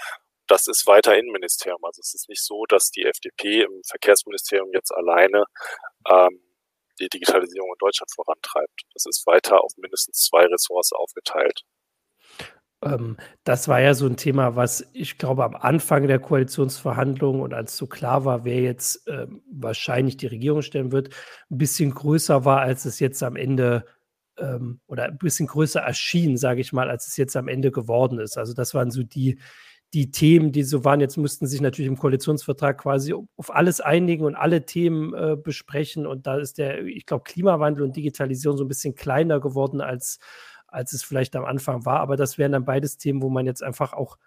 das 0.47 0.67
ist 0.67 0.87
weiter 0.87 1.17
Innenministerium. 1.17 1.83
Also 1.83 2.01
es 2.01 2.13
ist 2.13 2.29
nicht 2.29 2.43
so, 2.43 2.65
dass 2.67 2.91
die 2.91 3.05
FDP 3.05 3.63
im 3.63 3.81
Verkehrsministerium 3.85 4.69
jetzt 4.73 4.91
alleine 4.91 5.43
ähm, 6.09 6.39
die 6.99 7.09
Digitalisierung 7.09 7.69
in 7.69 7.79
Deutschland 7.79 8.11
vorantreibt. 8.13 8.83
Das 8.93 9.05
ist 9.05 9.25
weiter 9.27 9.63
auf 9.63 9.71
mindestens 9.77 10.23
zwei 10.23 10.45
Ressorts 10.45 10.91
aufgeteilt. 10.93 11.63
Ähm, 12.83 13.17
das 13.43 13.67
war 13.67 13.81
ja 13.81 13.93
so 13.93 14.05
ein 14.05 14.17
Thema, 14.17 14.55
was 14.55 14.87
ich 14.93 15.17
glaube 15.17 15.43
am 15.43 15.55
Anfang 15.55 16.07
der 16.07 16.19
Koalitionsverhandlungen 16.19 17.41
und 17.41 17.53
als 17.53 17.77
so 17.77 17.87
klar 17.87 18.25
war, 18.25 18.45
wer 18.45 18.61
jetzt 18.61 19.07
äh, 19.07 19.27
wahrscheinlich 19.51 20.17
die 20.17 20.27
Regierung 20.27 20.61
stellen 20.61 20.91
wird, 20.91 21.09
ein 21.49 21.57
bisschen 21.57 21.91
größer 21.93 22.45
war, 22.45 22.61
als 22.61 22.85
es 22.85 22.99
jetzt 22.99 23.23
am 23.23 23.35
Ende 23.35 23.85
ähm, 24.37 24.79
oder 24.87 25.05
ein 25.05 25.17
bisschen 25.17 25.47
größer 25.47 25.81
erschien, 25.81 26.37
sage 26.37 26.61
ich 26.61 26.71
mal, 26.73 26.89
als 26.89 27.07
es 27.07 27.17
jetzt 27.17 27.35
am 27.35 27.47
Ende 27.47 27.71
geworden 27.71 28.19
ist. 28.19 28.37
Also 28.37 28.53
das 28.53 28.73
waren 28.73 28.91
so 28.91 29.03
die, 29.03 29.39
die 29.93 30.11
Themen, 30.11 30.51
die 30.51 30.63
so 30.63 30.83
waren. 30.83 30.99
Jetzt 30.99 31.17
mussten 31.17 31.47
sich 31.47 31.61
natürlich 31.61 31.87
im 31.87 31.97
Koalitionsvertrag 31.97 32.79
quasi 32.79 33.13
auf 33.13 33.55
alles 33.55 33.79
einigen 33.79 34.25
und 34.25 34.35
alle 34.35 34.65
Themen 34.65 35.13
äh, 35.13 35.35
besprechen. 35.35 36.05
Und 36.05 36.27
da 36.27 36.37
ist 36.37 36.57
der, 36.57 36.85
ich 36.85 37.05
glaube, 37.05 37.23
Klimawandel 37.23 37.83
und 37.83 37.95
Digitalisierung 37.95 38.57
so 38.57 38.65
ein 38.65 38.67
bisschen 38.69 38.95
kleiner 38.95 39.39
geworden 39.39 39.81
als 39.81 40.19
als 40.67 40.93
es 40.93 41.03
vielleicht 41.03 41.35
am 41.35 41.45
Anfang 41.45 41.85
war. 41.85 41.99
Aber 42.01 42.17
das 42.17 42.37
wären 42.37 42.51
dann 42.51 42.65
beides 42.65 42.97
Themen, 42.97 43.21
wo 43.21 43.29
man 43.29 43.45
jetzt 43.45 43.63
einfach 43.63 43.93
auch 43.93 44.17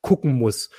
gucken 0.00 0.34
muss. 0.34 0.70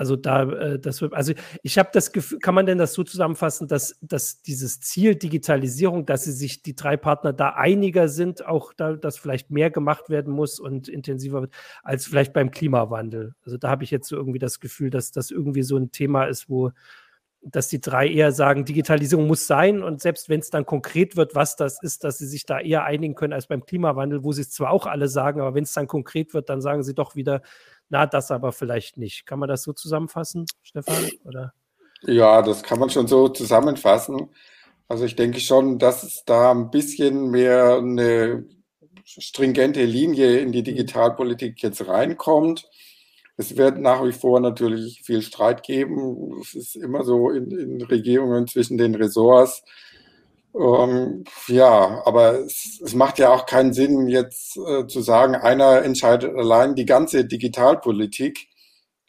Also 0.00 0.16
da, 0.16 0.44
äh, 0.44 0.78
das 0.78 1.02
wird, 1.02 1.12
also 1.12 1.34
ich 1.62 1.78
habe 1.78 1.90
das 1.92 2.10
Gefühl, 2.12 2.38
kann 2.38 2.54
man 2.54 2.64
denn 2.64 2.78
das 2.78 2.94
so 2.94 3.04
zusammenfassen, 3.04 3.68
dass, 3.68 3.98
dass 4.00 4.40
dieses 4.40 4.80
Ziel 4.80 5.14
Digitalisierung, 5.14 6.06
dass 6.06 6.24
sie 6.24 6.32
sich 6.32 6.62
die 6.62 6.74
drei 6.74 6.96
Partner 6.96 7.34
da 7.34 7.50
einiger 7.50 8.08
sind, 8.08 8.46
auch 8.46 8.72
da, 8.72 8.94
dass 8.94 9.18
vielleicht 9.18 9.50
mehr 9.50 9.70
gemacht 9.70 10.08
werden 10.08 10.32
muss 10.32 10.58
und 10.58 10.88
intensiver 10.88 11.42
wird, 11.42 11.52
als 11.82 12.06
vielleicht 12.06 12.32
beim 12.32 12.50
Klimawandel. 12.50 13.34
Also 13.44 13.58
da 13.58 13.68
habe 13.68 13.84
ich 13.84 13.90
jetzt 13.90 14.08
so 14.08 14.16
irgendwie 14.16 14.38
das 14.38 14.58
Gefühl, 14.58 14.88
dass 14.88 15.12
das 15.12 15.30
irgendwie 15.30 15.62
so 15.62 15.76
ein 15.76 15.92
Thema 15.92 16.24
ist, 16.24 16.48
wo, 16.48 16.70
dass 17.42 17.68
die 17.68 17.80
drei 17.80 18.06
eher 18.06 18.32
sagen, 18.32 18.64
Digitalisierung 18.64 19.26
muss 19.26 19.46
sein 19.46 19.82
und 19.82 20.00
selbst 20.00 20.28
wenn 20.28 20.40
es 20.40 20.50
dann 20.50 20.66
konkret 20.66 21.16
wird, 21.16 21.34
was 21.34 21.56
das 21.56 21.82
ist, 21.82 22.04
dass 22.04 22.18
sie 22.18 22.26
sich 22.26 22.44
da 22.44 22.60
eher 22.60 22.84
einigen 22.84 23.14
können 23.14 23.32
als 23.32 23.46
beim 23.46 23.64
Klimawandel, 23.64 24.24
wo 24.24 24.32
sie 24.32 24.42
es 24.42 24.50
zwar 24.50 24.70
auch 24.70 24.86
alle 24.86 25.08
sagen, 25.08 25.40
aber 25.40 25.54
wenn 25.54 25.64
es 25.64 25.72
dann 25.72 25.86
konkret 25.86 26.34
wird, 26.34 26.50
dann 26.50 26.60
sagen 26.60 26.82
sie 26.82 26.94
doch 26.94 27.14
wieder, 27.16 27.42
na, 27.88 28.06
das 28.06 28.30
aber 28.30 28.52
vielleicht 28.52 28.98
nicht. 28.98 29.26
Kann 29.26 29.38
man 29.38 29.48
das 29.48 29.62
so 29.62 29.72
zusammenfassen, 29.72 30.46
Stefan? 30.62 31.08
Oder? 31.24 31.54
Ja, 32.02 32.42
das 32.42 32.62
kann 32.62 32.78
man 32.78 32.90
schon 32.90 33.08
so 33.08 33.28
zusammenfassen. 33.28 34.28
Also 34.88 35.04
ich 35.04 35.16
denke 35.16 35.40
schon, 35.40 35.78
dass 35.78 36.02
es 36.02 36.24
da 36.24 36.50
ein 36.50 36.70
bisschen 36.70 37.30
mehr 37.30 37.78
eine 37.78 38.44
stringente 39.04 39.84
Linie 39.84 40.38
in 40.38 40.52
die 40.52 40.60
mhm. 40.60 40.64
Digitalpolitik 40.64 41.62
jetzt 41.62 41.86
reinkommt. 41.86 42.68
Es 43.40 43.56
wird 43.56 43.78
nach 43.78 44.04
wie 44.04 44.12
vor 44.12 44.38
natürlich 44.38 45.00
viel 45.02 45.22
Streit 45.22 45.62
geben. 45.62 46.38
Es 46.42 46.54
ist 46.54 46.76
immer 46.76 47.04
so 47.04 47.30
in, 47.30 47.50
in 47.50 47.80
Regierungen 47.80 48.46
zwischen 48.46 48.76
den 48.76 48.94
Ressorts. 48.94 49.62
Ähm, 50.54 51.24
ja, 51.48 52.02
aber 52.04 52.40
es, 52.40 52.82
es, 52.84 52.94
macht 52.94 53.18
ja 53.18 53.30
auch 53.30 53.46
keinen 53.46 53.72
Sinn, 53.72 54.08
jetzt 54.08 54.58
äh, 54.58 54.86
zu 54.86 55.00
sagen, 55.00 55.34
einer 55.36 55.82
entscheidet 55.82 56.36
allein 56.36 56.74
die 56.74 56.84
ganze 56.84 57.24
Digitalpolitik. 57.24 58.48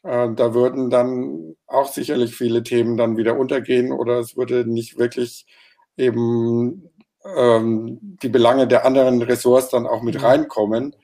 Äh, 0.03 0.29
da 0.33 0.53
würden 0.53 0.89
dann 0.89 1.57
auch 1.67 1.91
sicherlich 1.91 2.33
viele 2.33 2.63
Themen 2.63 2.95
dann 2.95 3.17
wieder 3.17 3.37
untergehen 3.37 3.91
oder 3.91 4.19
es 4.19 4.37
würde 4.37 4.63
nicht 4.65 4.97
wirklich 4.97 5.45
eben 5.97 6.89
ähm, 7.25 7.99
die 8.23 8.29
Belange 8.29 8.65
der 8.65 8.85
anderen 8.85 9.21
Ressorts 9.21 9.69
dann 9.69 9.87
auch 9.87 10.03
mit 10.03 10.15
mhm. 10.15 10.21
reinkommen. 10.21 10.95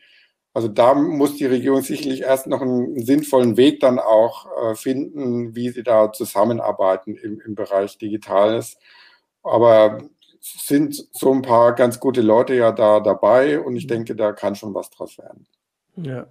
Also 0.54 0.68
da 0.68 0.96
muss 0.96 1.36
die 1.36 1.46
Regierung 1.46 1.82
sicherlich 1.82 2.22
erst 2.22 2.48
noch 2.48 2.62
einen 2.62 3.04
sinnvollen 3.06 3.58
Weg 3.58 3.80
dann 3.80 4.00
auch 4.00 4.48
äh, 4.72 4.76
finden, 4.76 5.56
wie 5.56 5.70
sie 5.70 5.84
da 5.84 6.12
zusammenarbeiten 6.12 7.16
im, 7.16 7.40
im 7.42 7.54
Bereich 7.54 7.98
Digitales. 7.98 8.78
Aber 9.44 10.00
es 10.42 10.66
sind 10.66 11.08
so 11.12 11.32
ein 11.32 11.42
paar 11.42 11.74
ganz 11.76 12.00
gute 12.00 12.22
Leute 12.22 12.56
ja 12.56 12.72
da 12.72 13.00
dabei 13.00 13.60
und 13.60 13.76
ich 13.76 13.86
mhm. 13.86 13.90
denke, 13.90 14.16
da 14.16 14.34
kann 14.34 14.56
schon 14.56 14.74
was 14.74 14.90
draus 14.90 15.18
werden. 15.18 15.46
Ja, 15.96 16.28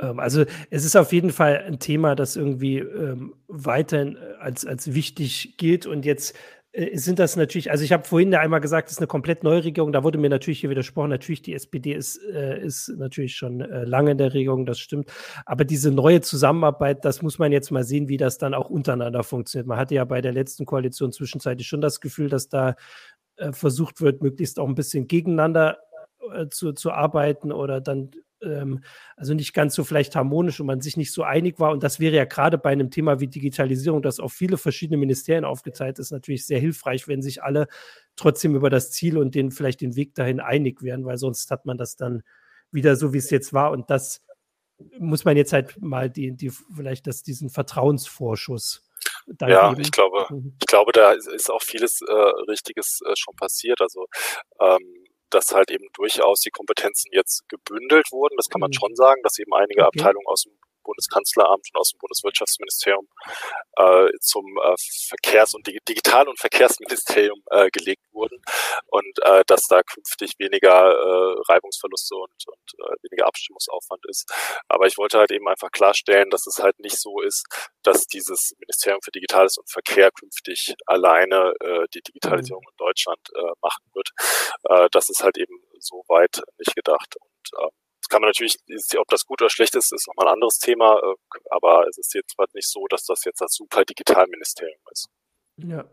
ähm, 0.00 0.18
also 0.18 0.44
es 0.70 0.84
ist 0.84 0.96
auf 0.96 1.12
jeden 1.12 1.30
Fall 1.30 1.58
ein 1.66 1.78
Thema, 1.78 2.14
das 2.14 2.36
irgendwie 2.36 2.78
ähm, 2.78 3.34
weiterhin 3.48 4.18
als, 4.38 4.66
als 4.66 4.94
wichtig 4.94 5.56
gilt 5.58 5.86
und 5.86 6.04
jetzt 6.04 6.34
äh, 6.34 6.36
sind 6.72 7.18
das 7.18 7.34
natürlich, 7.34 7.70
also 7.70 7.82
ich 7.82 7.92
habe 7.92 8.04
vorhin 8.04 8.30
ja 8.30 8.38
einmal 8.38 8.60
gesagt, 8.60 8.88
es 8.88 8.92
ist 8.92 8.98
eine 8.98 9.08
komplett 9.08 9.42
neue 9.42 9.64
Regierung, 9.64 9.90
da 9.90 10.04
wurde 10.04 10.18
mir 10.18 10.30
natürlich 10.30 10.60
hier 10.60 10.70
widersprochen, 10.70 11.10
natürlich 11.10 11.42
die 11.42 11.54
SPD 11.54 11.92
ist, 11.94 12.18
äh, 12.32 12.62
ist 12.62 12.88
natürlich 12.96 13.34
schon 13.34 13.60
äh, 13.60 13.84
lange 13.84 14.12
in 14.12 14.18
der 14.18 14.32
Regierung, 14.32 14.66
das 14.66 14.78
stimmt, 14.78 15.10
aber 15.46 15.64
diese 15.64 15.90
neue 15.90 16.20
Zusammenarbeit, 16.20 17.04
das 17.04 17.22
muss 17.22 17.40
man 17.40 17.50
jetzt 17.50 17.72
mal 17.72 17.82
sehen, 17.82 18.08
wie 18.08 18.18
das 18.18 18.38
dann 18.38 18.54
auch 18.54 18.70
untereinander 18.70 19.24
funktioniert. 19.24 19.66
Man 19.66 19.78
hatte 19.78 19.96
ja 19.96 20.04
bei 20.04 20.20
der 20.20 20.32
letzten 20.32 20.64
Koalition 20.64 21.10
zwischenzeitlich 21.10 21.66
schon 21.66 21.80
das 21.80 22.00
Gefühl, 22.00 22.28
dass 22.28 22.48
da 22.48 22.76
äh, 23.36 23.52
versucht 23.52 24.00
wird, 24.00 24.22
möglichst 24.22 24.60
auch 24.60 24.68
ein 24.68 24.76
bisschen 24.76 25.08
gegeneinander 25.08 25.78
äh, 26.32 26.46
zu, 26.48 26.72
zu 26.72 26.92
arbeiten 26.92 27.50
oder 27.50 27.80
dann 27.80 28.12
ähm, 28.42 28.82
also 29.16 29.34
nicht 29.34 29.52
ganz 29.52 29.74
so 29.74 29.84
vielleicht 29.84 30.16
harmonisch 30.16 30.60
und 30.60 30.66
man 30.66 30.80
sich 30.80 30.96
nicht 30.96 31.12
so 31.12 31.22
einig 31.22 31.58
war. 31.58 31.72
Und 31.72 31.82
das 31.82 32.00
wäre 32.00 32.16
ja 32.16 32.24
gerade 32.24 32.58
bei 32.58 32.70
einem 32.70 32.90
Thema 32.90 33.20
wie 33.20 33.28
Digitalisierung, 33.28 34.02
das 34.02 34.20
auf 34.20 34.32
viele 34.32 34.58
verschiedene 34.58 34.96
Ministerien 34.96 35.44
aufgeteilt 35.44 35.98
ist, 35.98 36.10
natürlich 36.10 36.46
sehr 36.46 36.60
hilfreich, 36.60 37.08
wenn 37.08 37.22
sich 37.22 37.42
alle 37.42 37.68
trotzdem 38.16 38.54
über 38.54 38.70
das 38.70 38.90
Ziel 38.90 39.18
und 39.18 39.34
den 39.34 39.50
vielleicht 39.50 39.80
den 39.80 39.96
Weg 39.96 40.14
dahin 40.14 40.40
einig 40.40 40.82
wären, 40.82 41.04
weil 41.04 41.18
sonst 41.18 41.50
hat 41.50 41.66
man 41.66 41.78
das 41.78 41.96
dann 41.96 42.22
wieder 42.72 42.96
so, 42.96 43.12
wie 43.12 43.18
es 43.18 43.30
jetzt 43.30 43.52
war. 43.52 43.72
Und 43.72 43.90
das 43.90 44.24
muss 44.98 45.24
man 45.24 45.36
jetzt 45.36 45.52
halt 45.52 45.80
mal 45.80 46.08
die, 46.08 46.32
die 46.32 46.50
vielleicht 46.50 47.06
das, 47.06 47.22
diesen 47.22 47.50
Vertrauensvorschuss 47.50 48.84
ja, 49.40 49.74
ich 49.78 49.92
glaube, 49.92 50.26
mhm. 50.30 50.56
ich 50.60 50.66
glaube, 50.66 50.92
da 50.92 51.12
ist 51.12 51.50
auch 51.50 51.62
vieles 51.62 52.00
äh, 52.02 52.12
Richtiges 52.50 53.00
äh, 53.06 53.14
schon 53.16 53.34
passiert. 53.36 53.80
Also 53.80 54.06
ähm, 54.60 54.99
dass 55.30 55.52
halt 55.52 55.70
eben 55.70 55.86
durchaus 55.94 56.40
die 56.40 56.50
Kompetenzen 56.50 57.10
jetzt 57.12 57.48
gebündelt 57.48 58.12
wurden. 58.12 58.36
Das 58.36 58.48
kann 58.48 58.60
man 58.60 58.70
mhm. 58.70 58.74
schon 58.74 58.96
sagen, 58.96 59.22
dass 59.22 59.38
eben 59.38 59.52
einige 59.54 59.86
okay. 59.86 60.00
Abteilungen 60.00 60.26
aus 60.26 60.42
dem 60.42 60.52
Bundeskanzleramt 60.82 61.66
und 61.72 61.80
aus 61.80 61.90
dem 61.90 61.98
Bundeswirtschaftsministerium 61.98 63.08
äh, 63.76 64.08
zum 64.20 64.44
äh, 64.58 64.74
Verkehrs- 65.08 65.54
und 65.54 65.66
Digital- 65.66 66.28
und 66.28 66.38
Verkehrsministerium 66.38 67.42
äh, 67.50 67.68
gelegt 67.70 68.02
wurden 68.12 68.42
und 68.86 69.18
äh, 69.22 69.42
dass 69.46 69.66
da 69.68 69.82
künftig 69.82 70.34
weniger 70.38 70.92
äh, 70.92 71.52
Reibungsverluste 71.52 72.14
und, 72.14 72.44
und 72.46 72.86
äh, 72.86 72.96
weniger 73.02 73.26
Abstimmungsaufwand 73.26 74.04
ist. 74.08 74.32
Aber 74.68 74.86
ich 74.86 74.98
wollte 74.98 75.18
halt 75.18 75.30
eben 75.30 75.48
einfach 75.48 75.70
klarstellen, 75.70 76.30
dass 76.30 76.46
es 76.46 76.58
halt 76.62 76.78
nicht 76.80 76.98
so 76.98 77.20
ist, 77.20 77.44
dass 77.82 78.06
dieses 78.06 78.54
Ministerium 78.58 79.00
für 79.02 79.10
Digitales 79.10 79.56
und 79.58 79.70
Verkehr 79.70 80.10
künftig 80.10 80.74
alleine 80.86 81.54
äh, 81.60 81.86
die 81.94 82.02
Digitalisierung 82.02 82.64
in 82.70 82.76
Deutschland 82.76 83.20
äh, 83.34 83.52
machen 83.62 83.84
wird. 83.94 84.10
Äh, 84.68 84.88
das 84.92 85.08
ist 85.10 85.22
halt 85.22 85.38
eben 85.38 85.62
so 85.78 86.04
weit 86.08 86.42
nicht 86.58 86.74
gedacht. 86.74 87.16
Und 87.16 87.64
äh, 87.64 87.70
kann 88.10 88.20
man 88.20 88.28
natürlich, 88.28 88.56
ob 88.98 89.08
das 89.08 89.24
gut 89.24 89.40
oder 89.40 89.50
schlecht 89.50 89.74
ist, 89.76 89.92
ist 89.92 90.06
nochmal 90.08 90.28
ein 90.28 90.34
anderes 90.34 90.58
Thema, 90.58 90.98
äh, 90.98 91.38
aber 91.50 91.86
es 91.88 91.98
ist 91.98 92.14
jetzt 92.14 92.34
halt 92.38 92.54
nicht 92.54 92.68
so, 92.68 92.86
dass 92.88 93.04
das 93.04 93.24
jetzt 93.24 93.40
das 93.40 93.54
super 93.54 93.84
Digitalministerium 93.84 94.80
ist. 94.90 95.08
Ja. 95.68 95.84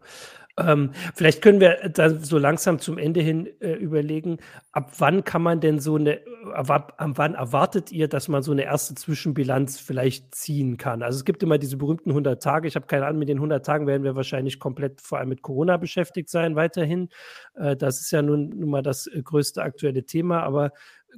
Ähm, 0.59 0.91
vielleicht 1.13 1.43
können 1.43 1.59
wir 1.59 1.89
da 1.89 2.09
so 2.09 2.39
langsam 2.39 2.79
zum 2.79 2.97
Ende 2.97 3.21
hin 3.21 3.47
äh, 3.61 3.73
überlegen, 3.73 4.39
ab 4.71 4.91
wann 4.97 5.23
kann 5.23 5.43
man 5.43 5.59
denn 5.61 5.79
so 5.79 5.97
eine, 5.97 6.21
ab, 6.51 6.71
ab, 6.71 6.95
wann 6.97 7.35
erwartet 7.35 7.91
ihr, 7.91 8.07
dass 8.07 8.27
man 8.27 8.41
so 8.41 8.53
eine 8.53 8.63
erste 8.63 8.95
Zwischenbilanz 8.95 9.79
vielleicht 9.79 10.33
ziehen 10.33 10.77
kann? 10.77 11.03
Also 11.03 11.17
es 11.17 11.25
gibt 11.25 11.43
immer 11.43 11.59
diese 11.59 11.77
berühmten 11.77 12.09
100 12.09 12.41
Tage. 12.41 12.67
Ich 12.67 12.75
habe 12.75 12.87
keine 12.87 13.05
Ahnung, 13.05 13.19
mit 13.19 13.29
den 13.29 13.37
100 13.37 13.63
Tagen 13.63 13.85
werden 13.85 14.03
wir 14.03 14.15
wahrscheinlich 14.15 14.59
komplett 14.59 14.99
vor 14.99 15.19
allem 15.19 15.29
mit 15.29 15.43
Corona 15.43 15.77
beschäftigt 15.77 16.29
sein 16.29 16.55
weiterhin. 16.55 17.09
Äh, 17.53 17.75
das 17.75 18.01
ist 18.01 18.09
ja 18.09 18.23
nun, 18.23 18.49
nun 18.49 18.71
mal 18.71 18.81
das 18.81 19.05
äh, 19.05 19.21
größte 19.21 19.61
aktuelle 19.61 20.05
Thema, 20.05 20.41
aber 20.41 20.71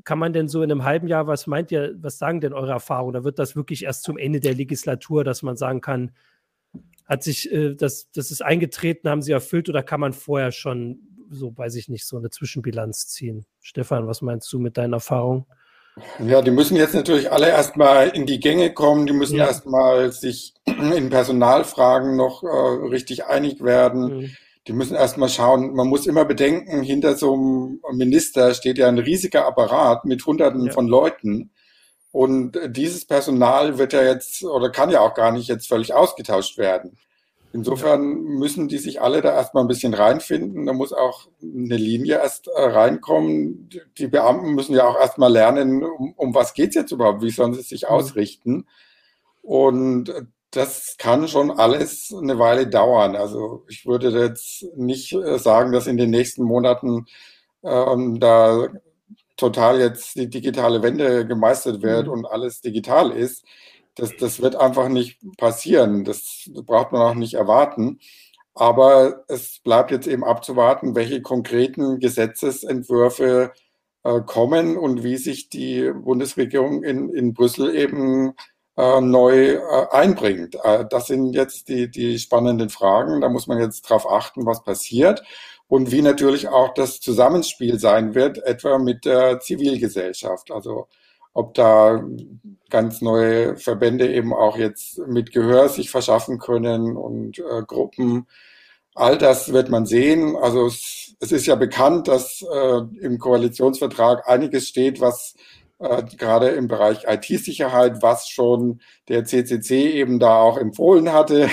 kann 0.03 0.19
man 0.19 0.33
denn 0.33 0.47
so 0.47 0.61
in 0.61 0.71
einem 0.71 0.83
halben 0.83 1.07
Jahr, 1.07 1.27
was 1.27 1.47
meint 1.47 1.71
ihr, 1.71 1.95
was 1.97 2.17
sagen 2.17 2.41
denn 2.41 2.53
eure 2.53 2.71
Erfahrungen? 2.71 3.13
Da 3.13 3.23
wird 3.23 3.39
das 3.39 3.55
wirklich 3.55 3.83
erst 3.83 4.03
zum 4.03 4.17
Ende 4.17 4.39
der 4.39 4.53
Legislatur, 4.53 5.23
dass 5.23 5.43
man 5.43 5.57
sagen 5.57 5.81
kann, 5.81 6.11
hat 7.05 7.23
sich 7.23 7.51
äh, 7.51 7.75
das, 7.75 8.11
das 8.11 8.31
ist 8.31 8.43
eingetreten, 8.43 9.09
haben 9.09 9.21
sie 9.21 9.31
erfüllt 9.31 9.69
oder 9.69 9.83
kann 9.83 9.99
man 9.99 10.13
vorher 10.13 10.51
schon, 10.51 10.99
so 11.29 11.57
weiß 11.57 11.75
ich 11.75 11.89
nicht, 11.89 12.05
so 12.05 12.17
eine 12.17 12.29
Zwischenbilanz 12.29 13.07
ziehen? 13.07 13.45
Stefan, 13.61 14.07
was 14.07 14.21
meinst 14.21 14.51
du 14.53 14.59
mit 14.59 14.77
deinen 14.77 14.93
Erfahrungen? 14.93 15.45
Ja, 16.25 16.41
die 16.41 16.51
müssen 16.51 16.77
jetzt 16.77 16.93
natürlich 16.93 17.31
alle 17.31 17.49
erstmal 17.49 18.09
in 18.09 18.25
die 18.25 18.39
Gänge 18.39 18.73
kommen, 18.73 19.05
die 19.05 19.13
müssen 19.13 19.37
ja. 19.37 19.47
erstmal 19.47 20.11
sich 20.11 20.53
in 20.65 21.09
Personalfragen 21.09 22.15
noch 22.15 22.43
äh, 22.43 22.47
richtig 22.87 23.25
einig 23.25 23.61
werden. 23.61 24.17
Mhm 24.17 24.29
die 24.69 24.75
müssen 24.75 24.95
erstmal 24.95 25.29
schauen, 25.29 25.73
man 25.73 25.87
muss 25.87 26.05
immer 26.05 26.25
bedenken, 26.25 26.83
hinter 26.83 27.15
so 27.15 27.33
einem 27.33 27.79
Minister 27.97 28.53
steht 28.53 28.77
ja 28.77 28.87
ein 28.87 28.99
riesiger 28.99 29.47
Apparat 29.47 30.05
mit 30.05 30.23
Hunderten 30.23 30.67
ja. 30.67 30.71
von 30.71 30.87
Leuten. 30.87 31.49
Und 32.11 32.55
dieses 32.67 33.05
Personal 33.05 33.79
wird 33.79 33.93
ja 33.93 34.03
jetzt 34.03 34.43
oder 34.43 34.69
kann 34.69 34.91
ja 34.91 34.99
auch 35.01 35.15
gar 35.15 35.31
nicht 35.31 35.47
jetzt 35.47 35.67
völlig 35.67 35.95
ausgetauscht 35.95 36.59
werden. 36.59 36.99
Insofern 37.51 38.13
müssen 38.21 38.67
die 38.67 38.77
sich 38.77 39.01
alle 39.01 39.21
da 39.21 39.33
erstmal 39.33 39.63
ein 39.63 39.67
bisschen 39.67 39.95
reinfinden. 39.95 40.67
Da 40.67 40.73
muss 40.73 40.93
auch 40.93 41.27
eine 41.41 41.77
Linie 41.77 42.19
erst 42.19 42.47
äh, 42.47 42.61
reinkommen. 42.61 43.69
Die 43.97 44.07
Beamten 44.07 44.53
müssen 44.53 44.75
ja 44.75 44.87
auch 44.87 44.99
erstmal 44.99 45.31
lernen, 45.31 45.83
um, 45.83 46.13
um 46.15 46.35
was 46.35 46.53
geht's 46.53 46.75
jetzt 46.75 46.91
überhaupt? 46.91 47.23
Wie 47.23 47.31
sollen 47.31 47.55
sie 47.55 47.63
sich 47.63 47.83
mhm. 47.83 47.89
ausrichten? 47.89 48.67
Und 49.41 50.13
das 50.51 50.95
kann 50.97 51.27
schon 51.27 51.51
alles 51.51 52.13
eine 52.15 52.39
Weile 52.39 52.67
dauern. 52.67 53.15
Also 53.15 53.65
ich 53.69 53.85
würde 53.85 54.09
jetzt 54.09 54.65
nicht 54.75 55.13
äh, 55.13 55.37
sagen, 55.37 55.71
dass 55.71 55.87
in 55.87 55.97
den 55.97 56.09
nächsten 56.09 56.43
Monaten 56.43 57.05
ähm, 57.63 58.19
da 58.19 58.67
total 59.37 59.79
jetzt 59.79 60.15
die 60.15 60.29
digitale 60.29 60.81
Wende 60.81 61.25
gemeistert 61.25 61.81
wird 61.81 62.07
mhm. 62.07 62.13
und 62.13 62.25
alles 62.25 62.61
digital 62.61 63.11
ist. 63.11 63.45
Das, 63.95 64.15
das 64.17 64.41
wird 64.41 64.55
einfach 64.55 64.89
nicht 64.89 65.19
passieren. 65.37 66.03
Das 66.03 66.49
braucht 66.65 66.91
man 66.91 67.01
auch 67.01 67.15
nicht 67.15 67.35
erwarten. 67.35 67.99
Aber 68.53 69.23
es 69.27 69.59
bleibt 69.63 69.91
jetzt 69.91 70.07
eben 70.07 70.23
abzuwarten, 70.23 70.95
welche 70.95 71.21
konkreten 71.21 71.99
Gesetzesentwürfe 71.99 73.53
äh, 74.03 74.21
kommen 74.21 74.77
und 74.77 75.03
wie 75.03 75.17
sich 75.17 75.49
die 75.49 75.91
Bundesregierung 75.93 76.83
in, 76.83 77.13
in 77.13 77.33
Brüssel 77.33 77.75
eben 77.75 78.33
äh, 78.79 79.01
neu 79.01 79.55
äh, 79.55 79.87
einbringt. 79.91 80.55
Äh, 80.63 80.85
das 80.89 81.07
sind 81.07 81.33
jetzt 81.33 81.67
die, 81.67 81.91
die 81.91 82.17
spannenden 82.17 82.69
Fragen. 82.69 83.19
Da 83.19 83.27
muss 83.27 83.47
man 83.47 83.59
jetzt 83.59 83.81
drauf 83.81 84.09
achten, 84.09 84.45
was 84.45 84.63
passiert 84.63 85.21
und 85.67 85.91
wie 85.91 86.01
natürlich 86.01 86.47
auch 86.47 86.73
das 86.73 87.01
Zusammenspiel 87.01 87.77
sein 87.77 88.15
wird, 88.15 88.37
etwa 88.39 88.77
mit 88.77 89.03
der 89.03 89.41
Zivilgesellschaft. 89.41 90.51
Also 90.51 90.87
ob 91.33 91.53
da 91.55 92.03
ganz 92.69 93.01
neue 93.01 93.57
Verbände 93.57 94.11
eben 94.13 94.33
auch 94.33 94.57
jetzt 94.57 94.99
mit 95.07 95.31
Gehör 95.33 95.69
sich 95.69 95.89
verschaffen 95.91 96.39
können 96.39 96.95
und 96.95 97.39
äh, 97.39 97.63
Gruppen. 97.67 98.27
All 98.95 99.17
das 99.17 99.51
wird 99.53 99.69
man 99.69 99.85
sehen. 99.85 100.35
Also 100.37 100.67
es, 100.67 101.15
es 101.19 101.31
ist 101.31 101.45
ja 101.45 101.55
bekannt, 101.55 102.07
dass 102.07 102.41
äh, 102.41 102.81
im 103.01 103.19
Koalitionsvertrag 103.19 104.27
einiges 104.27 104.67
steht, 104.67 105.01
was 105.01 105.35
äh, 105.79 106.03
gerade 106.17 106.49
im 106.49 106.67
Bereich 106.67 107.05
IT-Sicherheit, 107.07 108.01
was 108.01 108.27
schon 108.27 108.81
der 109.07 109.25
CCC 109.25 109.91
eben 109.91 110.19
da 110.19 110.41
auch 110.41 110.57
empfohlen 110.57 111.11
hatte. 111.11 111.49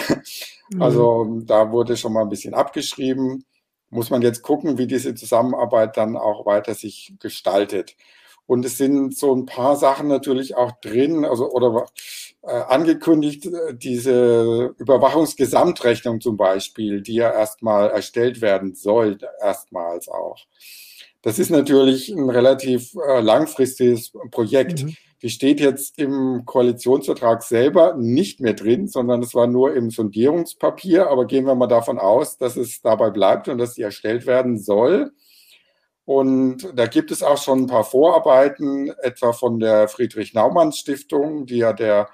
Mhm. 0.68 0.82
Also 0.82 1.42
da 1.44 1.70
wurde 1.70 1.96
schon 1.96 2.12
mal 2.12 2.22
ein 2.22 2.28
bisschen 2.28 2.54
abgeschrieben. 2.54 3.44
Muss 3.88 4.10
man 4.10 4.22
jetzt 4.22 4.42
gucken, 4.42 4.78
wie 4.78 4.88
diese 4.88 5.14
Zusammenarbeit 5.14 5.96
dann 5.96 6.16
auch 6.16 6.44
weiter 6.44 6.74
sich 6.74 7.14
gestaltet. 7.20 7.94
Und 8.46 8.64
es 8.64 8.76
sind 8.76 9.16
so 9.16 9.34
ein 9.34 9.46
paar 9.46 9.76
Sachen 9.76 10.08
natürlich 10.08 10.56
auch 10.56 10.72
drin, 10.80 11.24
also 11.24 11.50
oder 11.50 11.86
äh, 12.42 12.50
angekündigt, 12.50 13.46
äh, 13.46 13.74
diese 13.74 14.74
Überwachungsgesamtrechnung 14.78 16.20
zum 16.20 16.36
Beispiel, 16.36 17.00
die 17.00 17.14
ja 17.14 17.32
erstmal 17.32 17.90
erstellt 17.90 18.40
werden 18.40 18.74
soll, 18.74 19.18
erstmals 19.40 20.08
auch. 20.08 20.38
Das 21.26 21.40
ist 21.40 21.50
natürlich 21.50 22.08
ein 22.08 22.30
relativ 22.30 22.94
äh, 22.94 23.18
langfristiges 23.18 24.12
Projekt. 24.30 24.84
Mhm. 24.84 24.96
Die 25.22 25.28
steht 25.28 25.58
jetzt 25.58 25.98
im 25.98 26.44
Koalitionsvertrag 26.44 27.42
selber 27.42 27.96
nicht 27.96 28.38
mehr 28.38 28.52
drin, 28.52 28.86
sondern 28.86 29.24
es 29.24 29.34
war 29.34 29.48
nur 29.48 29.74
im 29.74 29.90
Sondierungspapier. 29.90 31.10
Aber 31.10 31.26
gehen 31.26 31.44
wir 31.44 31.56
mal 31.56 31.66
davon 31.66 31.98
aus, 31.98 32.38
dass 32.38 32.54
es 32.54 32.80
dabei 32.80 33.10
bleibt 33.10 33.48
und 33.48 33.58
dass 33.58 33.74
sie 33.74 33.82
erstellt 33.82 34.24
werden 34.28 34.56
soll. 34.56 35.10
Und 36.04 36.72
da 36.76 36.86
gibt 36.86 37.10
es 37.10 37.24
auch 37.24 37.42
schon 37.42 37.62
ein 37.62 37.66
paar 37.66 37.82
Vorarbeiten, 37.82 38.92
etwa 39.02 39.32
von 39.32 39.58
der 39.58 39.88
Friedrich-Naumann-Stiftung, 39.88 41.44
die 41.46 41.56
ja 41.56 41.72
der 41.72 42.08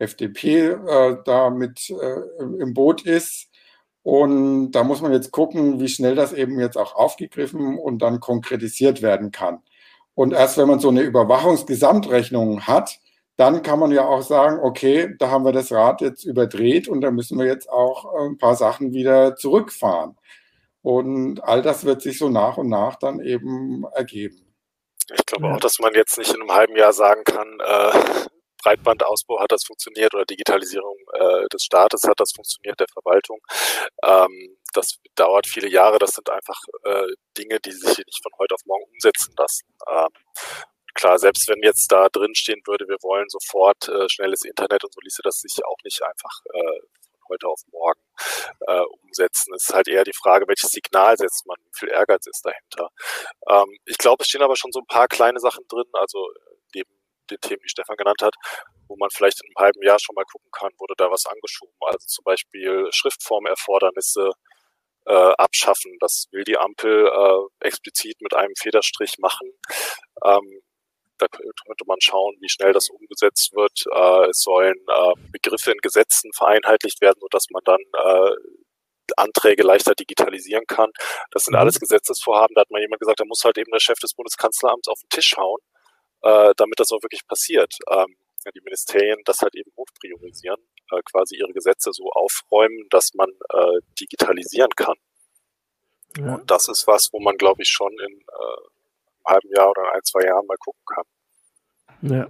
FDP 0.00 0.70
äh, 0.70 1.16
da 1.24 1.50
mit 1.50 1.88
äh, 1.88 2.42
im 2.60 2.74
Boot 2.74 3.06
ist. 3.06 3.48
Und 4.06 4.70
da 4.70 4.84
muss 4.84 5.00
man 5.00 5.10
jetzt 5.10 5.32
gucken, 5.32 5.80
wie 5.80 5.88
schnell 5.88 6.14
das 6.14 6.32
eben 6.32 6.60
jetzt 6.60 6.78
auch 6.78 6.94
aufgegriffen 6.94 7.76
und 7.76 7.98
dann 8.02 8.20
konkretisiert 8.20 9.02
werden 9.02 9.32
kann. 9.32 9.64
Und 10.14 10.32
erst 10.32 10.58
wenn 10.58 10.68
man 10.68 10.78
so 10.78 10.90
eine 10.90 11.00
Überwachungsgesamtrechnung 11.00 12.68
hat, 12.68 13.00
dann 13.36 13.64
kann 13.64 13.80
man 13.80 13.90
ja 13.90 14.06
auch 14.06 14.22
sagen, 14.22 14.60
okay, 14.62 15.16
da 15.18 15.30
haben 15.30 15.44
wir 15.44 15.50
das 15.50 15.72
Rad 15.72 16.02
jetzt 16.02 16.22
überdreht 16.22 16.86
und 16.86 17.00
da 17.00 17.10
müssen 17.10 17.36
wir 17.36 17.46
jetzt 17.46 17.68
auch 17.68 18.14
ein 18.14 18.38
paar 18.38 18.54
Sachen 18.54 18.92
wieder 18.92 19.34
zurückfahren. 19.34 20.16
Und 20.82 21.42
all 21.42 21.60
das 21.60 21.84
wird 21.84 22.00
sich 22.00 22.16
so 22.16 22.28
nach 22.28 22.58
und 22.58 22.68
nach 22.68 22.94
dann 22.94 23.18
eben 23.18 23.86
ergeben. 23.92 24.54
Ich 25.12 25.26
glaube 25.26 25.52
auch, 25.52 25.58
dass 25.58 25.80
man 25.80 25.94
jetzt 25.94 26.16
nicht 26.16 26.32
in 26.32 26.42
einem 26.42 26.52
halben 26.52 26.76
Jahr 26.76 26.92
sagen 26.92 27.24
kann, 27.24 27.58
äh, 27.58 28.26
Breitbandausbau 28.66 29.40
hat 29.40 29.52
das 29.52 29.64
funktioniert 29.64 30.12
oder 30.14 30.24
Digitalisierung 30.24 30.96
äh, 31.12 31.46
des 31.52 31.62
Staates 31.62 32.02
hat 32.02 32.18
das 32.18 32.32
funktioniert, 32.32 32.80
der 32.80 32.88
Verwaltung. 32.92 33.38
Ähm, 34.02 34.58
das 34.74 34.98
dauert 35.14 35.46
viele 35.46 35.68
Jahre. 35.68 35.98
Das 36.00 36.10
sind 36.10 36.28
einfach 36.28 36.60
äh, 36.84 37.06
Dinge, 37.38 37.60
die 37.60 37.70
sich 37.70 37.98
nicht 37.98 38.22
von 38.22 38.32
heute 38.38 38.54
auf 38.54 38.62
morgen 38.64 38.84
umsetzen 38.92 39.32
lassen. 39.38 39.68
Ähm, 39.88 40.08
klar, 40.94 41.18
selbst 41.20 41.48
wenn 41.48 41.62
jetzt 41.62 41.92
da 41.92 42.08
drin 42.08 42.34
stehen 42.34 42.60
würde, 42.66 42.88
wir 42.88 42.96
wollen 43.02 43.28
sofort 43.28 43.88
äh, 43.88 44.08
schnelles 44.08 44.44
Internet 44.44 44.82
und 44.82 44.92
so 44.92 45.00
ließe 45.00 45.22
das 45.22 45.40
sich 45.40 45.64
auch 45.64 45.78
nicht 45.84 46.02
einfach 46.02 46.40
äh, 46.52 46.80
von 47.12 47.20
heute 47.28 47.46
auf 47.46 47.60
morgen 47.70 48.00
äh, 48.66 48.82
umsetzen. 49.04 49.54
Es 49.54 49.68
ist 49.68 49.74
halt 49.74 49.86
eher 49.86 50.02
die 50.02 50.12
Frage, 50.12 50.48
welches 50.48 50.70
Signal 50.70 51.16
setzt 51.16 51.46
man, 51.46 51.56
wie 51.62 51.78
viel 51.78 51.88
Ehrgeiz 51.90 52.26
ist 52.26 52.44
dahinter. 52.44 52.90
Ähm, 53.48 53.78
ich 53.84 53.98
glaube, 53.98 54.22
es 54.24 54.28
stehen 54.28 54.42
aber 54.42 54.56
schon 54.56 54.72
so 54.72 54.80
ein 54.80 54.86
paar 54.86 55.06
kleine 55.06 55.38
Sachen 55.38 55.64
drin, 55.68 55.86
also 55.92 56.18
den 57.30 57.40
Themen, 57.40 57.60
die 57.62 57.68
Stefan 57.68 57.96
genannt 57.96 58.22
hat, 58.22 58.34
wo 58.88 58.96
man 58.96 59.10
vielleicht 59.10 59.40
in 59.42 59.48
einem 59.48 59.66
halben 59.66 59.82
Jahr 59.82 59.98
schon 60.00 60.14
mal 60.14 60.24
gucken 60.24 60.50
kann, 60.52 60.72
wurde 60.78 60.94
da 60.96 61.10
was 61.10 61.26
angeschoben. 61.26 61.74
Also 61.80 62.06
zum 62.06 62.24
Beispiel 62.24 62.88
Schriftformerfordernisse 62.92 64.30
äh, 65.06 65.32
abschaffen. 65.38 65.96
Das 66.00 66.26
will 66.32 66.44
die 66.44 66.58
Ampel 66.58 67.06
äh, 67.06 67.66
explizit 67.66 68.20
mit 68.20 68.34
einem 68.34 68.54
Federstrich 68.56 69.18
machen. 69.18 69.50
Ähm, 70.24 70.60
da 71.18 71.26
könnte 71.28 71.84
man 71.86 72.00
schauen, 72.00 72.36
wie 72.40 72.48
schnell 72.48 72.72
das 72.72 72.90
umgesetzt 72.90 73.54
wird. 73.54 73.84
Äh, 73.90 74.30
es 74.30 74.42
sollen 74.42 74.76
äh, 74.88 75.12
Begriffe 75.32 75.72
in 75.72 75.78
Gesetzen 75.78 76.30
vereinheitlicht 76.34 77.00
werden, 77.00 77.18
sodass 77.20 77.46
man 77.50 77.62
dann 77.64 77.80
äh, 77.92 78.34
Anträge 79.16 79.62
leichter 79.62 79.94
digitalisieren 79.94 80.66
kann. 80.66 80.90
Das 81.30 81.44
sind 81.44 81.54
mhm. 81.54 81.60
alles 81.60 81.80
Gesetzesvorhaben. 81.80 82.54
Da 82.54 82.62
hat 82.62 82.70
mal 82.70 82.80
jemand 82.80 83.00
gesagt, 83.00 83.20
da 83.20 83.24
muss 83.24 83.44
halt 83.44 83.56
eben 83.56 83.70
der 83.70 83.80
Chef 83.80 83.98
des 83.98 84.14
Bundeskanzleramts 84.14 84.88
auf 84.88 85.00
den 85.00 85.08
Tisch 85.08 85.36
hauen 85.36 85.60
äh, 86.22 86.52
damit 86.56 86.80
das 86.80 86.92
auch 86.92 87.02
wirklich 87.02 87.26
passiert. 87.26 87.74
Ähm, 87.90 88.16
die 88.54 88.60
Ministerien 88.60 89.18
das 89.24 89.40
halt 89.40 89.56
eben 89.56 89.70
hoch 89.76 89.86
priorisieren, 90.00 90.60
äh, 90.92 91.00
quasi 91.10 91.36
ihre 91.36 91.52
Gesetze 91.52 91.90
so 91.92 92.10
aufräumen, 92.12 92.86
dass 92.90 93.14
man 93.14 93.28
äh, 93.28 93.80
digitalisieren 94.00 94.70
kann. 94.76 94.94
Ja. 96.18 96.36
Und 96.36 96.50
das 96.50 96.68
ist 96.68 96.86
was, 96.86 97.08
wo 97.12 97.20
man, 97.20 97.36
glaube 97.36 97.62
ich, 97.62 97.68
schon 97.68 97.92
in 97.92 98.12
äh, 98.12 98.14
einem 98.14 99.24
halben 99.26 99.50
Jahr 99.54 99.70
oder 99.70 99.92
ein, 99.92 100.02
zwei 100.04 100.24
Jahren 100.24 100.46
mal 100.46 100.56
gucken 100.58 100.82
kann. 100.86 101.04
Ja. 102.02 102.28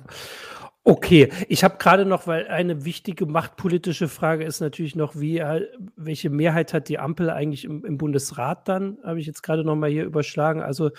Okay, 0.88 1.32
ich 1.48 1.64
habe 1.64 1.78
gerade 1.78 2.04
noch, 2.06 2.28
weil 2.28 2.46
eine 2.46 2.84
wichtige 2.84 3.26
machtpolitische 3.26 4.06
Frage 4.06 4.44
ist 4.44 4.60
natürlich 4.60 4.94
noch, 4.94 5.16
wie, 5.16 5.38
äh, 5.38 5.68
welche 5.96 6.30
Mehrheit 6.30 6.72
hat 6.72 6.88
die 6.88 7.00
Ampel 7.00 7.28
eigentlich 7.28 7.64
im, 7.64 7.84
im 7.84 7.98
Bundesrat 7.98 8.68
dann, 8.68 8.98
habe 9.02 9.18
ich 9.18 9.26
jetzt 9.26 9.42
gerade 9.42 9.64
noch 9.64 9.74
mal 9.74 9.90
hier 9.90 10.04
überschlagen. 10.04 10.62
Also 10.62 10.90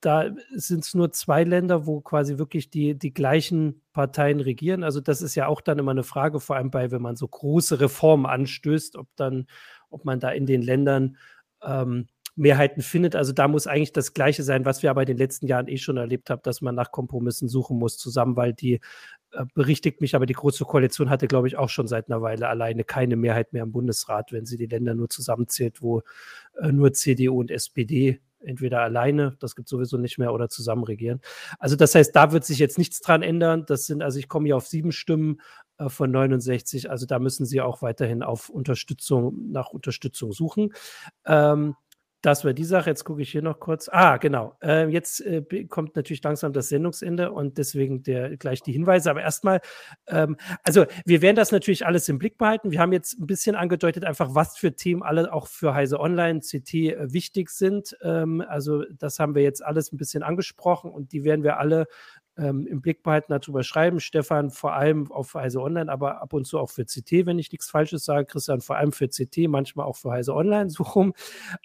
da 0.00 0.30
sind 0.54 0.84
es 0.84 0.94
nur 0.94 1.12
zwei 1.12 1.44
Länder, 1.44 1.86
wo 1.86 2.00
quasi 2.00 2.36
wirklich 2.36 2.68
die, 2.68 2.98
die 2.98 3.14
gleichen 3.14 3.82
Parteien 3.92 4.40
regieren. 4.40 4.84
Also 4.84 5.00
das 5.00 5.22
ist 5.22 5.34
ja 5.34 5.46
auch 5.46 5.62
dann 5.62 5.78
immer 5.78 5.92
eine 5.92 6.02
Frage, 6.02 6.40
vor 6.40 6.56
allem 6.56 6.70
bei, 6.70 6.90
wenn 6.90 7.00
man 7.00 7.16
so 7.16 7.26
große 7.26 7.80
Reformen 7.80 8.26
anstößt, 8.26 8.96
ob 8.96 9.08
dann, 9.16 9.46
ob 9.88 10.04
man 10.04 10.20
da 10.20 10.30
in 10.30 10.44
den 10.44 10.60
Ländern 10.60 11.16
ähm, 11.62 12.08
Mehrheiten 12.36 12.82
findet. 12.82 13.16
Also 13.16 13.32
da 13.32 13.48
muss 13.48 13.66
eigentlich 13.66 13.92
das 13.92 14.14
Gleiche 14.14 14.42
sein, 14.42 14.64
was 14.64 14.82
wir 14.82 14.90
aber 14.90 15.02
in 15.02 15.08
den 15.08 15.18
letzten 15.18 15.46
Jahren 15.46 15.68
eh 15.68 15.78
schon 15.78 15.96
erlebt 15.96 16.30
haben, 16.30 16.42
dass 16.42 16.60
man 16.60 16.74
nach 16.74 16.90
Kompromissen 16.90 17.48
suchen 17.48 17.78
muss 17.78 17.98
zusammen, 17.98 18.36
weil 18.36 18.52
die 18.52 18.80
äh, 19.32 19.44
berichtigt 19.54 20.00
mich, 20.00 20.14
aber 20.14 20.26
die 20.26 20.34
Große 20.34 20.64
Koalition 20.64 21.10
hatte, 21.10 21.28
glaube 21.28 21.48
ich, 21.48 21.56
auch 21.56 21.68
schon 21.68 21.86
seit 21.86 22.10
einer 22.10 22.22
Weile 22.22 22.48
alleine 22.48 22.84
keine 22.84 23.16
Mehrheit 23.16 23.52
mehr 23.52 23.62
im 23.62 23.72
Bundesrat, 23.72 24.32
wenn 24.32 24.46
sie 24.46 24.56
die 24.56 24.66
Länder 24.66 24.94
nur 24.94 25.08
zusammenzählt, 25.08 25.82
wo 25.82 26.02
äh, 26.60 26.72
nur 26.72 26.92
CDU 26.92 27.40
und 27.40 27.50
SPD 27.50 28.20
entweder 28.40 28.80
alleine, 28.80 29.36
das 29.40 29.56
gibt 29.56 29.68
sowieso 29.68 29.96
nicht 29.96 30.18
mehr, 30.18 30.32
oder 30.32 30.48
zusammen 30.48 30.84
regieren. 30.84 31.20
Also 31.58 31.76
das 31.76 31.94
heißt, 31.94 32.14
da 32.14 32.32
wird 32.32 32.44
sich 32.44 32.58
jetzt 32.58 32.78
nichts 32.78 33.00
dran 33.00 33.22
ändern. 33.22 33.64
Das 33.66 33.86
sind, 33.86 34.02
also 34.02 34.18
ich 34.18 34.28
komme 34.28 34.46
hier 34.46 34.56
auf 34.56 34.66
sieben 34.66 34.92
Stimmen 34.92 35.40
äh, 35.78 35.88
von 35.88 36.10
69, 36.10 36.90
also 36.90 37.06
da 37.06 37.18
müssen 37.18 37.46
Sie 37.46 37.60
auch 37.60 37.82
weiterhin 37.82 38.22
auf 38.22 38.48
Unterstützung, 38.48 39.50
nach 39.50 39.70
Unterstützung 39.70 40.32
suchen. 40.32 40.72
Ähm, 41.26 41.76
das 42.22 42.44
war 42.44 42.52
die 42.52 42.64
Sache. 42.64 42.90
Jetzt 42.90 43.04
gucke 43.04 43.22
ich 43.22 43.30
hier 43.30 43.42
noch 43.42 43.60
kurz. 43.60 43.88
Ah, 43.90 44.18
genau. 44.18 44.56
Äh, 44.62 44.88
jetzt 44.88 45.20
äh, 45.20 45.42
kommt 45.68 45.96
natürlich 45.96 46.22
langsam 46.22 46.52
das 46.52 46.68
Sendungsende 46.68 47.32
und 47.32 47.56
deswegen 47.58 48.02
der, 48.02 48.36
gleich 48.36 48.62
die 48.62 48.72
Hinweise. 48.72 49.10
Aber 49.10 49.22
erstmal, 49.22 49.60
ähm, 50.06 50.36
also 50.62 50.84
wir 51.06 51.22
werden 51.22 51.36
das 51.36 51.52
natürlich 51.52 51.86
alles 51.86 52.08
im 52.08 52.18
Blick 52.18 52.36
behalten. 52.36 52.70
Wir 52.70 52.80
haben 52.80 52.92
jetzt 52.92 53.18
ein 53.18 53.26
bisschen 53.26 53.56
angedeutet, 53.56 54.04
einfach 54.04 54.34
was 54.34 54.58
für 54.58 54.74
Themen 54.74 55.02
alle 55.02 55.32
auch 55.32 55.46
für 55.46 55.74
Heise 55.74 55.98
Online, 55.98 56.40
CT 56.40 56.74
äh, 56.74 57.12
wichtig 57.12 57.50
sind. 57.50 57.96
Ähm, 58.02 58.44
also 58.46 58.84
das 58.90 59.18
haben 59.18 59.34
wir 59.34 59.42
jetzt 59.42 59.64
alles 59.64 59.92
ein 59.92 59.96
bisschen 59.96 60.22
angesprochen 60.22 60.90
und 60.90 61.12
die 61.12 61.24
werden 61.24 61.42
wir 61.42 61.58
alle 61.58 61.86
ähm, 62.40 62.66
im 62.66 62.80
Blick 62.80 63.02
behalten, 63.02 63.32
darüber 63.32 63.62
schreiben. 63.62 64.00
Stefan 64.00 64.50
vor 64.50 64.72
allem 64.72 65.10
auf 65.12 65.34
Heise 65.34 65.60
Online, 65.60 65.92
aber 65.92 66.22
ab 66.22 66.32
und 66.32 66.46
zu 66.46 66.58
auch 66.58 66.70
für 66.70 66.84
CT, 66.84 67.26
wenn 67.26 67.38
ich 67.38 67.52
nichts 67.52 67.68
Falsches 67.68 68.04
sage. 68.04 68.24
Christian 68.26 68.60
vor 68.60 68.76
allem 68.76 68.92
für 68.92 69.08
CT, 69.08 69.48
manchmal 69.48 69.86
auch 69.86 69.96
für 69.96 70.10
Heise 70.10 70.34
Online 70.34 70.70
so 70.70 70.82
rum. 70.82 71.12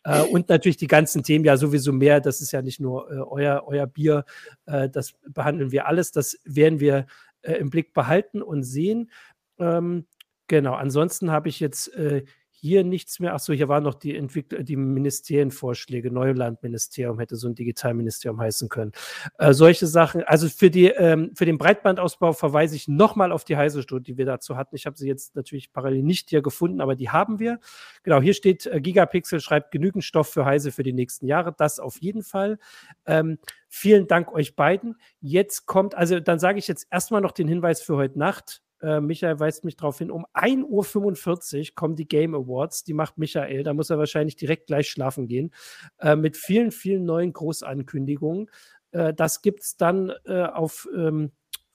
Äh, 0.03 0.21
und 0.23 0.49
natürlich 0.49 0.77
die 0.77 0.87
ganzen 0.87 1.23
Themen 1.23 1.45
ja 1.45 1.57
sowieso 1.57 1.93
mehr. 1.93 2.19
Das 2.19 2.41
ist 2.41 2.51
ja 2.51 2.61
nicht 2.61 2.79
nur 2.79 3.09
äh, 3.09 3.19
euer, 3.19 3.63
euer 3.65 3.87
Bier. 3.87 4.25
Äh, 4.65 4.89
das 4.89 5.13
behandeln 5.27 5.71
wir 5.71 5.87
alles. 5.87 6.11
Das 6.11 6.37
werden 6.43 6.79
wir 6.79 7.07
äh, 7.41 7.53
im 7.53 7.69
Blick 7.69 7.93
behalten 7.93 8.41
und 8.41 8.63
sehen. 8.63 9.11
Ähm, 9.59 10.05
genau. 10.47 10.73
Ansonsten 10.73 11.31
habe 11.31 11.47
ich 11.47 11.59
jetzt 11.59 11.93
äh, 11.95 12.25
hier 12.65 12.83
nichts 12.83 13.19
mehr. 13.19 13.33
Achso, 13.33 13.53
hier 13.53 13.67
waren 13.67 13.83
noch 13.83 13.93
die 13.93 14.15
Entwickler, 14.15 14.63
die 14.63 14.75
Ministerienvorschläge. 14.75 16.11
Neulandministerium 16.11 17.19
hätte 17.19 17.35
so 17.35 17.47
ein 17.47 17.53
Digitalministerium 17.53 18.41
heißen 18.41 18.69
können. 18.69 18.91
Äh, 19.37 19.53
solche 19.53 19.85
Sachen. 19.85 20.23
Also 20.23 20.49
für, 20.49 20.71
die, 20.71 20.87
ähm, 20.87 21.31
für 21.35 21.45
den 21.45 21.59
Breitbandausbau 21.59 22.33
verweise 22.33 22.75
ich 22.75 22.87
nochmal 22.87 23.31
auf 23.31 23.43
die 23.43 23.55
Heise-Studie, 23.55 24.13
die 24.13 24.17
wir 24.17 24.25
dazu 24.25 24.57
hatten. 24.57 24.75
Ich 24.75 24.87
habe 24.87 24.97
sie 24.97 25.07
jetzt 25.07 25.35
natürlich 25.35 25.71
parallel 25.73 26.01
nicht 26.01 26.31
hier 26.31 26.41
gefunden, 26.41 26.81
aber 26.81 26.95
die 26.95 27.09
haben 27.09 27.39
wir. 27.39 27.59
Genau, 28.01 28.19
hier 28.19 28.33
steht, 28.33 28.65
äh, 28.65 28.81
Gigapixel 28.81 29.39
schreibt 29.39 29.71
genügend 29.71 30.03
Stoff 30.03 30.29
für 30.29 30.45
Heise 30.45 30.71
für 30.71 30.83
die 30.83 30.93
nächsten 30.93 31.27
Jahre. 31.27 31.53
Das 31.55 31.79
auf 31.79 32.01
jeden 32.01 32.23
Fall. 32.23 32.57
Ähm, 33.05 33.37
vielen 33.67 34.07
Dank 34.07 34.33
euch 34.33 34.55
beiden. 34.55 34.95
Jetzt 35.21 35.67
kommt, 35.67 35.93
also 35.93 36.19
dann 36.19 36.39
sage 36.39 36.57
ich 36.57 36.67
jetzt 36.67 36.87
erstmal 36.89 37.21
noch 37.21 37.31
den 37.31 37.47
Hinweis 37.47 37.81
für 37.81 37.95
heute 37.95 38.17
Nacht. 38.17 38.64
Äh, 38.81 38.99
Michael 39.01 39.39
weist 39.39 39.65
mich 39.65 39.75
darauf 39.75 39.97
hin, 39.97 40.11
um 40.11 40.25
1.45 40.33 41.59
Uhr 41.69 41.75
kommen 41.75 41.95
die 41.95 42.07
Game 42.07 42.35
Awards. 42.35 42.83
Die 42.83 42.93
macht 42.93 43.17
Michael. 43.17 43.63
Da 43.63 43.73
muss 43.73 43.89
er 43.89 43.97
wahrscheinlich 43.97 44.35
direkt 44.35 44.67
gleich 44.67 44.89
schlafen 44.89 45.27
gehen. 45.27 45.51
Äh, 45.99 46.15
mit 46.15 46.37
vielen, 46.37 46.71
vielen 46.71 47.05
neuen 47.05 47.33
Großankündigungen. 47.33 48.49
Äh, 48.91 49.13
das 49.13 49.41
gibt 49.41 49.61
es 49.61 49.77
dann 49.77 50.11
äh, 50.25 50.43
auf. 50.43 50.87
Ähm, 50.95 51.31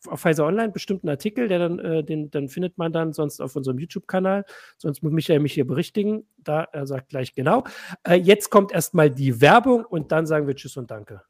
auf 0.06 0.20
Pfizer 0.20 0.46
Online 0.46 0.72
bestimmten 0.72 1.08
Artikel, 1.08 1.48
der 1.48 1.58
dann, 1.58 1.78
äh, 1.78 2.02
den, 2.02 2.30
dann 2.30 2.48
findet 2.48 2.78
man 2.78 2.92
dann 2.92 3.12
sonst 3.12 3.40
auf 3.40 3.56
unserem 3.56 3.78
YouTube-Kanal. 3.78 4.44
Sonst 4.78 5.02
muss 5.02 5.12
Michael 5.12 5.40
mich 5.40 5.52
hier 5.52 5.66
berichtigen. 5.66 6.26
Da 6.38 6.64
er 6.64 6.86
sagt 6.86 7.10
gleich 7.10 7.34
genau. 7.34 7.64
Äh, 8.04 8.14
jetzt 8.14 8.50
kommt 8.50 8.72
erstmal 8.72 9.10
die 9.10 9.40
Werbung 9.40 9.84
und 9.84 10.12
dann 10.12 10.26
sagen 10.26 10.46
wir 10.46 10.56
Tschüss 10.56 10.76
und 10.76 10.90
Danke. 10.90 11.22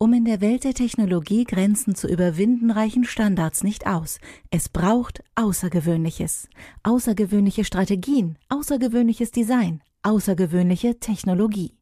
Um 0.00 0.12
in 0.12 0.24
der 0.24 0.40
Welt 0.40 0.62
der 0.62 0.74
Technologie 0.74 1.42
Grenzen 1.42 1.96
zu 1.96 2.06
überwinden, 2.06 2.70
reichen 2.70 3.02
Standards 3.02 3.64
nicht 3.64 3.88
aus. 3.88 4.20
Es 4.48 4.68
braucht 4.68 5.24
Außergewöhnliches. 5.34 6.48
Außergewöhnliche 6.84 7.64
Strategien, 7.64 8.38
außergewöhnliches 8.48 9.32
Design, 9.32 9.82
außergewöhnliche 10.04 11.00
Technologie. 11.00 11.77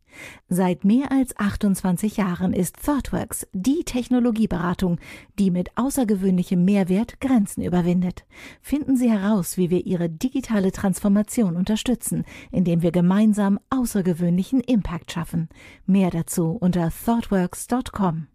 Seit 0.49 0.85
mehr 0.85 1.11
als 1.11 1.37
28 1.37 2.17
Jahren 2.17 2.53
ist 2.53 2.77
ThoughtWorks 2.85 3.47
die 3.53 3.85
Technologieberatung, 3.85 4.99
die 5.39 5.51
mit 5.51 5.71
außergewöhnlichem 5.77 6.65
Mehrwert 6.65 7.21
Grenzen 7.21 7.63
überwindet. 7.63 8.25
Finden 8.63 8.97
Sie 8.97 9.11
heraus, 9.11 9.57
wie 9.57 9.71
wir 9.71 9.87
Ihre 9.87 10.09
digitale 10.09 10.73
Transformation 10.73 11.57
unterstützen, 11.57 12.25
indem 12.51 12.83
wir 12.83 12.93
gemeinsam 12.93 13.59
außergewöhnlichen 13.71 14.61
Impact 14.61 15.13
schaffen. 15.13 15.49
Mehr 15.87 16.11
dazu 16.11 16.57
unter 16.61 16.91
thoughtworks.com. 16.91 18.29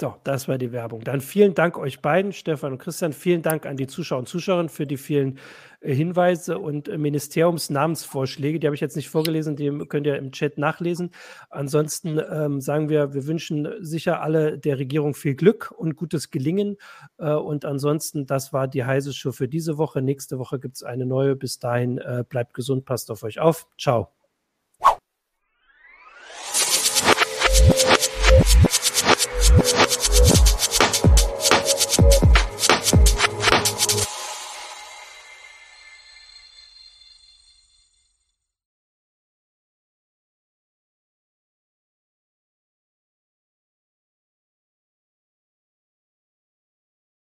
So, 0.00 0.14
das 0.24 0.48
war 0.48 0.56
die 0.56 0.72
Werbung. 0.72 1.04
Dann 1.04 1.20
vielen 1.20 1.52
Dank 1.52 1.76
euch 1.76 2.00
beiden, 2.00 2.32
Stefan 2.32 2.72
und 2.72 2.78
Christian. 2.78 3.12
Vielen 3.12 3.42
Dank 3.42 3.66
an 3.66 3.76
die 3.76 3.86
Zuschauer 3.86 4.20
und 4.20 4.28
Zuschauerinnen 4.28 4.70
für 4.70 4.86
die 4.86 4.96
vielen 4.96 5.38
äh, 5.82 5.94
Hinweise 5.94 6.58
und 6.58 6.88
äh, 6.88 6.96
Ministeriumsnamensvorschläge. 6.96 8.58
Die 8.58 8.66
habe 8.66 8.74
ich 8.74 8.80
jetzt 8.80 8.96
nicht 8.96 9.10
vorgelesen, 9.10 9.56
die 9.56 9.68
könnt 9.90 10.06
ihr 10.06 10.16
im 10.16 10.32
Chat 10.32 10.56
nachlesen. 10.56 11.10
Ansonsten 11.50 12.18
ähm, 12.32 12.62
sagen 12.62 12.88
wir, 12.88 13.12
wir 13.12 13.26
wünschen 13.26 13.68
sicher 13.80 14.22
alle 14.22 14.56
der 14.56 14.78
Regierung 14.78 15.12
viel 15.12 15.34
Glück 15.34 15.70
und 15.76 15.96
gutes 15.96 16.30
Gelingen. 16.30 16.78
Äh, 17.18 17.34
und 17.34 17.66
ansonsten, 17.66 18.24
das 18.24 18.54
war 18.54 18.68
die 18.68 18.86
heiße 18.86 19.12
Show 19.12 19.32
für 19.32 19.48
diese 19.48 19.76
Woche. 19.76 20.00
Nächste 20.00 20.38
Woche 20.38 20.58
gibt 20.58 20.76
es 20.76 20.82
eine 20.82 21.04
neue. 21.04 21.36
Bis 21.36 21.58
dahin, 21.58 21.98
äh, 21.98 22.24
bleibt 22.26 22.54
gesund, 22.54 22.86
passt 22.86 23.10
auf 23.10 23.22
euch 23.22 23.38
auf. 23.38 23.66
Ciao. 23.78 24.19